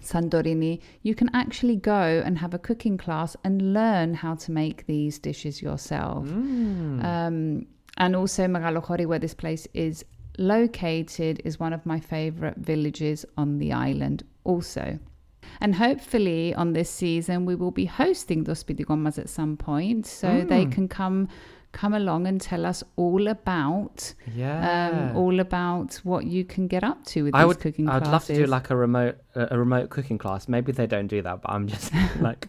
Santorini, 0.00 0.80
you 1.02 1.14
can 1.16 1.28
actually 1.34 1.74
go 1.74 2.22
and 2.24 2.38
have 2.38 2.54
a 2.54 2.58
cooking 2.58 2.96
class 2.96 3.36
and 3.42 3.74
learn 3.74 4.14
how 4.14 4.36
to 4.36 4.52
make 4.52 4.86
these 4.86 5.18
dishes 5.18 5.60
yourself. 5.60 6.24
Um, 7.04 7.66
and 7.96 8.14
also 8.14 8.46
Megalochori, 8.46 9.06
where 9.06 9.18
this 9.18 9.34
place 9.34 9.66
is 9.74 10.04
located, 10.38 11.42
is 11.44 11.58
one 11.58 11.72
of 11.72 11.84
my 11.84 11.98
favorite 11.98 12.58
villages 12.58 13.26
on 13.36 13.58
the 13.58 13.72
island 13.72 14.22
also. 14.44 15.00
And 15.60 15.74
hopefully 15.74 16.54
on 16.54 16.72
this 16.72 16.90
season 16.90 17.44
we 17.46 17.54
will 17.54 17.70
be 17.72 17.86
hosting 17.86 18.44
To 18.44 18.52
Spitiko 18.52 18.96
mas 18.96 19.18
at 19.18 19.28
some 19.28 19.56
point 19.56 20.06
so 20.06 20.44
they 20.48 20.64
Mm. 20.66 20.72
can 20.72 20.88
come 20.88 21.28
come 21.70 21.92
along 21.92 22.26
and 22.26 22.40
tell 22.40 22.64
us 22.64 22.82
all 22.96 23.28
about 23.28 24.14
Yeah. 24.34 25.10
um, 25.10 25.16
all 25.16 25.38
about 25.38 26.00
what 26.02 26.24
you 26.24 26.42
can 26.44 26.66
get 26.66 26.82
up 26.82 27.04
to 27.12 27.24
with 27.24 27.34
I 27.34 27.44
would. 27.44 27.60
cooking 27.60 27.88
I'd 27.88 28.04
classes. 28.04 28.12
love 28.12 28.26
to 28.26 28.34
do 28.46 28.46
like 28.46 28.70
a 28.70 28.76
remote 28.76 29.16
a 29.34 29.58
remote 29.58 29.90
cooking 29.90 30.16
class. 30.18 30.48
Maybe 30.48 30.72
they 30.72 30.86
don't 30.86 31.08
do 31.08 31.20
that, 31.22 31.42
but 31.42 31.50
I'm 31.52 31.66
just 31.66 31.92
like 32.20 32.48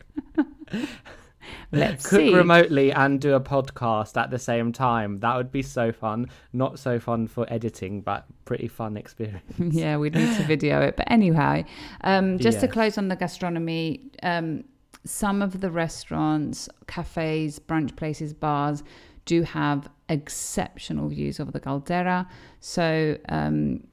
Let's 1.72 2.06
cook 2.10 2.20
see. 2.20 2.34
remotely 2.34 2.92
and 2.92 3.20
do 3.20 3.34
a 3.34 3.40
podcast 3.40 4.18
at 4.18 4.32
the 4.32 4.40
same 4.40 4.72
time. 4.72 5.20
That 5.20 5.36
would 5.36 5.52
be 5.52 5.62
so 5.62 5.92
fun. 5.92 6.28
Not 6.54 6.80
so 6.80 7.00
fun 7.00 7.28
for 7.28 7.52
editing, 7.52 8.02
but 8.02 8.26
pretty 8.46 8.68
fun 8.68 8.98
experience. 8.98 9.54
yeah, 9.60 9.98
we'd 9.98 10.16
need 10.16 10.36
to 10.38 10.44
video 10.44 10.82
it. 10.82 10.98
But 10.98 11.12
anyway, 11.12 11.66
um, 12.02 12.40
just 12.40 12.60
to 12.62 12.68
close 12.68 12.98
on 12.98 13.08
the 13.08 13.16
gastronomy, 13.16 14.02
um, 14.24 14.64
some 15.06 15.42
of 15.42 15.62
the 15.62 15.72
restaurants, 15.72 16.70
cafes, 16.88 17.60
brunch 17.60 17.96
places, 17.96 18.34
bars 18.34 18.84
do 19.26 19.44
have 19.44 19.88
exceptional 20.10 21.08
views 21.08 21.40
of 21.40 21.54
the 21.54 21.60
caldera. 21.60 22.28
So 22.60 23.18
um, 23.30 23.84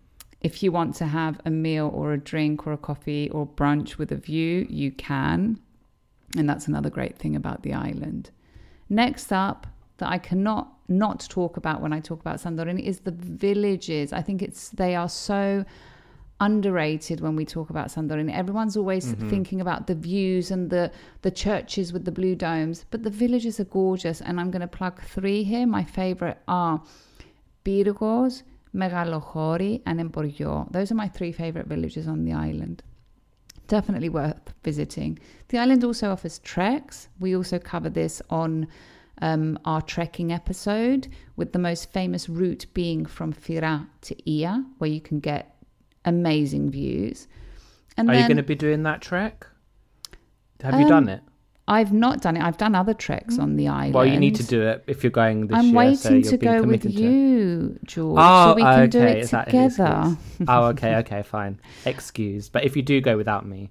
if 0.40 0.62
you 0.62 0.72
want 0.72 0.94
to 0.96 1.06
have 1.06 1.40
a 1.44 1.50
meal 1.50 1.90
or 1.94 2.12
a 2.12 2.18
drink 2.18 2.66
or 2.66 2.72
a 2.72 2.78
coffee 2.78 3.30
or 3.30 3.46
brunch 3.46 3.98
with 3.98 4.12
a 4.12 4.16
view, 4.16 4.66
you 4.68 4.92
can. 4.92 5.60
And 6.36 6.48
that's 6.48 6.66
another 6.66 6.90
great 6.90 7.16
thing 7.18 7.36
about 7.36 7.62
the 7.62 7.72
island. 7.72 8.30
Next 8.88 9.32
up, 9.32 9.66
that 9.98 10.10
I 10.10 10.18
cannot 10.18 10.72
not 10.88 11.26
talk 11.28 11.56
about 11.56 11.80
when 11.80 11.92
I 11.92 12.00
talk 12.00 12.20
about 12.20 12.36
Santorini 12.36 12.82
is 12.82 13.00
the 13.00 13.10
villages. 13.12 14.12
I 14.12 14.22
think 14.22 14.42
it's 14.42 14.70
they 14.70 14.94
are 14.94 15.08
so 15.08 15.64
underrated 16.38 17.20
when 17.20 17.34
we 17.34 17.46
talk 17.46 17.70
about 17.70 17.88
Santorini. 17.88 18.32
Everyone's 18.32 18.76
always 18.76 19.06
mm-hmm. 19.06 19.28
thinking 19.30 19.60
about 19.60 19.86
the 19.86 19.94
views 19.94 20.50
and 20.50 20.68
the 20.70 20.92
the 21.22 21.30
churches 21.30 21.92
with 21.92 22.04
the 22.04 22.12
blue 22.12 22.34
domes, 22.34 22.84
but 22.90 23.02
the 23.02 23.10
villages 23.10 23.58
are 23.58 23.64
gorgeous. 23.64 24.20
And 24.20 24.38
I'm 24.38 24.50
going 24.50 24.60
to 24.60 24.68
plug 24.68 25.02
three 25.02 25.42
here. 25.42 25.66
My 25.66 25.84
favorite 25.84 26.38
are 26.46 26.82
Pyrgos, 27.64 28.42
Megalochori, 28.74 29.82
and 29.86 29.98
Emporio. 29.98 30.70
Those 30.70 30.92
are 30.92 30.94
my 30.94 31.08
three 31.08 31.32
favorite 31.32 31.66
villages 31.66 32.06
on 32.06 32.24
the 32.24 32.32
island 32.32 32.82
definitely 33.66 34.08
worth 34.08 34.52
visiting. 34.62 35.18
The 35.48 35.58
island 35.58 35.84
also 35.84 36.10
offers 36.10 36.38
treks. 36.40 37.08
We 37.20 37.36
also 37.36 37.58
cover 37.58 37.90
this 37.90 38.22
on 38.30 38.66
um, 39.22 39.58
our 39.64 39.80
trekking 39.80 40.32
episode, 40.32 41.08
with 41.36 41.52
the 41.52 41.58
most 41.58 41.92
famous 41.92 42.28
route 42.28 42.66
being 42.74 43.06
from 43.06 43.32
Fira 43.32 43.86
to 44.02 44.30
Ia, 44.30 44.64
where 44.78 44.90
you 44.90 45.00
can 45.00 45.20
get 45.20 45.56
amazing 46.04 46.70
views. 46.70 47.26
And 47.96 48.10
Are 48.10 48.12
then 48.12 48.22
you 48.22 48.28
going 48.28 48.36
to 48.36 48.42
be 48.42 48.54
doing 48.54 48.82
that 48.82 49.00
trek? 49.00 49.46
Have 50.62 50.74
you 50.74 50.84
Um, 50.86 50.88
done 50.88 51.08
it? 51.08 51.22
I've 51.68 51.92
not 51.92 52.20
done 52.22 52.36
it. 52.36 52.42
I've 52.42 52.56
done 52.58 52.74
other 52.76 52.94
treks 52.94 53.38
on 53.40 53.56
the 53.56 53.66
island. 53.68 53.94
Well, 53.94 54.06
you 54.06 54.18
need 54.20 54.36
to 54.36 54.44
do 54.44 54.62
it 54.62 54.84
if 54.86 55.02
you're 55.02 55.10
going 55.10 55.48
this 55.48 55.56
I'm 55.58 55.66
year. 55.66 55.74
waiting 55.74 56.22
so 56.24 56.30
to 56.30 56.36
go 56.36 56.52
with 56.54 56.60
committed 56.82 56.96
to 56.96 57.02
it. 57.02 57.10
you, 57.10 57.78
George, 57.84 58.18
Oh, 58.22 58.50
so 58.50 58.54
we 58.54 58.62
can 58.62 58.88
do 58.90 58.98
okay. 59.00 59.10
it 59.18 59.22
Is 59.22 59.30
together. 59.30 60.16
oh, 60.46 60.64
okay, 60.66 60.94
okay, 61.02 61.22
fine. 61.22 61.58
Excuse. 61.84 62.48
But 62.48 62.64
if 62.64 62.76
you 62.76 62.82
do 62.82 63.00
go 63.00 63.16
without 63.16 63.46
me, 63.46 63.70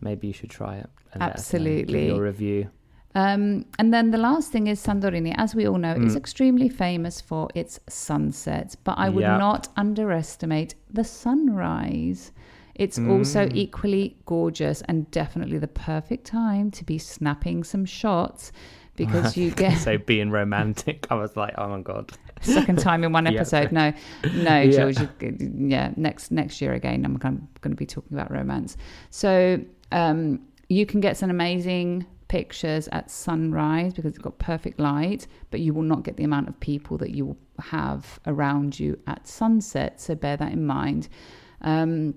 maybe 0.00 0.28
you 0.28 0.32
should 0.32 0.50
try 0.50 0.76
it. 0.76 0.88
and 1.12 1.20
let. 1.20 1.28
Give 1.28 1.38
Absolutely. 1.38 2.06
Your 2.08 2.22
review. 2.22 2.70
Um, 3.14 3.64
and 3.78 3.92
then 3.94 4.10
the 4.10 4.18
last 4.18 4.50
thing 4.52 4.66
is 4.66 4.82
Santorini, 4.84 5.34
as 5.38 5.54
we 5.54 5.66
all 5.66 5.78
know, 5.78 5.94
Mm. 5.94 6.04
is 6.06 6.16
extremely 6.16 6.68
famous 6.68 7.20
for 7.20 7.48
its 7.54 7.80
sunsets, 7.88 8.74
but 8.76 8.96
I 8.98 9.08
would 9.08 9.22
Yeah. 9.22 9.38
not 9.38 9.68
underestimate 9.76 10.74
the 10.92 11.02
sunrise. 11.04 12.32
It's 12.78 12.98
also 12.98 13.46
Mm. 13.46 13.52
equally 13.54 14.16
gorgeous 14.26 14.82
and 14.82 15.10
definitely 15.10 15.58
the 15.58 15.68
perfect 15.68 16.26
time 16.26 16.70
to 16.72 16.84
be 16.84 16.98
snapping 16.98 17.64
some 17.64 17.84
shots 17.84 18.52
because 18.96 19.36
you 19.40 19.50
get 19.50 19.78
so 19.78 19.98
being 19.98 20.30
romantic, 20.30 21.06
I 21.10 21.14
was 21.14 21.36
like, 21.36 21.54
oh 21.58 21.68
my 21.68 21.80
god. 21.80 22.12
second 22.42 22.78
time 22.78 23.02
in 23.04 23.12
one 23.12 23.24
Yeah. 23.32 23.32
episode. 23.40 23.72
No, 23.72 23.92
no, 24.34 24.60
Yeah. 24.60 24.90
George. 24.90 24.98
Yeah, 25.40 25.92
next 25.96 26.30
next 26.30 26.60
year 26.60 26.74
again, 26.74 27.04
I'm 27.04 27.16
going 27.16 27.48
to 27.62 27.68
be 27.70 27.86
talking 27.86 28.16
about 28.16 28.30
romance. 28.30 28.76
So 29.10 29.60
um, 29.92 30.40
you 30.68 30.84
can 30.86 31.00
get 31.00 31.16
some 31.16 31.30
amazing 31.30 32.06
pictures 32.28 32.88
at 32.92 33.10
sunrise 33.10 33.94
because 33.94 34.10
it's 34.10 34.18
got 34.18 34.36
perfect 34.38 34.80
light, 34.80 35.26
but 35.50 35.60
you 35.60 35.72
will 35.72 35.82
not 35.94 36.02
get 36.02 36.16
the 36.16 36.24
amount 36.24 36.48
of 36.48 36.58
people 36.60 36.98
that 36.98 37.10
you 37.10 37.24
will 37.26 37.38
have 37.60 38.18
around 38.26 38.78
you 38.78 38.98
at 39.06 39.26
sunset. 39.28 40.00
So 40.00 40.14
bear 40.14 40.36
that 40.36 40.52
in 40.52 40.66
mind. 40.66 41.08
Um, 41.62 42.14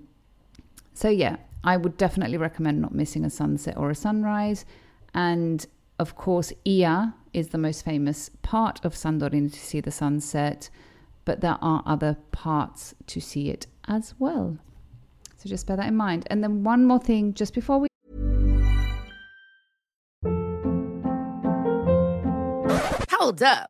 so 1.00 1.08
yeah, 1.08 1.38
I 1.64 1.78
would 1.78 1.96
definitely 1.96 2.36
recommend 2.36 2.82
not 2.82 2.94
missing 2.94 3.24
a 3.24 3.30
sunset 3.30 3.78
or 3.78 3.90
a 3.90 3.96
sunrise. 3.96 4.66
And 5.14 5.66
of 5.98 6.18
course, 6.18 6.52
Ia 6.68 7.16
is 7.32 7.48
the 7.48 7.58
most 7.58 7.86
famous 7.86 8.30
part 8.42 8.84
of 8.84 8.96
Santorini 8.96 9.50
to 9.54 9.60
see 9.62 9.80
the 9.80 9.92
sunset, 9.92 10.70
but 11.24 11.40
there 11.40 11.58
are 11.62 11.84
other 11.86 12.18
parts 12.34 12.96
to 13.08 13.22
see 13.22 13.50
it 13.50 13.66
as 13.88 14.14
well. 14.20 14.58
So 15.38 15.48
just 15.48 15.68
bear 15.68 15.78
that 15.78 15.88
in 15.88 15.96
mind. 15.96 16.28
And 16.30 16.44
then 16.44 16.66
one 16.66 16.84
more 16.84 17.00
thing, 17.00 17.34
just 17.34 17.54
before 17.54 17.80
we 17.80 17.88
Hold 23.10 23.42
up. 23.42 23.70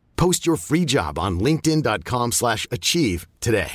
Post 0.21 0.45
your 0.45 0.55
free 0.55 0.85
job 0.85 1.17
on 1.17 1.39
linkedin.com/achieve 1.39 2.33
slash 2.33 2.67
achieve 2.69 3.27
today. 3.39 3.71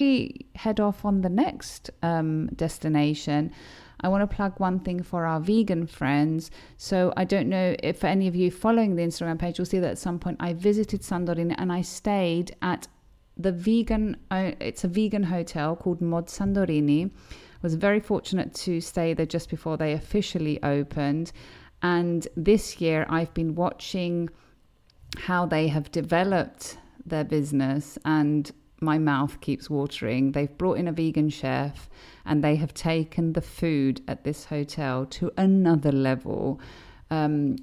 we 0.00 0.46
head 0.56 0.80
off 0.80 1.04
on 1.04 1.20
the 1.20 1.28
next 1.28 1.90
um, 2.02 2.48
destination, 2.48 3.52
I 4.00 4.08
want 4.08 4.28
to 4.28 4.36
plug 4.36 4.58
one 4.58 4.80
thing 4.80 5.04
for 5.04 5.24
our 5.24 5.38
vegan 5.38 5.86
friends. 5.86 6.50
So 6.76 7.12
I 7.16 7.24
don't 7.24 7.48
know 7.48 7.76
if 7.80 8.02
any 8.02 8.26
of 8.26 8.34
you 8.34 8.50
following 8.50 8.96
the 8.96 9.02
Instagram 9.02 9.38
page, 9.38 9.58
you'll 9.58 9.66
see 9.66 9.78
that 9.78 9.92
at 9.92 9.98
some 9.98 10.18
point 10.18 10.38
I 10.40 10.54
visited 10.54 11.02
Santorini 11.02 11.54
and 11.56 11.72
I 11.72 11.82
stayed 11.82 12.56
at 12.60 12.88
the 13.36 13.52
vegan. 13.52 14.16
Uh, 14.32 14.50
it's 14.58 14.82
a 14.82 14.88
vegan 14.88 15.22
hotel 15.22 15.76
called 15.76 16.00
Mod 16.00 16.26
Santorini. 16.26 17.12
Was 17.62 17.74
very 17.76 18.00
fortunate 18.00 18.52
to 18.66 18.80
stay 18.80 19.14
there 19.14 19.26
just 19.36 19.48
before 19.48 19.76
they 19.76 19.92
officially 19.92 20.60
opened, 20.64 21.30
and 21.82 22.26
this 22.36 22.80
year 22.80 23.06
I've 23.08 23.34
been 23.34 23.54
watching 23.54 24.30
how 25.16 25.46
they 25.46 25.68
have 25.68 25.90
developed 25.90 26.78
their 27.04 27.24
business 27.24 27.98
and 28.04 28.50
my 28.80 28.98
mouth 28.98 29.40
keeps 29.40 29.70
watering. 29.70 30.32
They've 30.32 30.56
brought 30.58 30.78
in 30.78 30.88
a 30.88 30.92
vegan 30.92 31.30
chef 31.30 31.88
and 32.24 32.42
they 32.42 32.56
have 32.56 32.74
taken 32.74 33.32
the 33.32 33.40
food 33.40 34.02
at 34.08 34.24
this 34.24 34.46
hotel 34.46 35.06
to 35.06 35.32
another 35.36 35.92
level. 35.92 36.60
Um, 37.10 37.56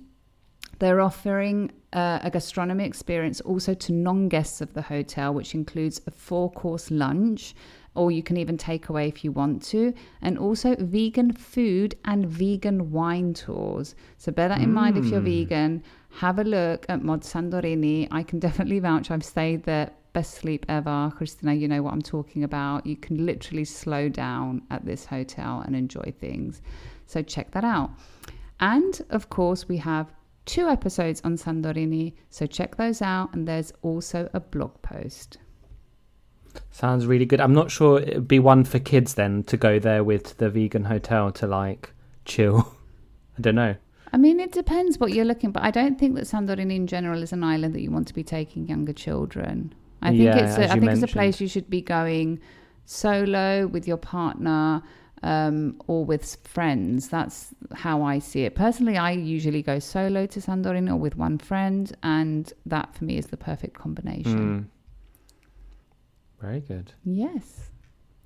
They're 0.79 1.01
offering 1.01 1.71
uh, 1.91 2.19
a 2.21 2.29
gastronomy 2.29 2.85
experience 2.85 3.41
also 3.41 3.73
to 3.73 3.91
non 3.91 4.29
guests 4.29 4.61
of 4.61 4.73
the 4.73 4.81
hotel, 4.83 5.33
which 5.33 5.53
includes 5.53 6.01
a 6.07 6.11
four 6.11 6.51
course 6.51 6.89
lunch, 6.91 7.55
or 7.99 8.11
you 8.11 8.23
can 8.23 8.37
even 8.37 8.57
take 8.57 8.87
away 8.87 9.09
if 9.09 9.25
you 9.25 9.31
want 9.31 9.61
to, 9.61 9.93
and 10.21 10.39
also 10.39 10.73
vegan 10.79 11.33
food 11.33 11.97
and 12.05 12.25
vegan 12.25 12.91
wine 12.91 13.33
tours. 13.33 13.93
So 14.17 14.31
bear 14.31 14.47
that 14.47 14.61
in 14.61 14.71
mind 14.71 14.97
if 14.97 15.05
you're 15.07 15.19
mm. 15.19 15.43
vegan. 15.43 15.83
Have 16.11 16.39
a 16.39 16.45
look 16.45 16.85
at 16.87 17.03
Mod 17.03 17.23
Santorini. 17.23 18.07
I 18.09 18.23
can 18.23 18.39
definitely 18.39 18.79
vouch. 18.79 19.11
I've 19.11 19.25
stayed 19.25 19.63
there. 19.63 19.91
Best 20.13 20.35
sleep 20.35 20.65
ever. 20.69 21.11
Christina, 21.17 21.53
you 21.53 21.67
know 21.67 21.83
what 21.83 21.91
I'm 21.91 22.01
talking 22.01 22.45
about. 22.45 22.85
You 22.85 22.95
can 22.95 23.25
literally 23.25 23.65
slow 23.65 24.07
down 24.07 24.61
at 24.71 24.85
this 24.85 25.05
hotel 25.05 25.61
and 25.65 25.75
enjoy 25.75 26.13
things. 26.19 26.61
So 27.05 27.21
check 27.21 27.51
that 27.51 27.65
out. 27.65 27.91
And 28.61 29.01
of 29.09 29.29
course, 29.29 29.67
we 29.67 29.75
have 29.77 30.13
two 30.45 30.69
episodes 30.69 31.19
on 31.25 31.35
Santorini. 31.35 32.13
So 32.29 32.45
check 32.45 32.77
those 32.77 33.01
out. 33.01 33.33
And 33.33 33.45
there's 33.45 33.73
also 33.81 34.29
a 34.33 34.39
blog 34.39 34.81
post. 34.81 35.37
Sounds 36.71 37.05
really 37.05 37.25
good. 37.25 37.41
I'm 37.41 37.53
not 37.53 37.71
sure 37.71 37.99
it'd 37.99 38.27
be 38.27 38.39
one 38.39 38.63
for 38.63 38.79
kids 38.79 39.15
then 39.15 39.43
to 39.43 39.57
go 39.57 39.79
there 39.79 40.03
with 40.03 40.37
the 40.37 40.49
vegan 40.49 40.85
hotel 40.85 41.31
to 41.33 41.47
like 41.47 41.93
chill. 42.25 42.75
I 43.37 43.41
don't 43.41 43.55
know. 43.55 43.75
I 44.11 44.17
mean, 44.17 44.39
it 44.39 44.51
depends 44.51 44.99
what 44.99 45.13
you're 45.13 45.25
looking, 45.25 45.51
but 45.51 45.63
I 45.63 45.71
don't 45.71 45.99
think 45.99 46.15
that 46.15 46.23
Santorini 46.23 46.75
in 46.75 46.87
general 46.87 47.21
is 47.21 47.31
an 47.31 47.43
island 47.43 47.75
that 47.75 47.81
you 47.81 47.91
want 47.91 48.07
to 48.07 48.13
be 48.13 48.23
taking 48.23 48.67
younger 48.67 48.93
children. 48.93 49.73
I 50.01 50.09
think 50.09 50.21
Yeah, 50.21 50.37
it's 50.37 50.57
a, 50.57 50.71
I 50.71 50.79
think 50.79 50.91
it's 50.91 51.03
a 51.03 51.07
place 51.07 51.39
you 51.39 51.47
should 51.47 51.69
be 51.69 51.81
going 51.81 52.39
solo 52.85 53.67
with 53.67 53.87
your 53.87 53.97
partner 53.97 54.81
um, 55.21 55.79
or 55.87 56.05
with 56.05 56.37
friends. 56.43 57.09
That's 57.09 57.53
how 57.73 58.01
I 58.01 58.19
see 58.19 58.45
it. 58.45 58.55
Personally, 58.55 58.97
I 58.97 59.11
usually 59.11 59.61
go 59.61 59.79
solo 59.79 60.25
to 60.25 60.39
Santorini 60.39 60.89
or 60.89 60.95
with 60.95 61.15
one 61.15 61.37
friend, 61.37 61.95
and 62.01 62.51
that 62.65 62.95
for 62.95 63.03
me 63.03 63.17
is 63.17 63.27
the 63.27 63.37
perfect 63.37 63.77
combination. 63.77 64.61
Mm. 64.61 64.78
Very 66.41 66.61
good. 66.61 66.93
Yes. 67.03 67.69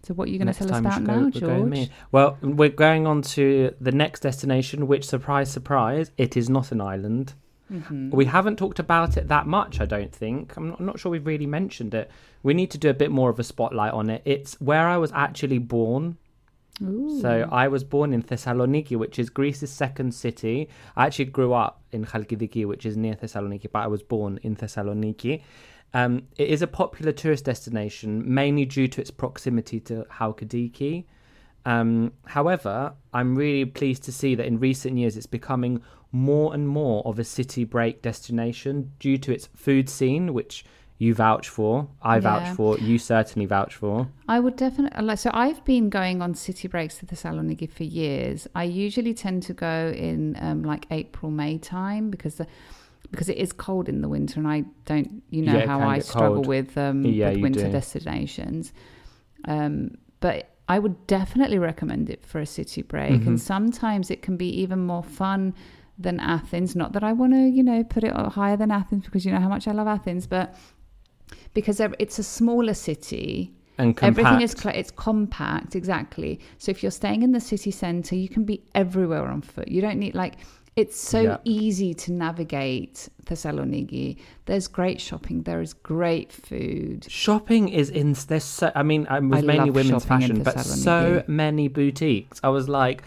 So, 0.03 0.13
what 0.13 0.27
are 0.27 0.31
you 0.31 0.37
going 0.37 0.51
to 0.51 0.53
tell 0.53 0.71
us 0.71 0.79
about 0.79 1.01
now, 1.01 1.29
go- 1.29 1.39
go. 1.39 1.69
George? 1.69 1.89
Well, 2.11 2.37
we're 2.41 2.69
going 2.69 3.07
on 3.07 3.21
to 3.21 3.73
the 3.79 3.91
next 3.91 4.19
destination, 4.19 4.87
which, 4.87 5.05
surprise, 5.05 5.49
surprise, 5.49 6.11
it 6.17 6.35
is 6.35 6.49
not 6.49 6.71
an 6.71 6.81
island. 6.81 7.33
Mm-hmm. 7.71 8.09
We 8.11 8.25
haven't 8.25 8.57
talked 8.57 8.79
about 8.79 9.15
it 9.15 9.29
that 9.29 9.47
much, 9.47 9.79
I 9.79 9.85
don't 9.85 10.13
think. 10.13 10.57
I'm 10.57 10.69
not, 10.69 10.79
I'm 10.79 10.85
not 10.85 10.99
sure 10.99 11.11
we've 11.11 11.25
really 11.25 11.47
mentioned 11.47 11.93
it. 11.93 12.11
We 12.43 12.53
need 12.53 12.69
to 12.71 12.77
do 12.77 12.89
a 12.89 12.93
bit 12.93 13.11
more 13.11 13.29
of 13.29 13.39
a 13.39 13.43
spotlight 13.43 13.93
on 13.93 14.09
it. 14.09 14.21
It's 14.25 14.59
where 14.59 14.87
I 14.87 14.97
was 14.97 15.11
actually 15.13 15.59
born. 15.59 16.17
So 17.21 17.47
I 17.51 17.67
was 17.67 17.83
born 17.83 18.13
in 18.13 18.23
Thessaloniki, 18.23 18.97
which 18.97 19.19
is 19.19 19.29
Greece's 19.29 19.71
second 19.71 20.13
city. 20.13 20.69
I 20.95 21.05
actually 21.05 21.25
grew 21.25 21.53
up 21.53 21.81
in 21.91 22.03
Chalkidiki, 22.03 22.65
which 22.65 22.85
is 22.85 22.97
near 22.97 23.13
Thessaloniki, 23.13 23.71
but 23.71 23.79
I 23.79 23.87
was 23.87 24.01
born 24.01 24.39
in 24.41 24.55
Thessaloniki. 24.55 25.43
Um, 25.93 26.23
it 26.37 26.49
is 26.49 26.61
a 26.61 26.67
popular 26.67 27.11
tourist 27.11 27.45
destination, 27.45 28.23
mainly 28.33 28.65
due 28.65 28.87
to 28.87 29.01
its 29.01 29.11
proximity 29.11 29.79
to 29.81 30.05
Halkidiki. 30.11 31.05
Um, 31.65 32.13
however, 32.25 32.93
I'm 33.13 33.35
really 33.35 33.65
pleased 33.65 34.03
to 34.03 34.11
see 34.11 34.35
that 34.35 34.45
in 34.45 34.59
recent 34.59 34.97
years 34.97 35.15
it's 35.15 35.27
becoming 35.27 35.81
more 36.11 36.53
and 36.53 36.67
more 36.67 37.03
of 37.05 37.19
a 37.19 37.23
city 37.23 37.63
break 37.63 38.01
destination 38.01 38.91
due 38.99 39.17
to 39.19 39.33
its 39.33 39.49
food 39.55 39.89
scene, 39.89 40.33
which 40.33 40.65
you 40.99 41.13
vouch 41.13 41.49
for, 41.49 41.87
I 42.01 42.19
vouch 42.19 42.43
Yeah. 42.43 42.53
for, 42.53 42.77
you 42.77 42.97
certainly 42.97 43.45
vouch 43.45 43.75
for. 43.75 44.07
I 44.27 44.39
would 44.39 44.55
definitely 44.55 45.03
like. 45.03 45.19
So 45.19 45.31
I've 45.33 45.63
been 45.65 45.89
going 45.89 46.21
on 46.21 46.33
city 46.35 46.67
breaks 46.67 46.99
to 46.99 47.05
the 47.05 47.15
Thessaloniki 47.15 47.69
for 47.69 47.83
years. 47.83 48.47
I 48.55 48.63
usually 48.63 49.13
tend 49.13 49.43
to 49.43 49.53
go 49.53 49.93
in 49.95 50.37
um, 50.39 50.63
like 50.63 50.85
April, 50.91 51.31
May 51.31 51.57
time 51.57 52.09
because 52.09 52.35
the, 52.35 52.47
because 53.13 53.29
it 53.29 53.37
is 53.37 53.53
cold 53.53 53.87
in 53.87 54.01
the 54.01 54.09
winter, 54.09 54.39
and 54.39 54.47
I 54.47 54.65
don't, 54.85 55.21
you 55.29 55.43
know, 55.43 55.57
Yeah, 55.59 55.67
how 55.67 55.79
I 55.87 55.99
struggle 55.99 56.35
cold. 56.35 56.47
with 56.47 56.77
um, 56.77 57.03
Yeah, 57.05 57.29
with 57.29 57.41
winter 57.41 57.65
do. 57.67 57.71
destinations. 57.71 58.73
Um, 59.45 59.91
but 60.19 60.49
I 60.67 60.79
would 60.79 60.97
definitely 61.07 61.59
recommend 61.59 62.09
it 62.09 62.25
for 62.25 62.39
a 62.39 62.45
city 62.45 62.81
break, 62.81 63.11
Mm-hmm. 63.13 63.27
and 63.29 63.41
sometimes 63.41 64.09
it 64.11 64.21
can 64.21 64.35
be 64.35 64.49
even 64.63 64.79
more 64.79 65.03
fun 65.03 65.53
than 66.05 66.19
Athens. 66.19 66.75
Not 66.75 66.93
that 66.93 67.03
I 67.03 67.13
want 67.13 67.33
to, 67.33 67.43
you 67.57 67.63
know, 67.63 67.83
put 67.83 68.03
it 68.03 68.13
higher 68.13 68.57
than 68.57 68.71
Athens 68.71 69.05
because 69.05 69.25
you 69.25 69.31
know 69.31 69.39
how 69.39 69.49
much 69.49 69.67
I 69.67 69.71
love 69.73 69.87
Athens, 69.87 70.25
but 70.27 70.55
because 71.53 71.79
it's 71.99 72.17
a 72.19 72.23
smaller 72.23 72.73
city 72.73 73.53
And 73.77 73.95
compact. 73.95 74.03
Everything 74.19 74.41
is 74.41 74.51
cl- 74.51 74.75
it's 74.75 74.91
compact, 74.91 75.75
exactly. 75.75 76.39
So 76.57 76.71
if 76.71 76.81
you're 76.83 76.91
staying 77.01 77.21
in 77.23 77.31
the 77.31 77.39
city 77.39 77.71
center, 77.71 78.15
you 78.15 78.29
can 78.29 78.43
be 78.43 78.63
everywhere 78.73 79.27
on 79.27 79.41
foot. 79.41 79.67
You 79.67 79.81
don't 79.81 79.99
need 79.99 80.15
like 80.15 80.35
it's 80.75 80.99
so 80.99 81.21
Yeah. 81.21 81.37
easy 81.43 81.93
to 81.93 82.11
navigate 82.11 83.09
Thessaloniki. 83.25 84.17
There's 84.45 84.67
great 84.67 84.99
shopping. 84.99 85.43
There 85.43 85.61
is 85.61 85.73
great 85.73 86.31
food. 86.31 87.05
Shopping 87.09 87.69
is 87.69 87.89
in 87.89 88.13
there's 88.27 88.43
so 88.43 88.71
I 88.75 88.83
mean 88.83 89.07
uh, 89.09 89.17
it 89.17 89.23
was 89.23 89.43
I 89.43 89.45
mainly 89.45 89.71
women's 89.71 90.05
fashion, 90.05 90.41
but 90.41 90.59
so 90.59 91.23
many 91.27 91.67
boutiques. 91.67 92.39
I 92.43 92.49
was 92.49 92.67
like, 92.67 93.03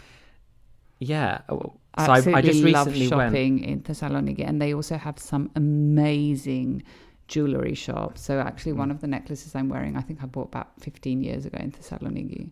yeah. 0.98 1.40
Oh, 1.48 1.74
so 1.98 2.12
I, 2.12 2.18
Absolutely 2.18 2.34
I 2.34 2.42
just 2.42 2.62
love 2.62 2.86
recently 2.86 3.16
went. 3.16 3.32
shopping 3.32 3.58
in 3.64 3.80
Thessaloniki, 3.80 4.46
and 4.46 4.60
they 4.60 4.74
also 4.74 4.96
have 4.96 5.18
some 5.18 5.50
amazing 5.56 6.82
jewelry 7.26 7.74
shops. 7.74 8.20
So 8.20 8.38
actually, 8.38 8.74
one 8.74 8.88
hmm. 8.88 8.96
of 8.96 9.00
the 9.00 9.06
necklaces 9.06 9.54
I'm 9.54 9.68
wearing, 9.68 9.96
I 9.96 10.02
think 10.02 10.22
I 10.22 10.26
bought 10.26 10.48
about 10.48 10.68
15 10.80 11.22
years 11.22 11.46
ago 11.46 11.58
in 11.58 11.72
Thessaloniki. 11.72 12.50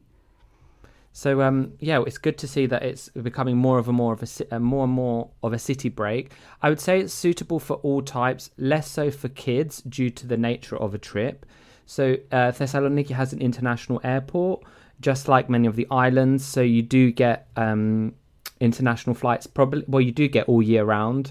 So 1.17 1.43
um, 1.43 1.75
yeah, 1.79 2.03
it's 2.05 2.19
good 2.19 2.37
to 2.39 2.49
see 2.49 2.67
that 2.67 2.83
it's 2.83 3.09
becoming 3.11 3.57
more 3.57 3.79
of 3.79 3.87
a 3.87 3.93
more 3.93 4.13
of 4.13 4.23
a, 4.25 4.57
uh, 4.57 4.59
more 4.59 4.83
and 4.83 4.93
more 4.93 5.31
of 5.45 5.53
a 5.53 5.61
city 5.61 5.89
break. 5.89 6.33
I 6.61 6.69
would 6.69 6.81
say 6.81 6.99
it's 6.99 7.15
suitable 7.15 7.61
for 7.61 7.77
all 7.77 8.03
types, 8.03 8.51
less 8.59 8.91
so 8.91 9.13
for 9.13 9.29
kids 9.29 9.81
due 9.83 10.11
to 10.11 10.27
the 10.27 10.37
nature 10.37 10.77
of 10.77 10.93
a 10.93 10.99
trip. 10.99 11.47
So 11.87 12.17
uh, 12.33 12.51
Thessaloniki 12.51 13.11
has 13.11 13.33
an 13.33 13.41
international 13.41 14.01
airport, 14.03 14.65
just 15.01 15.29
like 15.29 15.49
many 15.49 15.69
of 15.69 15.77
the 15.77 15.87
islands. 15.89 16.45
So 16.45 16.63
you 16.63 16.83
do 16.83 17.13
get 17.13 17.47
um, 17.55 18.17
international 18.59 19.15
flights. 19.15 19.47
Probably 19.47 19.85
well, 19.87 20.01
you 20.01 20.11
do 20.11 20.27
get 20.27 20.49
all 20.49 20.63
year 20.63 20.85
round 20.85 21.31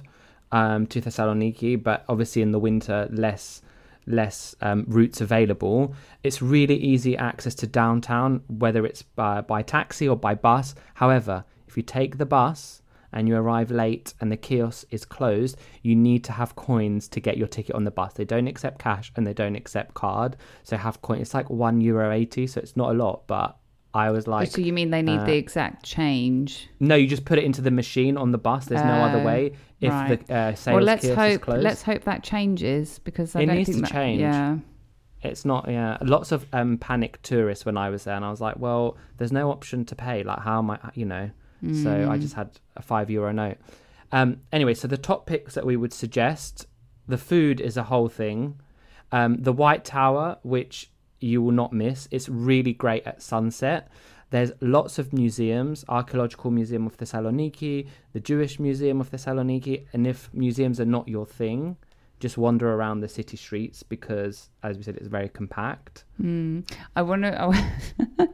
um, 0.53 0.87
to 0.87 1.01
Thessaloniki, 1.01 1.83
but 1.83 2.05
obviously 2.07 2.41
in 2.41 2.51
the 2.51 2.59
winter 2.59 3.09
less 3.11 3.61
less 4.05 4.55
um, 4.61 4.85
routes 4.87 5.21
available. 5.21 5.95
It's 6.23 6.41
really 6.41 6.75
easy 6.75 7.15
access 7.17 7.55
to 7.55 7.67
downtown, 7.67 8.41
whether 8.47 8.85
it's 8.85 9.01
by, 9.01 9.41
by 9.41 9.61
taxi 9.61 10.07
or 10.07 10.15
by 10.15 10.35
bus. 10.35 10.75
However, 10.95 11.45
if 11.67 11.77
you 11.77 11.83
take 11.83 12.17
the 12.17 12.25
bus 12.25 12.81
and 13.11 13.27
you 13.27 13.35
arrive 13.35 13.71
late 13.71 14.13
and 14.19 14.31
the 14.31 14.37
kiosk 14.37 14.87
is 14.91 15.05
closed, 15.05 15.57
you 15.81 15.95
need 15.95 16.23
to 16.23 16.31
have 16.31 16.55
coins 16.55 17.07
to 17.09 17.19
get 17.19 17.37
your 17.37 17.47
ticket 17.47 17.75
on 17.75 17.83
the 17.83 17.91
bus. 17.91 18.13
They 18.13 18.25
don't 18.25 18.47
accept 18.47 18.79
cash 18.79 19.11
and 19.15 19.25
they 19.25 19.33
don't 19.33 19.55
accept 19.55 19.93
card. 19.93 20.37
So 20.63 20.77
have 20.77 21.01
coin. 21.01 21.21
It's 21.21 21.33
like 21.33 21.49
one 21.49 21.81
euro 21.81 22.11
eighty, 22.11 22.47
so 22.47 22.59
it's 22.59 22.75
not 22.75 22.91
a 22.91 22.97
lot, 22.97 23.27
but. 23.27 23.57
I 23.93 24.09
was 24.11 24.27
like, 24.27 24.49
so 24.49 24.59
you 24.61 24.73
mean 24.73 24.89
they 24.89 25.01
need 25.03 25.19
uh, 25.19 25.25
the 25.25 25.35
exact 25.35 25.85
change? 25.85 26.67
no, 26.79 26.95
you 26.95 27.07
just 27.07 27.25
put 27.25 27.37
it 27.37 27.43
into 27.43 27.61
the 27.61 27.71
machine 27.71 28.17
on 28.17 28.31
the 28.31 28.37
bus. 28.39 28.65
There's 28.65 28.81
no 28.83 29.03
other 29.03 29.19
Oh, 29.19 29.25
way. 29.25 29.53
If 29.81 29.91
right. 29.91 30.25
the 30.27 30.33
uh, 30.33 30.55
sales 30.55 30.75
well, 30.75 30.83
let's 30.83 31.03
kiosk 31.05 31.11
is 31.19 31.31
hope 31.33 31.41
closed, 31.41 31.63
let's 31.63 31.83
hope 31.83 32.03
that 32.05 32.23
changes 32.23 32.99
because 32.99 33.35
I 33.35 33.41
It 33.41 33.45
don't 33.47 33.55
needs 33.57 33.69
think 33.69 33.77
to 33.77 33.81
that, 33.83 33.91
change. 33.91 34.21
Yeah, 34.21 34.57
it's 35.21 35.45
not 35.45 35.69
yeah 35.69 35.97
lots 36.01 36.31
of 36.31 36.45
um 36.53 36.77
panic 36.77 37.21
tourists 37.21 37.65
when 37.65 37.77
i 37.77 37.89
was 37.89 38.03
there 38.03 38.15
and 38.15 38.25
i 38.25 38.29
was 38.29 38.41
like 38.41 38.57
well 38.59 38.97
there's 39.17 39.31
no 39.31 39.49
option 39.51 39.85
to 39.85 39.95
pay 39.95 40.21
like 40.21 40.39
how 40.39 40.57
am 40.59 40.69
i 40.69 40.77
you 40.95 41.05
know 41.05 41.29
so 41.81 42.09
i 42.11 42.17
just 42.17 42.33
had 42.33 42.49
a 42.75 42.81
five 42.81 43.09
euro 43.09 43.31
note 43.31 43.55
um 44.11 44.41
anyway 44.51 44.73
so 44.73 44.85
the 44.85 44.97
top 44.97 45.25
picks 45.25 45.53
that 45.53 45.65
we 45.65 45.77
would 45.77 45.93
suggest 45.93 46.67
the 47.07 47.17
food 47.17 47.61
is 47.61 47.77
a 47.77 47.83
whole 47.83 48.09
thing 48.09 48.59
um 49.13 49.37
the 49.41 49.53
white 49.53 49.85
tower 49.85 50.37
which 50.43 50.91
you 51.23 51.41
will 51.41 51.51
not 51.51 51.71
miss 51.73 52.07
it's 52.11 52.29
really 52.29 52.73
great 52.73 53.05
at 53.05 53.21
sunset 53.21 53.89
there's 54.29 54.51
lots 54.61 54.99
of 54.99 55.13
museums 55.13 55.85
archaeological 55.89 56.51
museum 56.51 56.85
of 56.85 56.97
thessaloniki 56.97 57.87
the 58.13 58.19
jewish 58.19 58.59
museum 58.59 58.99
of 58.99 59.09
thessaloniki 59.11 59.85
and 59.93 60.05
if 60.05 60.29
museums 60.33 60.79
are 60.79 60.85
not 60.85 61.07
your 61.07 61.25
thing 61.25 61.77
just 62.19 62.37
wander 62.37 62.73
around 62.73 63.01
the 63.01 63.07
city 63.07 63.35
streets 63.35 63.83
because 63.83 64.49
as 64.63 64.77
we 64.77 64.83
said 64.83 64.95
it's 64.95 65.07
very 65.07 65.27
compact 65.29 66.05
hmm. 66.17 66.61
I 66.95 67.01
want 67.01 67.23
to. 67.23 67.41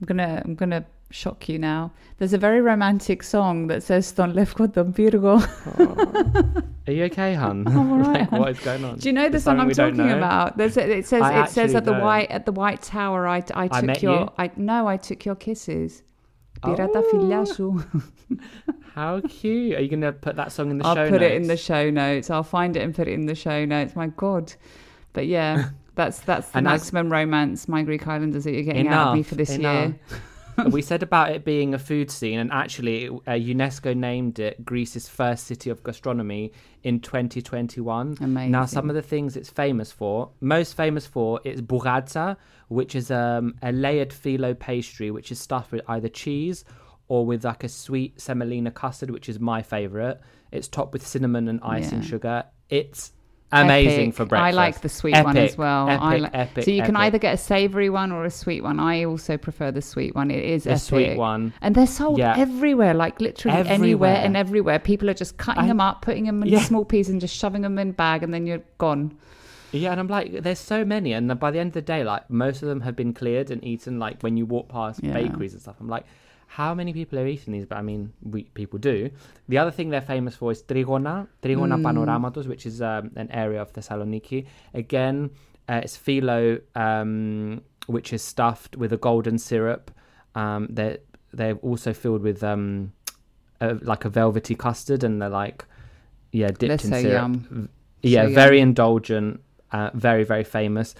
I'm 0.00 0.06
gonna. 0.06 0.42
I'm 0.44 0.54
gonna 0.54 0.84
shock 1.10 1.48
you 1.48 1.58
now. 1.58 1.92
There's 2.18 2.32
a 2.32 2.38
very 2.38 2.60
romantic 2.60 3.22
song 3.22 3.66
that 3.66 3.82
says 3.82 4.06
Sto 4.06 4.24
Lefko 4.24 4.72
ton 4.72 4.92
Pyrgo. 4.92 5.40
Oh. 5.78 6.62
Are 6.86 6.92
you 6.92 7.04
okay, 7.04 7.34
hun? 7.34 7.64
I'm 7.66 7.92
all 7.92 7.98
right, 7.98 8.30
like, 8.32 8.40
What 8.40 8.50
is 8.50 8.60
going 8.60 8.84
on? 8.84 8.98
Do 8.98 9.08
you 9.08 9.12
know 9.12 9.24
the, 9.24 9.32
the 9.32 9.40
song, 9.40 9.58
song 9.58 9.68
I'm 9.68 9.74
talking 9.96 10.10
about? 10.10 10.56
There's, 10.56 10.76
it 10.76 11.06
says 11.06 11.22
it 11.24 11.52
says 11.52 11.74
at 11.74 11.84
the 11.84 11.94
white 11.94 12.30
at 12.30 12.46
the 12.46 12.52
White 12.52 12.82
Tower. 12.82 13.26
I, 13.26 13.42
I 13.54 13.68
took 13.68 13.90
I 13.90 13.96
your 14.00 14.20
you? 14.20 14.28
I 14.38 14.50
no, 14.56 14.86
I 14.86 14.96
took 14.96 15.24
your 15.24 15.34
kisses. 15.34 16.02
Pirata 16.62 17.02
oh. 17.58 17.84
How 18.94 19.20
cute. 19.22 19.78
Are 19.78 19.80
you 19.80 19.88
going 19.88 20.02
to 20.02 20.12
put 20.12 20.36
that 20.36 20.52
song 20.52 20.70
in 20.70 20.78
the 20.78 20.84
I'll 20.84 20.94
show 20.94 21.04
notes? 21.04 21.12
I'll 21.12 21.18
put 21.18 21.24
it 21.24 21.32
in 21.32 21.48
the 21.48 21.56
show 21.56 21.90
notes. 21.90 22.28
I'll 22.28 22.42
find 22.42 22.76
it 22.76 22.82
and 22.82 22.94
put 22.94 23.08
it 23.08 23.12
in 23.12 23.26
the 23.26 23.34
show 23.34 23.64
notes. 23.64 23.96
My 23.96 24.08
God. 24.08 24.52
But 25.12 25.26
yeah, 25.26 25.70
that's 25.94 26.20
that's 26.20 26.50
the 26.50 26.58
and 26.58 26.64
maximum 26.64 27.06
as... 27.06 27.12
romance, 27.12 27.68
my 27.68 27.82
Greek 27.82 28.06
Islanders, 28.06 28.44
that 28.44 28.52
you're 28.52 28.62
getting 28.62 28.86
enough, 28.86 28.94
out 28.94 29.08
of 29.08 29.16
me 29.16 29.22
for 29.22 29.36
this 29.36 29.50
enough. 29.50 29.88
year. 29.88 30.00
we 30.70 30.82
said 30.82 31.02
about 31.02 31.32
it 31.32 31.44
being 31.44 31.74
a 31.74 31.78
food 31.78 32.10
scene, 32.10 32.38
and 32.38 32.50
actually, 32.52 33.08
uh, 33.08 33.32
UNESCO 33.32 33.96
named 33.96 34.38
it 34.38 34.64
Greece's 34.64 35.08
first 35.08 35.46
city 35.46 35.70
of 35.70 35.82
gastronomy 35.82 36.52
in 36.82 37.00
2021. 37.00 38.18
Amazing. 38.20 38.50
Now, 38.50 38.66
some 38.66 38.88
of 38.88 38.94
the 38.96 39.02
things 39.02 39.36
it's 39.36 39.50
famous 39.50 39.92
for, 39.92 40.30
most 40.40 40.76
famous 40.76 41.06
for, 41.06 41.40
is 41.44 41.62
bougatsa, 41.62 42.36
which 42.68 42.94
is 42.94 43.10
um, 43.10 43.54
a 43.62 43.72
layered 43.72 44.10
phyllo 44.10 44.58
pastry, 44.58 45.10
which 45.10 45.32
is 45.32 45.38
stuffed 45.38 45.72
with 45.72 45.82
either 45.88 46.08
cheese 46.08 46.64
or 47.08 47.26
with 47.26 47.44
like 47.44 47.64
a 47.64 47.68
sweet 47.68 48.20
semolina 48.20 48.70
custard, 48.70 49.10
which 49.10 49.28
is 49.28 49.40
my 49.40 49.62
favorite. 49.62 50.20
It's 50.52 50.68
topped 50.68 50.92
with 50.92 51.06
cinnamon 51.06 51.48
and 51.48 51.60
icing 51.62 51.98
Yeah. 52.02 52.04
sugar. 52.04 52.44
It's 52.68 53.12
amazing 53.52 54.08
Epic. 54.08 54.14
for 54.14 54.24
breakfast. 54.26 54.46
I 54.46 54.50
like 54.56 54.80
the 54.80 54.88
sweet 54.88 55.12
one 55.24 55.36
as 55.36 55.50
Epic, 55.50 55.58
well. 55.58 55.88
I 55.88 55.94
Epic, 56.14 56.22
like, 56.22 56.34
epic, 56.34 56.64
so 56.64 56.70
you 56.70 56.82
can 56.82 56.96
either 56.96 57.18
get 57.18 57.34
a 57.34 57.36
savoury 57.36 57.90
one 57.90 58.12
or 58.12 58.24
a 58.24 58.30
sweet 58.30 58.62
one. 58.62 58.78
I 58.78 59.04
also 59.04 59.36
prefer 59.36 59.70
the 59.72 59.82
sweet 59.82 60.14
one. 60.14 60.30
It 60.30 60.44
is 60.44 60.66
epic. 60.66 60.80
sweet 60.80 61.16
one. 61.16 61.52
And 61.60 61.74
they're 61.74 61.86
sold 61.86 62.18
Yeah. 62.18 62.34
everywhere, 62.36 62.94
like 62.94 63.20
literally 63.20 63.56
anywhere 63.58 63.74
Everywhere. 63.74 64.14
and 64.16 64.36
everywhere. 64.36 64.78
People 64.78 65.10
are 65.10 65.14
just 65.14 65.36
cutting 65.36 65.64
I- 65.64 65.68
them 65.68 65.80
up, 65.80 66.02
putting 66.02 66.24
them 66.26 66.42
in 66.42 66.48
Yeah. 66.48 66.60
small 66.60 66.84
pieces 66.84 67.10
and 67.12 67.20
just 67.20 67.34
shoving 67.36 67.62
them 67.62 67.78
in 67.78 67.92
bag 67.92 68.22
and 68.22 68.32
then 68.32 68.46
you're 68.46 68.62
gone. 68.78 69.16
Yeah, 69.72 69.92
and 69.92 70.00
I'm 70.00 70.08
like, 70.08 70.42
there's 70.42 70.58
so 70.58 70.84
many, 70.84 71.12
and 71.12 71.38
by 71.38 71.52
the 71.52 71.60
end 71.60 71.68
of 71.68 71.74
the 71.74 71.82
day, 71.82 72.02
like 72.02 72.28
most 72.28 72.60
of 72.62 72.68
them 72.68 72.80
have 72.80 72.96
been 72.96 73.12
cleared 73.12 73.52
and 73.52 73.62
eaten. 73.64 74.00
Like 74.00 74.20
when 74.22 74.36
you 74.36 74.44
walk 74.44 74.68
past 74.68 75.00
Yeah. 75.02 75.12
bakeries 75.12 75.52
and 75.52 75.62
stuff, 75.62 75.76
I'm 75.80 75.88
like, 75.88 76.04
how 76.58 76.74
many 76.74 76.92
people 76.92 77.16
are 77.20 77.26
eating 77.34 77.52
these? 77.54 77.66
But 77.70 77.78
I 77.78 77.82
mean, 77.90 78.12
we 78.34 78.40
people 78.60 78.78
do. 78.92 78.96
The 79.48 79.58
other 79.62 79.70
thing 79.76 79.90
they're 79.90 80.08
famous 80.16 80.34
for 80.34 80.50
is 80.54 80.62
Trigona, 80.70 81.14
Trigona 81.44 81.76
Mm. 81.78 81.84
Panoramatos, 81.86 82.46
which 82.52 82.64
is 82.70 82.82
um, 82.82 83.04
an 83.22 83.28
area 83.30 83.60
of 83.62 83.72
Thessaloniki. 83.72 84.46
Again, 84.74 85.30
uh, 85.68 85.80
it's 85.84 85.96
phyllo, 85.96 86.60
um, 86.74 87.60
which 87.86 88.12
is 88.12 88.22
stuffed 88.22 88.76
with 88.76 88.92
a 88.92 88.96
golden 88.96 89.38
syrup. 89.38 89.84
Um, 90.34 90.66
they're 90.70 90.98
they're 91.32 91.58
also 91.70 91.92
filled 91.92 92.22
with 92.22 92.42
um, 92.42 92.92
a, 93.60 93.74
like 93.92 94.04
a 94.04 94.08
velvety 94.08 94.56
custard, 94.56 95.04
and 95.04 95.22
they're 95.22 95.28
like, 95.44 95.64
yeah, 96.32 96.48
dipped 96.48 96.60
They're 96.60 96.72
in 96.72 96.78
syrup. 97.04 97.12
yum. 97.12 97.68
Yeah, 98.02 98.26
So 98.26 98.34
very 98.34 98.58
yum. 98.58 98.68
indulgent, 98.70 99.40
uh, 99.70 99.90
very 99.94 100.24
very 100.24 100.44
famous, 100.44 100.94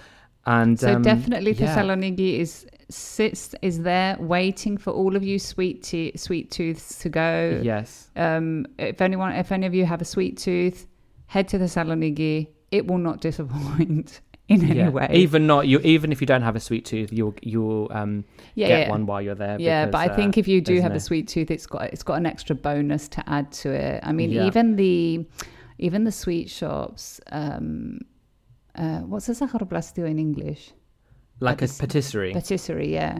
and 0.45 0.79
So 0.79 0.93
um, 0.95 1.01
definitely 1.01 1.51
yeah. 1.53 1.75
Thessaloniki 1.75 2.39
is 2.39 2.65
sits 2.91 3.55
is 3.61 3.81
there 3.83 4.17
waiting 4.19 4.77
for 4.77 4.91
all 4.91 5.15
of 5.15 5.23
you 5.23 5.39
sweet 5.39 5.83
te- 5.83 6.15
sweet 6.15 6.51
tooths 6.51 6.99
to 6.99 7.09
go. 7.09 7.59
Yes, 7.63 8.09
Um, 8.15 8.65
if 8.77 9.01
anyone, 9.01 9.33
if 9.33 9.51
any 9.51 9.65
of 9.65 9.73
you 9.73 9.85
have 9.85 10.01
a 10.01 10.05
sweet 10.05 10.37
tooth, 10.37 10.87
head 11.27 11.47
to 11.49 11.57
Thessaloniki. 11.59 12.47
It 12.71 12.87
will 12.87 12.97
not 12.97 13.21
disappoint 13.27 14.21
in 14.47 14.63
any 14.63 14.79
yeah. 14.79 14.89
way. 14.89 15.09
Even 15.11 15.47
not 15.47 15.67
you, 15.67 15.79
even 15.79 16.11
if 16.11 16.21
you 16.21 16.27
don't 16.27 16.41
have 16.41 16.55
a 16.55 16.59
sweet 16.59 16.85
tooth, 16.85 17.11
you'll 17.11 17.35
you'll 17.41 17.87
um 17.91 18.25
yeah, 18.55 18.67
get 18.67 18.79
yeah. 18.81 18.89
one 18.89 19.05
while 19.05 19.21
you're 19.21 19.35
there. 19.35 19.57
Yeah, 19.59 19.87
but 19.87 19.97
I 19.97 20.07
uh, 20.07 20.15
think 20.15 20.37
if 20.37 20.47
you 20.47 20.61
do 20.61 20.79
have 20.81 20.91
no- 20.91 20.97
a 20.97 20.99
sweet 20.99 21.27
tooth, 21.27 21.51
it's 21.51 21.65
got 21.65 21.83
it's 21.93 22.03
got 22.03 22.15
an 22.15 22.25
extra 22.25 22.55
bonus 22.55 23.07
to 23.09 23.29
add 23.29 23.51
to 23.63 23.71
it. 23.71 24.01
I 24.03 24.11
mean, 24.11 24.31
even 24.31 24.75
the 24.75 25.25
even 25.79 26.03
the 26.03 26.11
sweet 26.11 26.49
shops. 26.49 27.19
Um, 27.31 27.99
uh, 28.75 28.99
what's 28.99 29.27
a 29.27 29.33
sacharoplastio 29.33 30.09
in 30.09 30.17
English? 30.17 30.71
Like 31.41 31.61
a 31.61 31.65
patis- 31.65 31.79
patisserie. 31.79 32.33
Patisserie, 32.33 32.91
yeah. 32.93 33.19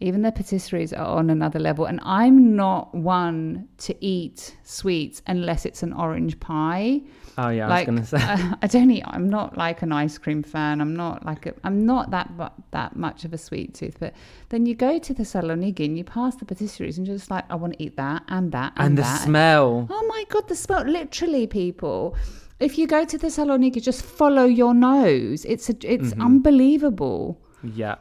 Even 0.00 0.22
the 0.22 0.32
patisseries 0.32 0.92
are 0.98 1.06
on 1.18 1.30
another 1.30 1.60
level. 1.60 1.84
And 1.86 2.00
I'm 2.02 2.56
not 2.56 2.92
one 2.92 3.68
to 3.78 3.94
eat 4.04 4.56
sweets 4.64 5.22
unless 5.28 5.64
it's 5.64 5.84
an 5.84 5.92
orange 5.92 6.40
pie. 6.40 7.02
oh 7.38 7.50
yeah, 7.50 7.68
like 7.68 7.88
I 7.88 7.92
was 7.92 8.10
gonna 8.10 8.26
say. 8.26 8.32
uh, 8.52 8.56
I 8.62 8.66
don't 8.66 8.90
eat. 8.90 9.04
I'm 9.06 9.28
not 9.30 9.56
like 9.56 9.80
an 9.82 9.92
ice 9.92 10.18
cream 10.18 10.42
fan. 10.42 10.80
I'm 10.80 10.96
not 10.96 11.24
like 11.24 11.46
a, 11.46 11.54
I'm 11.62 11.86
not 11.86 12.10
that 12.10 12.28
that 12.72 12.96
much 12.96 13.24
of 13.24 13.32
a 13.32 13.38
sweet 13.38 13.74
tooth. 13.74 13.96
But 14.00 14.12
then 14.48 14.66
you 14.66 14.74
go 14.74 14.98
to 14.98 15.14
Thessaloniki 15.14 15.84
and 15.84 15.96
you 15.96 16.02
pass 16.02 16.34
the 16.34 16.46
patisseries 16.46 16.98
and 16.98 17.06
you're 17.06 17.16
just 17.16 17.30
like, 17.30 17.44
I 17.48 17.54
want 17.54 17.74
to 17.74 17.82
eat 17.84 17.96
that 17.96 18.24
and 18.26 18.50
that 18.52 18.72
and, 18.76 18.86
and 18.88 18.98
the 18.98 19.02
that. 19.02 19.20
smell. 19.22 19.86
Oh 19.88 20.06
my 20.08 20.24
god, 20.30 20.48
the 20.48 20.56
smell! 20.56 20.82
Literally, 20.84 21.46
people. 21.46 22.16
If 22.58 22.76
you 22.76 22.88
go 22.88 23.04
to 23.04 23.18
Thessaloniki, 23.18 23.80
just 23.80 24.02
follow 24.02 24.44
your 24.46 24.74
nose. 24.74 25.44
It's 25.44 25.70
a, 25.70 25.74
it's 25.84 26.10
Mm-hmm. 26.10 26.22
unbelievable. 26.22 27.40
Yeah, 27.62 27.96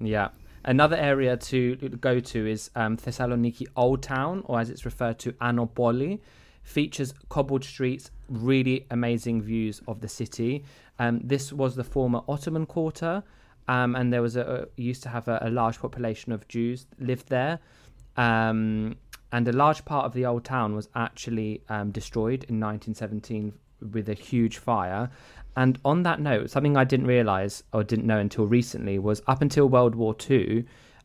yeah. 0.00 0.28
Another 0.64 0.96
area 0.96 1.36
to 1.36 1.76
go 1.76 2.20
to 2.20 2.46
is 2.46 2.70
um, 2.74 2.96
Thessaloniki 2.96 3.66
Old 3.76 4.02
Town, 4.02 4.42
or 4.46 4.60
as 4.60 4.70
it's 4.70 4.84
referred 4.84 5.18
to, 5.20 5.32
Anopoli. 5.32 6.20
Features 6.62 7.12
cobbled 7.28 7.62
streets, 7.62 8.10
really 8.30 8.86
amazing 8.90 9.42
views 9.42 9.82
of 9.86 10.00
the 10.00 10.08
city. 10.08 10.64
Um, 10.98 11.20
this 11.22 11.52
was 11.52 11.76
the 11.76 11.84
former 11.84 12.22
Ottoman 12.26 12.64
quarter, 12.64 13.22
um, 13.68 13.94
and 13.94 14.10
there 14.10 14.22
was 14.22 14.36
a, 14.36 14.68
a 14.76 14.80
used 14.80 15.02
to 15.02 15.10
have 15.10 15.28
a, 15.28 15.38
a 15.42 15.50
large 15.50 15.78
population 15.78 16.32
of 16.32 16.48
Jews 16.48 16.86
lived 16.98 17.28
there. 17.28 17.58
Um, 18.16 18.96
and 19.32 19.46
a 19.48 19.52
large 19.52 19.84
part 19.84 20.06
of 20.06 20.14
the 20.14 20.24
old 20.24 20.44
town 20.44 20.74
was 20.74 20.88
actually 20.94 21.62
um, 21.68 21.90
destroyed 21.90 22.44
in 22.44 22.60
1917 22.60 23.52
with 23.92 24.08
a 24.08 24.14
huge 24.14 24.58
fire. 24.58 25.10
And 25.56 25.78
on 25.84 26.02
that 26.02 26.20
note, 26.20 26.50
something 26.50 26.76
I 26.76 26.84
didn't 26.84 27.06
realize 27.06 27.62
or 27.72 27.84
didn't 27.84 28.06
know 28.06 28.18
until 28.18 28.46
recently 28.46 28.98
was 28.98 29.22
up 29.26 29.40
until 29.40 29.68
World 29.68 29.94
War 29.94 30.16
II, 30.28 30.64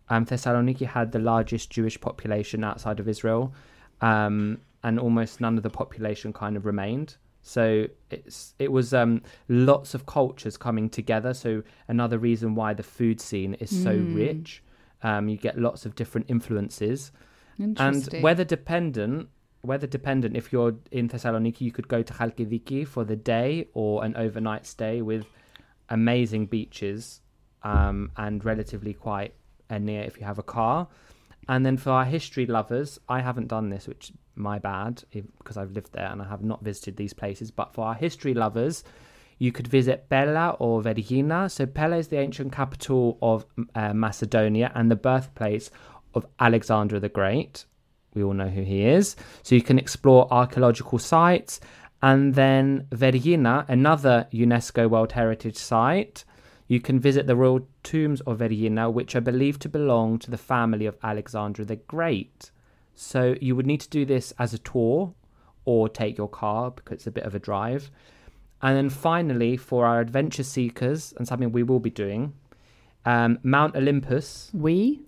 um, 0.09 0.25
Thessaloniki 0.25 0.88
had 0.88 1.12
the 1.12 1.19
largest 1.19 1.69
Jewish 1.69 1.99
population 2.01 2.63
outside 2.63 2.99
of 2.99 3.07
Israel, 3.07 3.53
um, 4.01 4.59
and 4.83 4.99
almost 4.99 5.39
none 5.39 5.57
of 5.57 5.63
the 5.63 5.69
population 5.69 6.33
kind 6.33 6.57
of 6.57 6.65
remained. 6.65 7.17
So 7.41 7.85
it's 8.09 8.53
it 8.59 8.71
was 8.71 8.93
um, 8.93 9.21
lots 9.47 9.93
of 9.93 10.05
cultures 10.05 10.57
coming 10.57 10.89
together. 10.89 11.33
So 11.33 11.63
another 11.88 12.17
reason 12.17 12.55
why 12.55 12.73
the 12.73 12.83
food 12.83 13.21
scene 13.21 13.53
is 13.55 13.69
so 13.83 13.91
rich, 14.15 14.63
um, 15.03 15.29
you 15.29 15.38
get 15.38 15.57
lots 15.57 15.85
of 15.85 15.95
different 15.95 16.29
influences. 16.29 17.12
And 18.15 18.23
weather 18.23 18.43
dependent, 18.43 19.29
weather 19.63 19.88
dependent. 19.88 20.38
If 20.38 20.52
you're 20.54 20.76
in 20.91 21.10
Thessaloniki, 21.10 21.62
you 21.62 21.72
could 21.72 21.88
go 21.88 22.02
to 22.02 22.13
Chalkidiki 22.13 22.88
for 22.88 23.04
the 23.04 23.15
day 23.15 23.67
or 23.74 24.04
an 24.04 24.15
overnight 24.15 24.65
stay 24.65 25.02
with 25.02 25.26
amazing 25.89 26.45
beaches 26.45 27.22
um, 27.63 28.12
and 28.17 28.43
relatively 28.45 28.93
quite 28.93 29.34
uh, 29.69 29.78
near 29.78 30.04
if 30.04 30.19
you 30.19 30.26
have 30.26 30.39
a 30.39 30.43
car. 30.43 30.88
And 31.48 31.65
then 31.65 31.78
for 31.78 31.91
our 31.91 32.06
history 32.06 32.45
lovers, 32.45 33.00
I 33.10 33.22
haven't 33.22 33.48
done 33.48 33.69
this, 33.69 33.88
which 33.88 34.12
my 34.36 34.60
bad 34.60 35.04
because 35.12 35.58
I've 35.58 35.72
lived 35.72 35.91
there 35.93 36.08
and 36.08 36.22
I 36.22 36.26
have 36.26 36.43
not 36.43 36.63
visited 36.63 36.95
these 36.95 37.13
places. 37.13 37.52
But 37.52 37.74
for 37.74 37.86
our 37.86 37.95
history 37.95 38.34
lovers, 38.34 38.84
you 39.39 39.52
could 39.52 39.67
visit 39.67 40.10
Pella 40.10 40.56
or 40.60 40.82
Vergina. 40.82 41.50
So 41.50 41.65
Pella 41.65 41.98
is 41.98 42.10
the 42.10 42.17
ancient 42.17 42.52
capital 42.52 43.17
of 43.22 43.45
uh, 43.74 43.93
Macedonia 43.93 44.72
and 44.76 44.91
the 44.91 44.95
birthplace 44.95 45.72
of 46.13 46.26
Alexander 46.39 47.00
the 47.00 47.10
Great. 47.10 47.65
We 48.19 48.25
all 48.25 48.34
know 48.34 48.49
who 48.49 48.63
he 48.63 48.84
is. 48.84 49.15
So 49.43 49.55
you 49.55 49.62
can 49.62 49.79
explore 49.79 50.27
archaeological 50.29 50.99
sites. 50.99 51.62
And 52.01 52.36
then 52.36 52.88
Vergina, 52.91 53.63
another 53.69 54.27
UNESCO 54.34 54.89
World 54.89 55.13
Heritage 55.13 55.55
Site. 55.55 56.25
You 56.67 56.82
can 56.82 56.99
visit 56.99 57.27
the 57.27 57.36
royal 57.38 57.65
tombs 57.84 58.19
of 58.21 58.39
Vergina, 58.39 58.91
which 58.91 59.15
are 59.15 59.21
believed 59.21 59.62
to 59.62 59.69
belong 59.69 60.19
to 60.19 60.29
the 60.29 60.38
family 60.38 60.86
of 60.86 60.97
Alexander 61.01 61.63
the 61.63 61.77
Great. 61.77 62.51
So 62.93 63.36
you 63.39 63.55
would 63.55 63.65
need 63.65 63.79
to 63.82 63.89
do 63.89 64.03
this 64.05 64.34
as 64.38 64.53
a 64.53 64.60
tour 64.60 65.13
or 65.63 65.88
take 65.88 66.17
your 66.17 66.27
car 66.27 66.71
because 66.71 66.95
it's 66.95 67.08
a 67.08 67.12
bit 67.12 67.23
of 67.23 67.36
a 67.36 67.39
drive. 67.39 67.89
And 68.62 68.75
then 68.75 68.89
finally, 68.89 69.55
for 69.55 69.86
our 69.86 70.01
adventure 70.01 70.43
seekers, 70.43 71.13
and 71.17 71.25
something 71.25 71.53
we 71.53 71.63
will 71.63 71.79
be 71.79 71.89
doing, 71.89 72.34
um, 73.05 73.39
Mount 73.43 73.75
Olympus. 73.75 74.49
we 74.53 75.01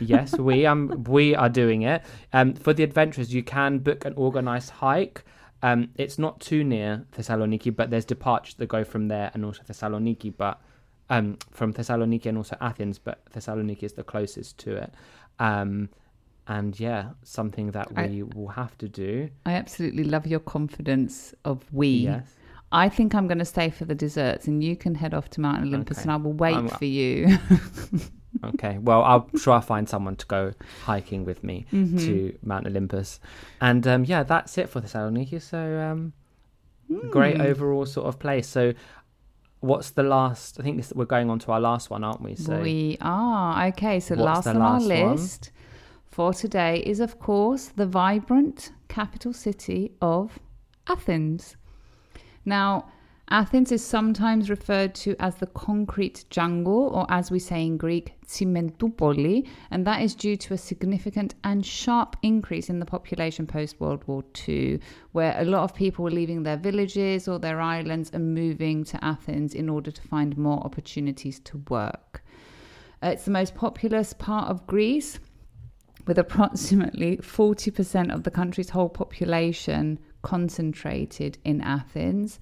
Yes, 0.00 0.36
we 0.38 0.66
um 0.66 1.04
we 1.08 1.34
are 1.34 1.48
doing 1.48 1.82
it. 1.82 2.02
Um, 2.32 2.54
for 2.54 2.72
the 2.72 2.82
adventurers, 2.82 3.32
you 3.32 3.42
can 3.42 3.78
book 3.78 4.04
an 4.04 4.14
organized 4.16 4.70
hike. 4.70 5.24
Um, 5.62 5.90
it's 5.96 6.18
not 6.18 6.40
too 6.40 6.62
near 6.62 7.06
Thessaloniki, 7.16 7.74
but 7.74 7.88
there's 7.90 8.04
departures 8.04 8.54
that 8.56 8.66
go 8.66 8.84
from 8.84 9.08
there 9.08 9.30
and 9.32 9.44
also 9.46 9.62
Thessaloniki, 9.62 10.34
but 10.36 10.60
um, 11.08 11.38
from 11.52 11.72
Thessaloniki 11.72 12.26
and 12.26 12.36
also 12.36 12.56
Athens, 12.60 12.98
but 12.98 13.24
Thessaloniki 13.32 13.82
is 13.84 13.94
the 13.94 14.04
closest 14.04 14.58
to 14.58 14.76
it. 14.76 14.92
Um, 15.38 15.88
and 16.48 16.78
yeah, 16.78 17.10
something 17.22 17.70
that 17.70 17.88
I- 17.96 18.08
we 18.08 18.22
will 18.24 18.48
have 18.48 18.76
to 18.78 18.88
do. 18.88 19.30
I 19.46 19.52
absolutely 19.54 20.04
love 20.04 20.26
your 20.26 20.40
confidence 20.40 21.34
of 21.46 21.64
we. 21.72 21.88
Yes. 21.88 22.34
I 22.74 22.88
think 22.88 23.14
I'm 23.14 23.26
going 23.28 23.38
to 23.38 23.44
stay 23.56 23.70
for 23.70 23.84
the 23.84 23.94
desserts, 23.94 24.46
and 24.48 24.62
you 24.62 24.74
can 24.76 24.94
head 24.96 25.14
off 25.14 25.30
to 25.30 25.40
Mount 25.40 25.62
Olympus, 25.62 25.98
Okay. 25.98 26.02
and 26.04 26.12
I 26.12 26.16
will 26.16 26.32
wait 26.44 26.54
I'm- 26.56 26.68
for 26.68 26.84
you. 26.84 27.38
Okay. 28.52 28.78
Well, 28.78 29.02
I'll 29.04 29.30
sure 29.38 29.54
I'll 29.54 29.60
find 29.60 29.88
someone 29.88 30.16
to 30.16 30.26
go 30.26 30.52
hiking 30.82 31.24
with 31.24 31.44
me 31.44 31.66
Mm-hmm. 31.72 31.98
to 31.98 32.38
Mount 32.42 32.66
Olympus, 32.66 33.20
and 33.60 33.86
um, 33.86 34.04
yeah, 34.04 34.24
that's 34.24 34.58
it 34.58 34.68
for 34.68 34.80
Thessaloniki. 34.80 35.40
So 35.40 35.60
um, 35.88 36.12
great 37.10 37.36
Hmm. 37.36 37.42
overall 37.42 37.86
sort 37.86 38.06
of 38.08 38.18
place. 38.18 38.48
So, 38.48 38.74
what's 39.60 39.90
the 39.92 40.02
last? 40.02 40.58
I 40.58 40.64
think 40.64 40.76
this, 40.78 40.92
we're 40.94 41.04
going 41.16 41.30
on 41.30 41.38
to 41.44 41.52
our 41.52 41.60
last 41.60 41.90
one, 41.90 42.02
aren't 42.02 42.22
we? 42.22 42.34
So 42.34 42.60
we 42.60 42.98
are 43.00 43.66
okay. 43.68 44.00
So 44.00 44.16
last 44.16 44.44
the 44.44 44.50
on 44.50 44.58
last 44.58 44.90
our 44.90 45.02
one? 45.04 45.12
list 45.16 45.52
for 46.14 46.34
today 46.34 46.82
is, 46.92 46.98
of 46.98 47.20
course, 47.20 47.68
the 47.68 47.86
vibrant 47.86 48.72
capital 48.88 49.32
city 49.32 49.92
of 50.02 50.40
Athens. 50.88 51.56
Now, 52.44 52.86
Athens 53.30 53.72
is 53.72 53.82
sometimes 53.82 54.50
referred 54.50 54.94
to 54.96 55.16
as 55.18 55.36
the 55.36 55.46
concrete 55.46 56.26
jungle, 56.28 56.90
or 56.94 57.06
as 57.08 57.30
we 57.30 57.38
say 57.38 57.64
in 57.64 57.78
Greek, 57.78 58.12
Tsimentoupoli, 58.26 59.48
and 59.70 59.86
that 59.86 60.02
is 60.02 60.14
due 60.14 60.36
to 60.36 60.52
a 60.52 60.58
significant 60.58 61.34
and 61.42 61.64
sharp 61.64 62.16
increase 62.22 62.68
in 62.68 62.80
the 62.80 62.86
population 62.86 63.46
post 63.46 63.80
World 63.80 64.06
War 64.06 64.22
II, 64.46 64.78
where 65.12 65.34
a 65.40 65.44
lot 65.46 65.64
of 65.64 65.74
people 65.74 66.04
were 66.04 66.10
leaving 66.10 66.42
their 66.42 66.58
villages 66.58 67.26
or 67.26 67.38
their 67.38 67.62
islands 67.62 68.10
and 68.12 68.34
moving 68.34 68.84
to 68.84 69.02
Athens 69.02 69.54
in 69.54 69.70
order 69.70 69.90
to 69.90 70.02
find 70.02 70.36
more 70.36 70.62
opportunities 70.62 71.40
to 71.40 71.64
work. 71.70 72.22
Uh, 73.02 73.08
it's 73.08 73.24
the 73.24 73.30
most 73.30 73.54
populous 73.54 74.12
part 74.12 74.50
of 74.50 74.66
Greece, 74.66 75.18
with 76.06 76.18
approximately 76.18 77.16
40% 77.16 78.12
of 78.12 78.24
the 78.24 78.30
country's 78.30 78.68
whole 78.68 78.90
population 78.90 79.98
concentrated 80.24 81.38
in 81.44 81.60
Athens. 81.60 82.40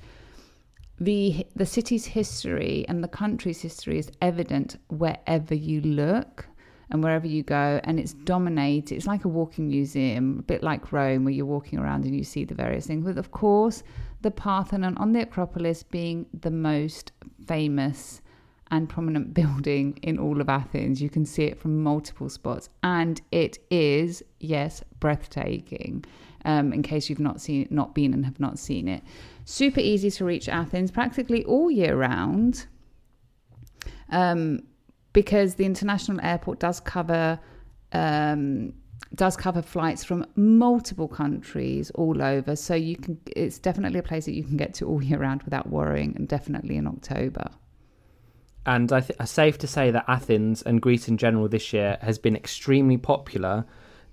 The 0.98 1.44
the 1.56 1.66
city's 1.66 2.06
history 2.06 2.86
and 2.88 3.02
the 3.02 3.08
country's 3.08 3.60
history 3.60 3.98
is 3.98 4.10
evident 4.22 4.78
wherever 4.88 5.54
you 5.54 5.80
look 5.80 6.46
and 6.90 7.02
wherever 7.02 7.26
you 7.26 7.42
go 7.42 7.80
and 7.84 7.98
it's 7.98 8.12
dominated. 8.12 8.94
It's 8.94 9.06
like 9.06 9.24
a 9.24 9.28
walking 9.28 9.68
museum 9.68 10.38
a 10.38 10.42
bit 10.42 10.62
like 10.62 10.92
rome 10.92 11.24
where 11.24 11.34
you're 11.34 11.54
walking 11.56 11.78
around 11.80 12.04
and 12.04 12.14
you 12.14 12.22
see 12.22 12.44
the 12.44 12.54
various 12.54 12.86
things. 12.86 13.04
But 13.04 13.18
of 13.18 13.32
course 13.32 13.82
the 14.22 14.30
parthenon 14.30 14.96
on 14.98 15.12
the 15.12 15.22
acropolis 15.22 15.82
being 15.82 16.26
the 16.40 16.52
most 16.52 17.10
famous 17.46 18.22
and 18.70 18.88
prominent 18.88 19.34
building 19.40 19.98
in 20.02 20.18
all 20.18 20.40
of 20.40 20.48
athens. 20.48 21.02
You 21.02 21.10
can 21.10 21.26
see 21.26 21.44
it 21.44 21.58
from 21.58 21.82
multiple 21.82 22.28
spots. 22.28 22.68
And 22.84 23.20
it 23.32 23.58
is 23.70 24.22
yes 24.38 24.84
breathtaking 25.00 26.04
um, 26.44 26.72
in 26.72 26.82
case 26.82 27.08
you've 27.08 27.20
not 27.20 27.40
seen 27.40 27.66
not 27.70 27.94
been 27.94 28.12
and 28.12 28.24
have 28.24 28.40
not 28.40 28.58
seen 28.58 28.88
it 28.88 29.02
super 29.44 29.80
easy 29.80 30.10
to 30.10 30.24
reach 30.24 30.48
Athens 30.48 30.90
practically 30.90 31.44
all 31.44 31.70
year 31.70 31.96
round 31.96 32.66
um, 34.10 34.62
because 35.12 35.54
the 35.54 35.64
international 35.64 36.20
airport 36.22 36.58
does 36.58 36.80
cover. 36.80 37.38
Um, 37.92 38.74
does 39.14 39.36
cover 39.36 39.60
flights 39.60 40.02
from 40.02 40.24
multiple 40.36 41.08
countries 41.08 41.90
all 41.96 42.22
over 42.22 42.56
so 42.56 42.74
you 42.74 42.96
can 42.96 43.20
it's 43.36 43.58
definitely 43.58 43.98
a 43.98 44.02
place 44.02 44.24
that 44.24 44.32
you 44.32 44.42
can 44.42 44.56
get 44.56 44.72
to 44.72 44.86
all 44.86 45.02
year 45.02 45.18
round 45.18 45.42
without 45.42 45.68
worrying 45.68 46.14
and 46.16 46.28
definitely 46.28 46.78
in 46.78 46.86
october 46.86 47.44
and 48.64 48.92
I 48.92 49.00
think 49.00 49.20
safe 49.26 49.58
to 49.58 49.66
say 49.66 49.90
that 49.90 50.04
Athens 50.06 50.62
and 50.62 50.80
Greece 50.80 51.08
in 51.08 51.16
general 51.18 51.48
this 51.48 51.72
year 51.72 51.98
has 52.00 52.18
been 52.18 52.36
extremely 52.36 52.96
popular 52.96 53.64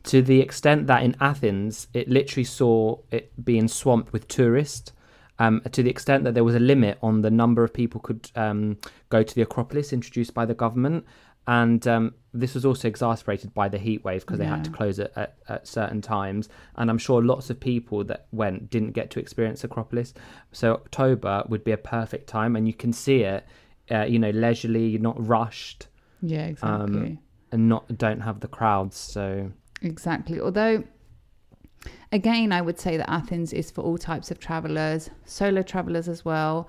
to 0.04 0.22
the 0.22 0.40
extent 0.42 0.88
that 0.88 1.04
in 1.04 1.16
Athens 1.20 1.88
it 1.94 2.08
literally 2.08 2.44
saw 2.44 2.98
it 3.12 3.32
being 3.44 3.68
swamped 3.68 4.14
with 4.14 4.28
tourists 4.28 4.94
um, 5.40 5.62
to 5.72 5.82
the 5.82 5.90
extent 5.90 6.26
that 6.26 6.34
there 6.34 6.44
was 6.44 6.56
a 6.56 6.60
limit 6.60 6.98
on 7.02 7.22
the 7.22 7.32
number 7.32 7.64
of 7.64 7.74
people 7.74 8.02
could 8.02 8.30
um, 8.36 8.78
go 9.10 9.24
to 9.24 9.36
the 9.36 9.42
Acropolis 9.42 9.94
introduced 9.94 10.34
by 10.34 10.46
the 10.46 10.54
government. 10.54 11.06
And 11.48 11.88
um, 11.88 12.14
this 12.34 12.54
was 12.54 12.66
also 12.66 12.88
exacerbated 12.88 13.54
by 13.56 13.70
the 13.70 13.80
heat 13.80 14.04
wave 14.04 14.22
because 14.22 14.38
they 14.38 14.46
had 14.46 14.64
to 14.66 14.70
close 14.70 15.00
it 15.00 15.12
at, 15.16 15.38
at, 15.48 15.68
certain 15.68 16.00
times. 16.00 16.50
And 16.76 16.92
I'm 16.92 17.00
sure 17.00 17.24
lots 17.24 17.50
of 17.50 17.60
people 17.60 18.04
that 18.04 18.28
went 18.32 18.70
didn't 18.70 18.92
get 18.92 19.10
to 19.12 19.20
experience 19.20 19.64
Acropolis. 19.64 20.14
So 20.52 20.74
October 20.74 21.44
would 21.48 21.64
be 21.64 21.72
a 21.72 21.78
perfect 21.78 22.28
time, 22.28 22.56
and 22.56 22.68
you 22.68 22.74
can 22.74 22.94
see 22.94 23.24
it, 23.24 23.48
uh, 23.90 24.04
you 24.04 24.20
know, 24.20 24.30
leisurely, 24.30 25.00
not 25.00 25.16
rushed. 25.26 25.88
Yeah, 26.22 26.46
exactly. 26.46 27.00
Um, 27.00 27.20
and 27.52 27.68
not 27.68 27.98
don't 27.98 28.20
have 28.20 28.42
the 28.42 28.48
crowds. 28.48 28.98
So 28.98 29.52
exactly. 29.82 30.40
Although 30.40 30.84
Again, 32.12 32.52
I 32.52 32.62
would 32.62 32.80
say 32.80 32.98
that 32.98 33.10
Athens 33.10 33.54
is 33.54 33.70
for 33.70 33.82
all 33.82 33.98
types 33.98 34.32
of 34.32 34.40
travelers, 34.40 35.10
solo 35.26 35.62
travelers 35.62 36.08
as 36.08 36.26
well. 36.26 36.68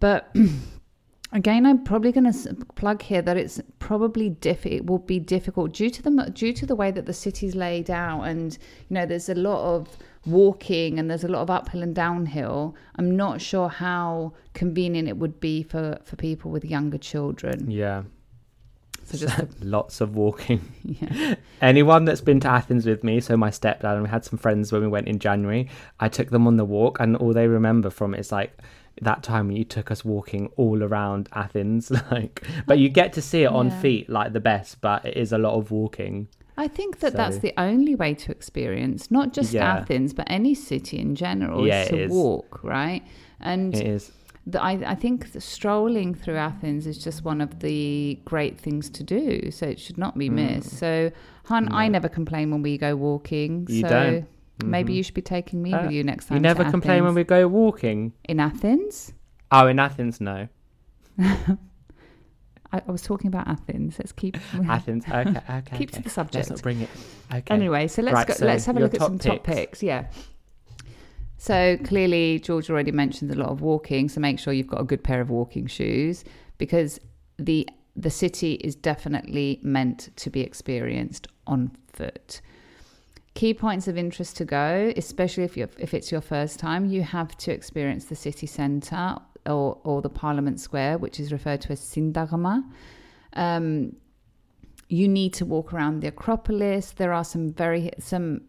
But 0.00 0.34
again, 1.32 1.64
I'm 1.64 1.82
probably 1.82 2.12
going 2.12 2.30
to 2.30 2.54
plug 2.74 3.02
here 3.02 3.22
that 3.22 3.36
it's 3.36 3.60
probably 3.78 4.28
diff- 4.28 4.66
it 4.66 4.86
will 4.86 4.98
be 4.98 5.18
difficult 5.18 5.72
due 5.72 5.90
to 5.90 6.02
the 6.02 6.30
due 6.34 6.52
to 6.52 6.66
the 6.66 6.76
way 6.76 6.90
that 6.90 7.06
the 7.06 7.12
city's 7.12 7.54
laid 7.54 7.90
out, 7.90 8.22
and 8.24 8.56
you 8.88 8.94
know, 8.94 9.06
there's 9.06 9.30
a 9.30 9.34
lot 9.34 9.74
of 9.74 9.96
walking 10.26 10.98
and 10.98 11.10
there's 11.10 11.24
a 11.24 11.28
lot 11.28 11.40
of 11.40 11.48
uphill 11.48 11.82
and 11.82 11.94
downhill. 11.94 12.76
I'm 12.96 13.16
not 13.16 13.40
sure 13.40 13.70
how 13.70 14.34
convenient 14.52 15.08
it 15.08 15.16
would 15.16 15.40
be 15.40 15.62
for 15.62 15.98
for 16.04 16.16
people 16.16 16.50
with 16.50 16.64
younger 16.66 16.98
children. 16.98 17.70
Yeah. 17.70 18.02
So 19.10 19.26
just 19.26 19.60
lots 19.64 20.00
of 20.00 20.14
walking. 20.14 20.60
Yeah. 20.82 21.36
Anyone 21.62 22.04
that's 22.04 22.20
been 22.20 22.40
to 22.40 22.48
Athens 22.48 22.84
with 22.84 23.04
me, 23.04 23.20
so 23.20 23.36
my 23.36 23.50
stepdad 23.50 23.94
and 23.94 24.02
we 24.02 24.08
had 24.08 24.24
some 24.24 24.38
friends 24.38 24.72
when 24.72 24.82
we 24.82 24.88
went 24.88 25.08
in 25.08 25.18
January. 25.18 25.68
I 26.00 26.08
took 26.08 26.30
them 26.30 26.46
on 26.46 26.56
the 26.56 26.64
walk, 26.64 26.98
and 27.00 27.16
all 27.16 27.32
they 27.32 27.46
remember 27.46 27.90
from 27.90 28.14
it 28.14 28.20
is 28.20 28.32
like 28.32 28.58
that 29.02 29.22
time 29.22 29.48
when 29.48 29.56
you 29.56 29.64
took 29.64 29.90
us 29.90 30.04
walking 30.04 30.50
all 30.56 30.82
around 30.82 31.28
Athens. 31.32 31.90
Like, 32.10 32.44
but 32.66 32.78
you 32.78 32.88
get 32.88 33.12
to 33.14 33.22
see 33.22 33.44
it 33.44 33.50
on 33.50 33.68
yeah. 33.68 33.80
feet 33.80 34.10
like 34.10 34.32
the 34.32 34.40
best, 34.40 34.80
but 34.80 35.04
it 35.04 35.16
is 35.16 35.32
a 35.32 35.38
lot 35.38 35.54
of 35.54 35.70
walking. 35.70 36.28
I 36.56 36.68
think 36.68 36.98
that 37.00 37.12
so, 37.12 37.16
that's 37.16 37.38
the 37.38 37.54
only 37.56 37.94
way 37.94 38.14
to 38.14 38.32
experience 38.32 39.10
not 39.10 39.32
just 39.32 39.52
yeah. 39.52 39.76
Athens, 39.76 40.12
but 40.12 40.26
any 40.28 40.54
city 40.54 40.98
in 40.98 41.14
general 41.14 41.66
yeah, 41.66 41.82
is 41.82 41.88
to 41.88 42.02
is. 42.04 42.10
walk, 42.10 42.64
right? 42.64 43.02
And 43.40 43.74
it 43.74 43.86
is 43.86 44.12
the, 44.50 44.62
I, 44.62 44.72
I 44.92 44.94
think 44.94 45.28
strolling 45.38 46.14
through 46.14 46.36
Athens 46.36 46.86
is 46.86 46.98
just 46.98 47.24
one 47.24 47.40
of 47.40 47.60
the 47.60 48.18
great 48.24 48.58
things 48.58 48.90
to 48.90 49.02
do. 49.02 49.50
So 49.50 49.66
it 49.66 49.80
should 49.80 49.98
not 49.98 50.16
be 50.18 50.28
mm. 50.28 50.34
missed. 50.34 50.78
So, 50.78 51.10
Han, 51.46 51.66
no. 51.66 51.76
I 51.76 51.88
never 51.88 52.08
complain 52.08 52.50
when 52.50 52.62
we 52.62 52.78
go 52.78 52.96
walking. 52.96 53.66
You 53.68 53.82
so 53.82 53.88
don't. 53.88 54.22
Mm-hmm. 54.22 54.70
Maybe 54.70 54.92
you 54.92 55.02
should 55.02 55.14
be 55.14 55.22
taking 55.22 55.62
me 55.62 55.72
uh, 55.72 55.82
with 55.82 55.92
you 55.92 56.04
next 56.04 56.26
time. 56.26 56.36
You 56.36 56.42
never 56.42 56.64
complain 56.70 57.04
when 57.04 57.14
we 57.14 57.24
go 57.24 57.48
walking 57.48 58.12
in 58.24 58.40
Athens. 58.40 59.12
Oh, 59.50 59.66
in 59.66 59.78
Athens, 59.78 60.20
no. 60.20 60.48
I, 61.18 61.56
I, 62.72 62.92
was 62.92 63.02
talking 63.02 63.28
about 63.28 63.48
Athens. 63.48 63.98
Let's 63.98 64.12
keep 64.12 64.36
Athens. 64.68 65.04
Okay, 65.08 65.30
okay. 65.30 65.62
keep 65.76 65.90
okay. 65.90 65.98
to 65.98 66.02
the 66.02 66.10
subject. 66.10 66.34
Let's 66.34 66.50
not 66.50 66.62
bring 66.62 66.80
it. 66.82 66.90
Okay. 67.32 67.54
Anyway, 67.54 67.88
so 67.88 68.02
let's 68.02 68.14
right, 68.14 68.26
go, 68.26 68.34
so 68.34 68.46
let's 68.46 68.64
have 68.66 68.76
a 68.76 68.80
look 68.80 68.94
at 68.94 69.00
some 69.00 69.18
picks. 69.18 69.24
top 69.24 69.44
picks. 69.44 69.82
Yeah. 69.82 70.06
So 71.40 71.78
clearly, 71.84 72.38
George 72.38 72.68
already 72.68 72.92
mentioned 72.92 73.30
a 73.30 73.34
lot 73.34 73.48
of 73.48 73.62
walking. 73.62 74.10
So 74.10 74.20
make 74.20 74.38
sure 74.38 74.52
you've 74.52 74.66
got 74.66 74.82
a 74.82 74.84
good 74.84 75.02
pair 75.02 75.22
of 75.22 75.30
walking 75.30 75.66
shoes 75.66 76.22
because 76.58 77.00
the 77.38 77.66
the 77.96 78.10
city 78.10 78.52
is 78.56 78.74
definitely 78.74 79.58
meant 79.62 80.10
to 80.16 80.28
be 80.28 80.42
experienced 80.42 81.28
on 81.46 81.70
foot. 81.94 82.42
Key 83.32 83.54
points 83.54 83.88
of 83.88 83.96
interest 83.96 84.36
to 84.36 84.44
go, 84.44 84.92
especially 84.98 85.44
if 85.44 85.56
you 85.56 85.66
if 85.78 85.94
it's 85.94 86.12
your 86.12 86.20
first 86.20 86.58
time, 86.58 86.84
you 86.84 87.02
have 87.02 87.34
to 87.38 87.50
experience 87.50 88.04
the 88.04 88.16
city 88.16 88.46
centre 88.46 89.16
or 89.46 89.78
or 89.82 90.02
the 90.02 90.10
Parliament 90.10 90.60
Square, 90.60 90.98
which 90.98 91.18
is 91.18 91.32
referred 91.32 91.62
to 91.62 91.72
as 91.72 91.80
Syntagma. 91.80 92.62
Um, 93.32 93.96
you 94.90 95.08
need 95.08 95.32
to 95.34 95.46
walk 95.46 95.72
around 95.72 96.00
the 96.00 96.08
Acropolis. 96.08 96.90
There 96.90 97.14
are 97.14 97.24
some 97.24 97.50
very 97.50 97.92
some 97.98 98.42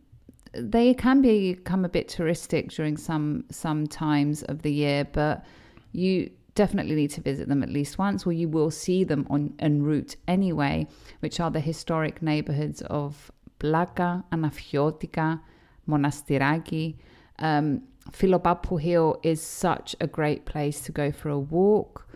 they 0.54 0.94
can 0.94 1.22
become 1.22 1.86
a 1.86 1.90
bit 1.90 2.08
touristic 2.08 2.74
during 2.74 2.98
some 2.98 3.46
some 3.50 3.88
times 3.88 4.44
of 4.44 4.62
the 4.62 4.72
year, 4.72 5.06
but 5.06 5.46
you 5.94 6.30
definitely 6.56 6.96
need 6.96 7.12
to 7.12 7.22
visit 7.22 7.48
them 7.48 7.64
at 7.64 7.70
least 7.70 7.98
once, 7.98 8.26
or 8.26 8.34
you 8.34 8.50
will 8.50 8.72
see 8.72 9.04
them 9.04 9.26
on 9.30 9.54
en 9.60 9.82
route 9.82 10.16
anyway, 10.28 10.86
which 11.22 11.40
are 11.40 11.50
the 11.52 11.60
historic 11.60 12.22
neighborhoods 12.22 12.82
of 12.84 13.32
Plaka, 13.60 14.24
Anafiotika, 14.32 15.40
Monastiraki. 15.88 16.96
Um, 17.40 17.84
Philopappou 18.12 18.82
Hill 18.82 19.20
is 19.24 19.42
such 19.42 19.96
a 20.02 20.08
great 20.08 20.46
place 20.46 20.82
to 20.82 20.92
go 20.92 21.12
for 21.12 21.30
a 21.30 21.40
walk, 21.40 22.08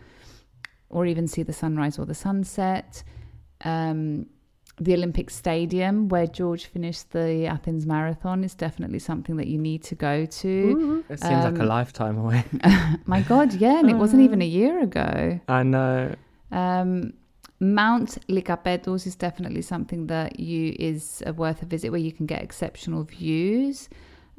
or 0.89 1.05
even 1.05 1.27
see 1.27 1.43
the 1.43 1.53
sunrise 1.53 1.97
or 1.97 2.05
the 2.05 2.15
sunset. 2.15 3.03
Um, 3.63 4.27
the 4.78 4.93
Olympic 4.93 5.30
Stadium, 5.30 6.09
where 6.09 6.28
George 6.28 6.65
finished 6.65 7.11
the 7.11 7.45
Athens 7.45 7.86
Marathon, 7.86 8.43
is 8.43 8.53
definitely 8.53 8.99
something 8.99 9.38
that 9.38 9.47
you 9.47 9.57
need 9.57 9.84
to 9.84 9.95
go 9.95 10.26
to. 10.26 10.49
Ooh, 10.49 11.05
it 11.09 11.19
seems 11.19 11.45
um, 11.45 11.53
like 11.53 11.59
a 11.59 11.63
um, 11.63 11.67
lifetime 11.67 12.17
away. 12.17 12.43
my 13.05 13.21
God, 13.21 13.53
yeah, 13.53 13.80
and 13.80 13.89
it 13.89 13.95
wasn't 13.95 14.21
even 14.21 14.41
a 14.41 14.45
year 14.45 14.82
ago. 14.82 15.39
I 15.47 15.63
know. 15.63 16.15
Um, 16.51 17.13
Mount 17.59 18.17
Lycabettus 18.28 19.07
is 19.07 19.15
definitely 19.15 19.61
something 19.61 20.07
that 20.07 20.39
you 20.39 20.76
is 20.78 21.23
worth 21.36 21.61
a 21.61 21.65
visit, 21.65 21.89
where 21.89 22.01
you 22.01 22.11
can 22.11 22.26
get 22.26 22.41
exceptional 22.41 23.03
views. 23.03 23.88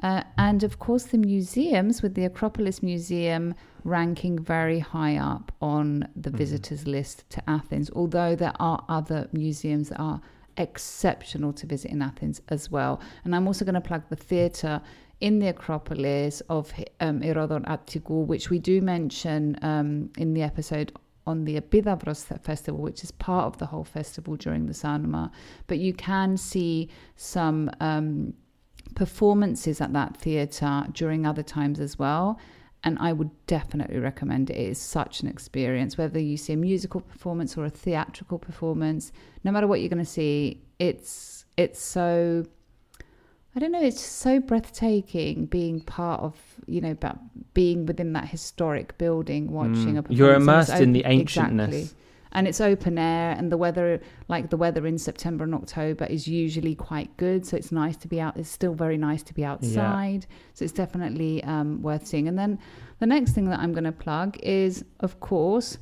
Uh, 0.02 0.22
and 0.36 0.62
of 0.62 0.78
course, 0.78 1.04
the 1.04 1.18
museums, 1.18 2.02
with 2.02 2.14
the 2.14 2.24
Acropolis 2.24 2.82
Museum 2.82 3.54
ranking 3.84 4.38
very 4.38 4.78
high 4.78 5.16
up 5.16 5.52
on 5.62 6.06
the 6.14 6.30
mm. 6.30 6.36
visitors 6.36 6.86
list 6.86 7.28
to 7.30 7.42
Athens, 7.48 7.90
although 7.94 8.36
there 8.36 8.52
are 8.60 8.84
other 8.88 9.28
museums 9.32 9.88
that 9.88 9.98
are 9.98 10.20
exceptional 10.58 11.52
to 11.52 11.66
visit 11.66 11.90
in 11.90 12.02
Athens 12.02 12.40
as 12.48 12.70
well. 12.70 13.00
And 13.24 13.34
I'm 13.34 13.46
also 13.46 13.64
going 13.64 13.74
to 13.74 13.80
plug 13.80 14.02
the 14.08 14.16
theatre 14.16 14.80
in 15.20 15.38
the 15.38 15.48
Acropolis 15.48 16.42
of 16.50 16.72
um, 17.00 17.20
Attikou, 17.20 18.26
which 18.26 18.50
we 18.50 18.58
do 18.58 18.82
mention 18.82 19.58
um, 19.62 20.10
in 20.18 20.34
the 20.34 20.42
episode 20.42 20.92
on 21.26 21.44
the 21.44 21.60
Epidavros 21.60 22.40
festival, 22.42 22.80
which 22.80 23.02
is 23.02 23.10
part 23.12 23.46
of 23.46 23.58
the 23.58 23.66
whole 23.66 23.84
festival 23.84 24.36
during 24.36 24.66
the 24.66 24.72
Sanoma. 24.72 25.30
But 25.66 25.78
you 25.78 25.92
can 25.92 26.36
see 26.36 26.88
some 27.16 27.70
um, 27.80 28.34
performances 28.94 29.80
at 29.80 29.92
that 29.92 30.16
theatre 30.16 30.84
during 30.92 31.26
other 31.26 31.42
times 31.42 31.80
as 31.80 31.98
well. 31.98 32.38
and 32.84 32.98
I 33.00 33.12
would 33.12 33.30
definitely 33.46 33.98
recommend 33.98 34.48
it. 34.48 34.56
It 34.56 34.70
is 34.70 34.78
such 34.78 35.20
an 35.20 35.28
experience, 35.28 35.98
whether 35.98 36.20
you 36.20 36.36
see 36.36 36.52
a 36.52 36.56
musical 36.56 37.00
performance 37.00 37.56
or 37.56 37.64
a 37.64 37.70
theatrical 37.70 38.38
performance. 38.38 39.12
No 39.42 39.50
matter 39.50 39.66
what 39.66 39.80
you're 39.80 39.88
going 39.88 40.04
to 40.04 40.10
see, 40.10 40.62
it's 40.78 41.46
it's 41.56 41.80
so. 41.80 42.44
I 43.56 43.58
don't 43.58 43.72
know. 43.72 43.82
It's 43.82 44.00
so 44.02 44.38
breathtaking 44.38 45.46
being 45.46 45.80
part 45.80 46.20
of, 46.20 46.36
you 46.66 46.80
know, 46.80 46.96
being 47.54 47.86
within 47.86 48.12
that 48.12 48.28
historic 48.28 48.96
building, 48.98 49.50
watching 49.50 49.96
a 49.96 50.02
performance. 50.02 50.08
Mm. 50.08 50.18
You're 50.18 50.34
and 50.34 50.42
it's 50.42 50.68
immersed 50.68 50.82
in 50.82 50.92
the 50.92 51.02
ancientness. 51.04 51.68
Exactly 51.68 51.88
and 52.36 52.46
it's 52.46 52.60
open 52.60 52.98
air 52.98 53.34
and 53.36 53.50
the 53.50 53.56
weather 53.56 54.00
like 54.28 54.50
the 54.50 54.56
weather 54.56 54.86
in 54.86 54.98
september 54.98 55.42
and 55.42 55.54
october 55.54 56.04
is 56.04 56.28
usually 56.28 56.74
quite 56.74 57.14
good 57.16 57.44
so 57.44 57.56
it's 57.56 57.72
nice 57.72 57.96
to 57.96 58.06
be 58.06 58.20
out 58.20 58.36
it's 58.36 58.48
still 58.48 58.74
very 58.74 58.96
nice 58.96 59.22
to 59.22 59.34
be 59.34 59.44
outside 59.44 60.26
so 60.54 60.64
it's 60.64 60.72
definitely 60.72 61.42
um, 61.44 61.82
worth 61.82 62.06
seeing 62.06 62.28
and 62.28 62.38
then 62.38 62.58
the 63.00 63.06
next 63.06 63.32
thing 63.32 63.46
that 63.46 63.58
i'm 63.58 63.72
going 63.72 63.84
to 63.84 63.92
plug 63.92 64.36
is 64.42 64.84
of 65.00 65.18
course 65.18 65.78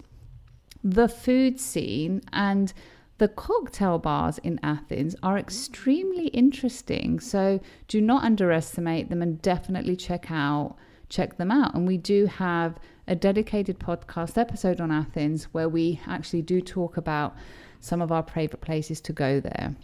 the 0.82 1.08
food 1.08 1.60
scene 1.60 2.22
and 2.32 2.72
the 3.18 3.28
cocktail 3.28 3.98
bars 3.98 4.38
in 4.38 4.58
Athens 4.62 5.14
are 5.22 5.38
extremely 5.38 6.26
interesting. 6.28 7.20
So 7.20 7.60
do 7.86 8.00
not 8.00 8.24
underestimate 8.24 9.08
them 9.08 9.22
and 9.22 9.40
definitely 9.40 9.94
check 9.96 10.30
out 10.30 10.76
check 11.08 11.36
them 11.36 11.50
out. 11.50 11.74
And 11.74 11.86
we 11.86 11.96
do 11.96 12.26
have 12.26 12.78
a 13.06 13.14
dedicated 13.14 13.78
podcast 13.78 14.38
episode 14.38 14.80
on 14.80 14.90
Athens 14.90 15.44
where 15.52 15.68
we 15.68 16.00
actually 16.06 16.42
do 16.42 16.60
talk 16.60 16.96
about 16.96 17.36
some 17.80 18.00
of 18.00 18.10
our 18.10 18.22
favorite 18.22 18.60
places 18.60 19.00
to 19.02 19.12
go 19.12 19.40
there. 19.40 19.74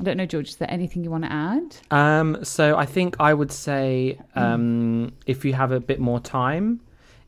I 0.00 0.02
don't 0.02 0.16
know, 0.16 0.26
George, 0.26 0.48
is 0.48 0.56
there 0.56 0.70
anything 0.70 1.04
you 1.04 1.10
want 1.10 1.24
to 1.24 1.32
add? 1.32 1.76
Um, 1.90 2.42
so 2.42 2.76
I 2.76 2.86
think 2.86 3.16
I 3.20 3.34
would 3.34 3.52
say 3.52 4.18
um, 4.34 5.12
if 5.26 5.44
you 5.44 5.52
have 5.52 5.72
a 5.72 5.80
bit 5.80 6.00
more 6.00 6.20
time, 6.20 6.80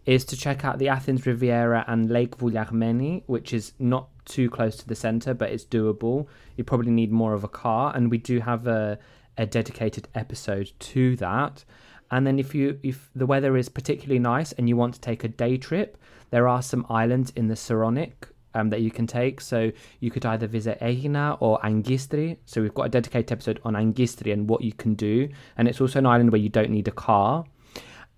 is 0.07 0.25
to 0.25 0.37
check 0.37 0.65
out 0.65 0.79
the 0.79 0.89
Athens 0.89 1.27
Riviera 1.27 1.85
and 1.87 2.11
Lake 2.11 2.39
Vouliagmeni, 2.39 3.23
which 3.27 3.53
is 3.53 3.73
not 3.79 4.09
too 4.25 4.51
close 4.51 4.77
to 4.77 4.89
the 4.89 4.95
center, 4.95 5.35
but 5.35 5.51
it's 5.51 5.65
doable. 5.65 6.27
You 6.57 6.65
probably 6.65 6.91
need 6.91 7.13
more 7.13 7.35
of 7.35 7.45
a 7.45 7.49
car, 7.49 7.93
and 7.95 8.11
we 8.11 8.19
do 8.19 8.41
have 8.41 8.67
a, 8.67 8.99
a 9.37 9.47
dedicated 9.47 10.09
episode 10.15 10.73
to 10.79 11.17
that. 11.17 11.65
And 12.13 12.27
then 12.27 12.39
if 12.39 12.55
you 12.55 12.79
if 12.83 13.11
the 13.17 13.27
weather 13.27 13.57
is 13.57 13.69
particularly 13.69 14.21
nice 14.21 14.53
and 14.53 14.69
you 14.69 14.77
want 14.77 14.95
to 14.95 15.01
take 15.01 15.25
a 15.25 15.29
day 15.29 15.57
trip, 15.57 15.97
there 16.31 16.47
are 16.47 16.63
some 16.63 16.87
islands 16.89 17.33
in 17.35 17.49
the 17.49 17.55
Saronic 17.55 18.29
um, 18.55 18.69
that 18.71 18.83
you 18.83 18.91
can 18.91 19.07
take. 19.07 19.41
So 19.41 19.73
you 20.01 20.11
could 20.11 20.27
either 20.27 20.47
visit 20.47 20.79
Egina 20.81 21.39
or 21.41 21.59
Agkistri. 21.61 22.37
So 22.45 22.61
we've 22.61 22.75
got 22.75 22.85
a 22.85 22.89
dedicated 22.91 23.33
episode 23.33 23.61
on 23.65 23.75
Agkistri 23.75 24.33
and 24.33 24.49
what 24.49 24.63
you 24.63 24.73
can 24.73 24.95
do. 24.95 25.29
And 25.57 25.67
it's 25.67 25.81
also 25.81 25.99
an 25.99 26.07
island 26.07 26.31
where 26.33 26.41
you 26.41 26.51
don't 26.51 26.71
need 26.71 26.87
a 26.87 26.93
car. 26.93 27.45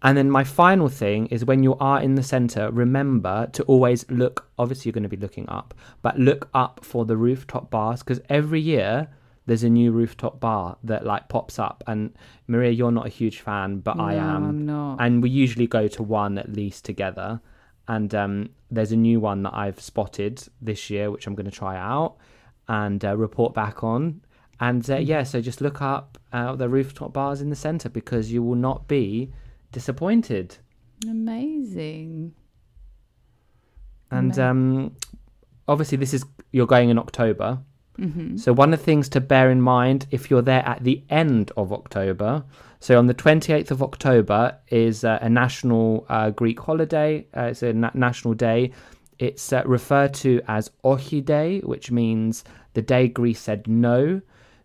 And 0.03 0.19
then 0.19 0.31
my 0.31 0.45
final 0.45 0.89
thing 0.89 1.27
is 1.29 1.45
when 1.45 1.63
you 1.63 1.77
are 1.77 2.03
in 2.03 2.17
the 2.17 2.23
center, 2.23 2.71
remember 2.71 3.49
to 3.53 3.63
always 3.63 4.05
look. 4.11 4.51
Obviously, 4.59 4.89
you're 4.89 4.93
going 4.93 5.05
to 5.05 5.09
be 5.09 5.17
looking 5.17 5.49
up, 5.49 5.73
but 6.03 6.19
look 6.19 6.51
up 6.53 6.85
for 6.85 7.07
the 7.07 7.17
rooftop 7.17 7.71
bars 7.71 8.03
because 8.03 8.21
every 8.29 8.61
year 8.61 9.09
there's 9.47 9.63
a 9.63 9.69
new 9.69 9.93
rooftop 9.93 10.41
bar 10.41 10.77
that 10.85 11.05
like 11.05 11.29
pops 11.29 11.59
up. 11.59 11.85
And 11.87 12.17
Maria, 12.47 12.71
you're 12.71 12.93
not 12.93 13.07
a 13.07 13.11
huge 13.11 13.41
fan, 13.41 13.81
but 13.81 13.99
I 13.99 14.15
am. 14.15 14.45
I'm 14.45 14.67
not. 14.67 14.97
And 15.01 15.23
we 15.23 15.31
usually 15.31 15.67
go 15.67 15.89
to 15.89 16.03
one 16.03 16.39
at 16.39 16.53
least 16.53 16.85
together. 16.85 17.41
And 17.87 18.15
um, 18.15 18.51
there's 18.71 18.93
a 18.93 18.97
new 18.97 19.21
one 19.21 19.43
that 19.43 19.55
I've 19.55 19.81
spotted 19.81 20.43
this 20.63 20.89
year, 20.89 21.11
which 21.11 21.27
I'm 21.27 21.35
going 21.35 21.45
to 21.45 21.53
try 21.53 21.77
out 21.77 22.17
and 22.69 23.05
uh, 23.05 23.17
report 23.17 23.53
back 23.53 23.85
on. 23.85 24.23
And 24.61 24.89
uh, 24.89 24.97
yeah, 24.97 25.25
so 25.25 25.41
just 25.41 25.61
look 25.61 25.83
up 25.83 26.17
uh, 26.33 26.57
the 26.57 26.69
rooftop 26.69 27.13
bars 27.13 27.41
in 27.43 27.51
the 27.51 27.57
center 27.57 27.89
because 27.89 28.33
you 28.33 28.43
will 28.43 28.55
not 28.55 28.89
be 28.89 29.33
disappointed. 29.73 30.57
Amazing. 31.07 32.35
And 34.11 34.39
um, 34.39 34.97
obviously, 35.67 35.99
this 35.99 36.15
is 36.15 36.25
you're 36.53 36.67
going 36.67 36.89
in 36.89 36.99
October. 36.99 37.59
So 38.39 38.53
one 38.53 38.73
of 38.73 38.81
the 38.81 38.85
things 38.85 39.09
to 39.11 39.21
bear 39.21 39.51
in 39.51 39.61
mind 39.61 40.07
if 40.11 40.31
you're 40.31 40.43
there 40.43 40.67
at 40.67 40.83
the 40.83 41.03
end 41.11 41.53
of 41.57 41.73
October. 41.73 42.45
So 42.81 42.99
on 42.99 43.07
the 43.07 43.15
28th 43.15 43.71
of 43.71 43.83
October 43.83 44.59
is 44.69 45.05
uh, 45.05 45.19
a 45.23 45.29
national 45.31 46.05
uh, 46.09 46.31
Greek 46.31 46.61
holiday. 46.61 47.27
Uh, 47.37 47.43
it's 47.43 47.63
a 47.63 47.73
na- 47.73 47.91
national 47.95 48.35
day. 48.35 48.73
It's 49.19 49.53
uh, 49.53 49.63
referred 49.65 50.13
to 50.15 50.41
as 50.49 50.71
Ochi 50.85 51.25
Day, 51.25 51.61
which 51.61 51.91
means 51.91 52.45
the 52.75 52.83
day 52.83 53.09
Greece 53.09 53.41
said 53.41 53.67
no 53.69 54.21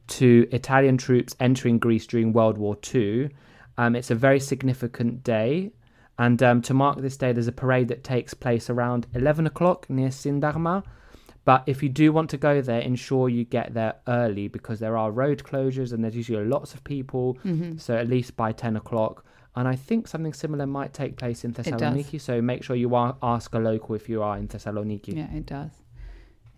to 0.08 0.48
Italian 0.52 0.98
troops 0.98 1.36
entering 1.40 1.78
Greece 1.78 2.08
during 2.08 2.34
World 2.34 2.58
War 2.58 2.78
II. 2.94 3.30
Um, 3.78 3.96
it's 3.96 4.12
a 4.12 4.16
very 4.16 4.40
significant 4.40 5.24
day. 5.24 5.72
And 6.18 6.44
um, 6.44 6.62
to 6.64 6.74
mark 6.74 7.00
this 7.00 7.16
day, 7.16 7.32
there's 7.32 7.48
a 7.48 7.54
parade 7.54 7.88
that 7.88 8.04
takes 8.04 8.34
place 8.34 8.70
around 8.70 9.08
11 9.14 9.48
o'clock 9.48 9.90
near 9.90 10.10
Syntagma. 10.10 10.84
But 11.50 11.64
if 11.66 11.82
you 11.82 11.90
do 11.90 12.14
want 12.14 12.30
to 12.30 12.38
go 12.38 12.62
there, 12.62 12.80
ensure 12.80 13.28
you 13.28 13.44
get 13.44 13.74
there 13.74 13.96
early 14.08 14.48
because 14.48 14.78
there 14.80 14.96
are 14.96 15.10
road 15.10 15.40
closures 15.44 15.94
and 15.94 16.04
there's 16.04 16.16
usually 16.16 16.46
lots 16.46 16.76
of 16.76 16.84
people. 16.84 17.40
So 17.78 17.98
at 17.98 18.08
least 18.08 18.38
by 18.38 18.52
10 18.52 18.76
o'clock. 18.76 19.26
And 19.56 19.68
I 19.68 19.76
think 19.76 20.08
something 20.08 20.32
similar 20.32 20.68
might 20.68 20.94
take 20.94 21.18
place 21.18 21.44
in. 21.44 21.52
Thessaloniki. 21.54 22.22
So 22.22 22.40
make 22.40 22.62
sure 22.64 22.76
you 22.76 22.94
are, 22.94 23.18
ask 23.24 23.52
a 23.56 23.58
local 23.58 23.96
if 23.96 24.08
you 24.08 24.22
are 24.22 24.38
in 24.38 24.48
Thessaloniki. 24.48 25.16
Yeah, 25.18 25.34
it 25.34 25.48
does. 25.48 25.72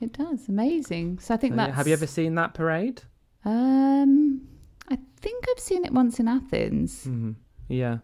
It 0.02 0.12
does. 0.12 0.50
Amazing. 0.50 1.20
So 1.20 1.36
I 1.36 1.38
think 1.38 1.56
So, 1.56 1.62
yeah, 1.62 1.72
have 1.72 1.88
you 1.88 1.94
ever 1.94 2.08
seen 2.08 2.36
that 2.36 2.54
parade? 2.54 3.04
Um, 3.46 4.42
I 4.90 4.98
think 5.22 5.46
I've 5.50 5.64
seen 5.70 5.86
it 5.86 5.94
once 5.94 6.20
in 6.20 6.28
Athens. 6.28 7.06
hmm 7.06 7.32
Yeah. 7.70 8.00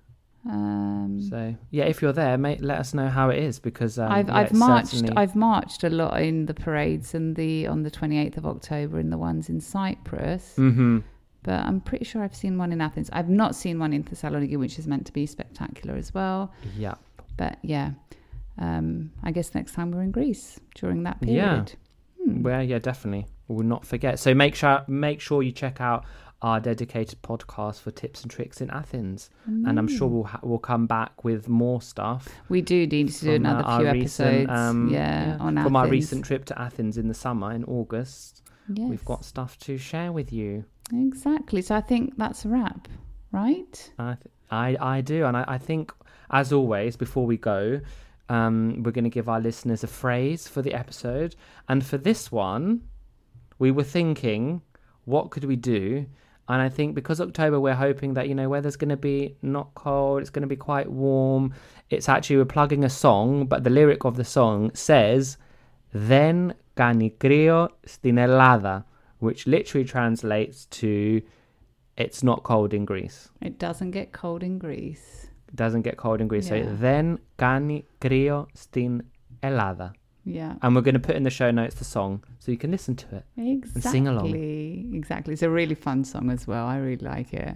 Um, 0.49 1.19
So 1.21 1.55
yeah, 1.71 1.85
if 1.85 2.01
you're 2.01 2.13
there, 2.13 2.37
mate, 2.37 2.61
let 2.61 2.79
us 2.79 2.93
know 2.93 3.07
how 3.09 3.29
it 3.29 3.39
is 3.39 3.59
because 3.59 3.99
um, 3.99 4.11
I've 4.11 4.27
yeah, 4.27 4.35
I've 4.37 4.53
marched 4.53 4.87
certainly- 4.89 5.17
I've 5.17 5.35
marched 5.35 5.83
a 5.83 5.89
lot 5.89 6.21
in 6.21 6.45
the 6.45 6.53
parades 6.53 7.13
and 7.13 7.35
the 7.35 7.67
on 7.67 7.83
the 7.83 7.91
28th 7.91 8.37
of 8.37 8.45
October 8.45 8.99
in 8.99 9.09
the 9.09 9.17
ones 9.17 9.49
in 9.49 9.59
Cyprus. 9.59 10.55
Mhm. 10.57 11.03
But 11.43 11.59
I'm 11.61 11.79
pretty 11.81 12.05
sure 12.05 12.23
I've 12.23 12.35
seen 12.35 12.57
one 12.57 12.71
in 12.71 12.81
Athens. 12.81 13.09
I've 13.13 13.29
not 13.29 13.55
seen 13.55 13.79
one 13.79 13.93
in 13.93 14.03
Thessaloniki, 14.03 14.57
which 14.57 14.79
is 14.79 14.87
meant 14.87 15.05
to 15.05 15.13
be 15.13 15.25
spectacular 15.25 15.95
as 15.95 16.13
well. 16.13 16.51
Yeah. 16.77 16.95
But 17.37 17.57
yeah, 17.61 17.91
um, 18.57 19.11
I 19.23 19.31
guess 19.31 19.53
next 19.55 19.73
time 19.73 19.91
we're 19.91 20.01
in 20.01 20.11
Greece 20.11 20.59
during 20.75 21.03
that 21.03 21.17
Yeah. 21.21 21.49
period. 21.49 21.73
Hmm. 22.23 22.41
Well, 22.43 22.63
yeah, 22.63 22.79
definitely. 22.79 23.27
We'll 23.47 23.65
not 23.65 23.85
forget. 23.85 24.19
So 24.19 24.33
make 24.33 24.55
sure 24.55 24.83
make 24.87 25.21
sure 25.21 25.41
you 25.41 25.51
check 25.53 25.79
out 25.79 26.03
our 26.41 26.59
dedicated 26.59 27.21
podcast 27.23 27.81
for 27.81 27.89
tips 27.91 28.21
and 28.21 28.29
tricks 28.29 28.61
in 28.61 28.69
Athens, 28.69 29.29
and 29.45 29.79
I'm 29.79 29.87
sure 29.87 30.07
we'll 30.07 30.23
ha- 30.25 30.39
we'll 30.43 30.59
come 30.59 30.85
back 30.85 31.23
with 31.23 31.49
more 31.49 31.81
stuff. 31.81 32.27
We 32.47 32.61
do 32.61 32.85
need 32.85 33.09
to 33.11 33.25
do 33.25 33.31
uh, 33.31 33.35
another 33.35 33.63
our 33.65 33.79
few 33.81 33.91
recent, 33.91 34.27
episodes. 34.49 34.59
um, 34.59 34.89
yeah, 34.89 35.37
on 35.39 35.55
from 35.55 35.57
Athens. 35.57 35.75
our 35.75 35.87
recent 35.87 36.25
trip 36.25 36.45
to 36.45 36.61
Athens 36.61 36.97
in 36.97 37.07
the 37.07 37.13
summer 37.15 37.51
in 37.53 37.63
August. 37.65 38.43
Yes. 38.71 38.89
We've 38.89 39.05
got 39.05 39.25
stuff 39.25 39.57
to 39.59 39.77
share 39.77 40.11
with 40.11 40.31
you. 40.31 40.65
exactly. 40.93 41.61
So 41.61 41.75
I 41.75 41.81
think 41.81 42.15
that's 42.17 42.45
a 42.45 42.49
wrap, 42.49 42.87
right? 43.31 43.91
I 43.97 44.13
th- 44.15 44.33
I, 44.51 44.77
I 44.79 45.01
do, 45.01 45.25
and 45.25 45.35
I, 45.35 45.43
I 45.47 45.57
think 45.57 45.91
as 46.29 46.53
always, 46.53 46.95
before 46.95 47.25
we 47.25 47.37
go, 47.37 47.81
um, 48.29 48.83
we're 48.83 48.91
going 48.91 49.05
to 49.05 49.09
give 49.09 49.27
our 49.29 49.39
listeners 49.39 49.83
a 49.83 49.87
phrase 49.87 50.47
for 50.47 50.61
the 50.61 50.73
episode, 50.73 51.35
and 51.67 51.85
for 51.85 51.97
this 51.97 52.31
one, 52.31 52.83
we 53.59 53.71
were 53.71 53.83
thinking, 53.83 54.61
what 55.05 55.31
could 55.31 55.45
we 55.45 55.55
do? 55.55 56.05
And 56.48 56.60
I 56.60 56.68
think 56.68 56.94
because 56.94 57.20
October, 57.20 57.60
we're 57.60 57.74
hoping 57.74 58.14
that 58.14 58.28
you 58.28 58.34
know 58.34 58.48
weather's 58.48 58.76
going 58.76 58.90
to 58.90 58.96
be 58.96 59.36
not 59.42 59.74
cold, 59.74 60.20
it's 60.20 60.30
going 60.30 60.42
to 60.42 60.48
be 60.48 60.56
quite 60.56 60.90
warm. 60.90 61.54
It's 61.90 62.08
actually 62.08 62.38
we're 62.38 62.54
plugging 62.56 62.84
a 62.84 62.90
song, 62.90 63.46
but 63.46 63.64
the 63.64 63.70
lyric 63.70 64.04
of 64.04 64.16
the 64.16 64.24
song 64.24 64.70
says, 64.74 65.36
"Δεν 65.92 66.52
κάνει 66.74 67.14
κρύο 67.18 67.68
στην 67.82 68.16
Ελλάδα," 68.16 68.86
which 69.18 69.46
literally 69.46 69.84
translates 69.84 70.66
to 70.80 71.22
"It's 71.96 72.22
not 72.22 72.42
cold 72.42 72.72
in 72.74 72.84
Greece." 72.84 73.30
It 73.40 73.58
doesn't 73.58 73.90
get 73.90 74.12
cold 74.12 74.42
in 74.42 74.58
Greece. 74.58 75.28
doesn't 75.54 75.82
get 75.82 75.96
cold 75.96 76.20
in 76.20 76.28
Greece. 76.28 76.48
Yeah. 76.48 76.64
So 76.64 76.74
δεν 76.80 77.18
κάνει 77.36 77.84
κρύο 77.98 78.46
στην 78.52 79.00
Ελλάδα. 79.40 79.94
Yeah. 80.27 80.55
And 80.61 80.75
we're 80.75 80.81
going 80.81 80.93
to 80.93 80.99
put 80.99 81.15
in 81.15 81.23
the 81.23 81.29
show 81.29 81.51
notes 81.51 81.75
the 81.75 81.85
song 81.85 82.23
so 82.39 82.51
you 82.51 82.57
can 82.57 82.69
listen 82.69 82.95
to 82.97 83.15
it. 83.15 83.25
Exactly. 83.37 83.81
sing 83.81 84.07
along. 84.07 84.35
Exactly. 84.93 85.33
It's 85.33 85.41
a 85.41 85.49
really 85.49 85.75
fun 85.75 86.03
song 86.03 86.29
as 86.29 86.45
well. 86.45 86.67
I 86.67 86.77
really 86.77 87.05
like 87.05 87.33
it. 87.33 87.55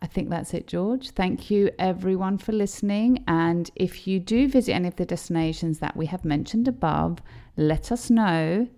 I 0.00 0.06
think 0.06 0.28
that's 0.28 0.52
it, 0.52 0.66
George. 0.66 1.10
Thank 1.10 1.50
you 1.50 1.70
everyone 1.78 2.36
for 2.36 2.52
listening. 2.52 3.24
And 3.28 3.70
if 3.76 4.06
you 4.06 4.20
do 4.20 4.46
visit 4.46 4.74
any 4.74 4.88
of 4.88 4.96
the 4.96 5.06
destinations 5.06 5.78
that 5.78 5.96
we 5.96 6.06
have 6.06 6.24
mentioned 6.24 6.68
above, 6.68 7.20
let 7.56 7.90
us 7.90 8.10
know. 8.10 8.68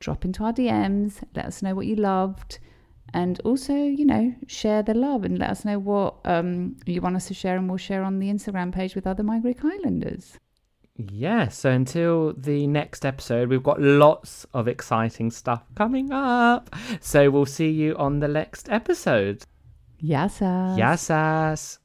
Drop 0.00 0.24
into 0.24 0.42
our 0.42 0.52
DMs. 0.52 1.22
Let 1.36 1.44
us 1.46 1.62
know 1.62 1.74
what 1.74 1.86
you 1.86 1.94
loved. 1.94 2.58
And 3.14 3.38
also, 3.44 3.74
you 3.74 4.06
know, 4.06 4.34
share 4.46 4.82
the 4.82 4.94
love 4.94 5.24
and 5.24 5.38
let 5.38 5.50
us 5.50 5.64
know 5.64 5.78
what 5.78 6.16
um, 6.24 6.76
you 6.86 7.00
want 7.02 7.14
us 7.14 7.28
to 7.28 7.34
share, 7.34 7.56
and 7.56 7.68
we'll 7.68 7.76
share 7.76 8.02
on 8.02 8.18
the 8.18 8.28
Instagram 8.28 8.72
page 8.72 8.94
with 8.94 9.06
other 9.06 9.22
My 9.22 9.38
Greek 9.38 9.62
Islanders. 9.62 10.38
Yeah, 10.96 11.48
so 11.48 11.70
until 11.70 12.34
the 12.34 12.66
next 12.66 13.06
episode, 13.06 13.48
we've 13.48 13.62
got 13.62 13.80
lots 13.80 14.46
of 14.52 14.68
exciting 14.68 15.30
stuff 15.30 15.64
coming 15.74 16.12
up. 16.12 16.74
So 17.00 17.30
we'll 17.30 17.46
see 17.46 17.70
you 17.70 17.96
on 17.96 18.20
the 18.20 18.28
next 18.28 18.68
episode. 18.68 19.44
Yassas. 20.02 20.78
Yassas. 20.78 21.78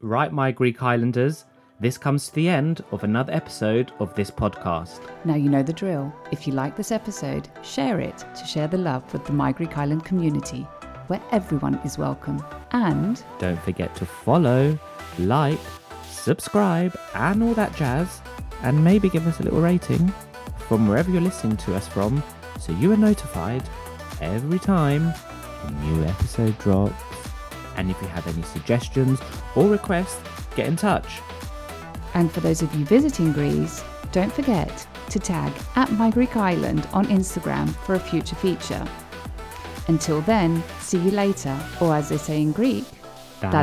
Right, 0.00 0.32
my 0.32 0.50
Greek 0.50 0.78
Highlanders. 0.78 1.44
This 1.78 1.98
comes 1.98 2.28
to 2.28 2.34
the 2.34 2.48
end 2.48 2.82
of 2.90 3.04
another 3.04 3.32
episode 3.32 3.92
of 4.00 4.14
this 4.14 4.30
podcast. 4.30 5.00
Now 5.24 5.34
you 5.34 5.50
know 5.50 5.62
the 5.62 5.72
drill. 5.72 6.12
If 6.32 6.46
you 6.46 6.54
like 6.54 6.74
this 6.74 6.90
episode, 6.90 7.48
share 7.62 8.00
it 8.00 8.18
to 8.18 8.46
share 8.46 8.66
the 8.66 8.78
love 8.78 9.10
with 9.12 9.26
the 9.26 9.32
My 9.32 9.52
Greek 9.52 9.76
Island 9.76 10.04
community, 10.04 10.62
where 11.08 11.22
everyone 11.32 11.74
is 11.84 11.98
welcome. 11.98 12.42
And 12.72 13.22
don't 13.38 13.60
forget 13.62 13.94
to 13.96 14.06
follow, 14.06 14.78
like, 15.18 15.60
subscribe, 16.26 16.98
and 17.14 17.40
all 17.40 17.54
that 17.54 17.74
jazz, 17.76 18.20
and 18.62 18.82
maybe 18.82 19.08
give 19.08 19.24
us 19.28 19.38
a 19.38 19.44
little 19.44 19.60
rating 19.60 20.12
from 20.66 20.88
wherever 20.88 21.08
you're 21.08 21.20
listening 21.20 21.56
to 21.56 21.72
us 21.76 21.86
from 21.86 22.20
so 22.58 22.72
you 22.72 22.90
are 22.92 22.96
notified 22.96 23.62
every 24.20 24.58
time 24.58 25.14
a 25.64 25.70
new 25.84 26.02
episode 26.02 26.58
drops. 26.58 27.00
And 27.76 27.90
if 27.92 28.02
you 28.02 28.08
have 28.08 28.26
any 28.26 28.42
suggestions 28.42 29.20
or 29.54 29.68
requests, 29.68 30.20
get 30.56 30.66
in 30.66 30.74
touch. 30.74 31.20
And 32.14 32.32
for 32.32 32.40
those 32.40 32.60
of 32.60 32.74
you 32.74 32.84
visiting 32.84 33.32
Greece, 33.32 33.84
don't 34.10 34.32
forget 34.32 34.84
to 35.10 35.20
tag 35.20 35.52
at 35.76 35.92
My 35.92 36.10
Greek 36.10 36.36
Island 36.36 36.88
on 36.92 37.06
Instagram 37.06 37.68
for 37.84 37.94
a 37.94 38.00
future 38.00 38.34
feature. 38.36 38.84
Until 39.86 40.22
then, 40.22 40.60
see 40.80 40.98
you 40.98 41.12
later, 41.12 41.56
or 41.80 41.94
as 41.94 42.08
they 42.08 42.16
say 42.16 42.42
in 42.42 42.50
Greek, 42.50 42.84
Ta 43.40 43.62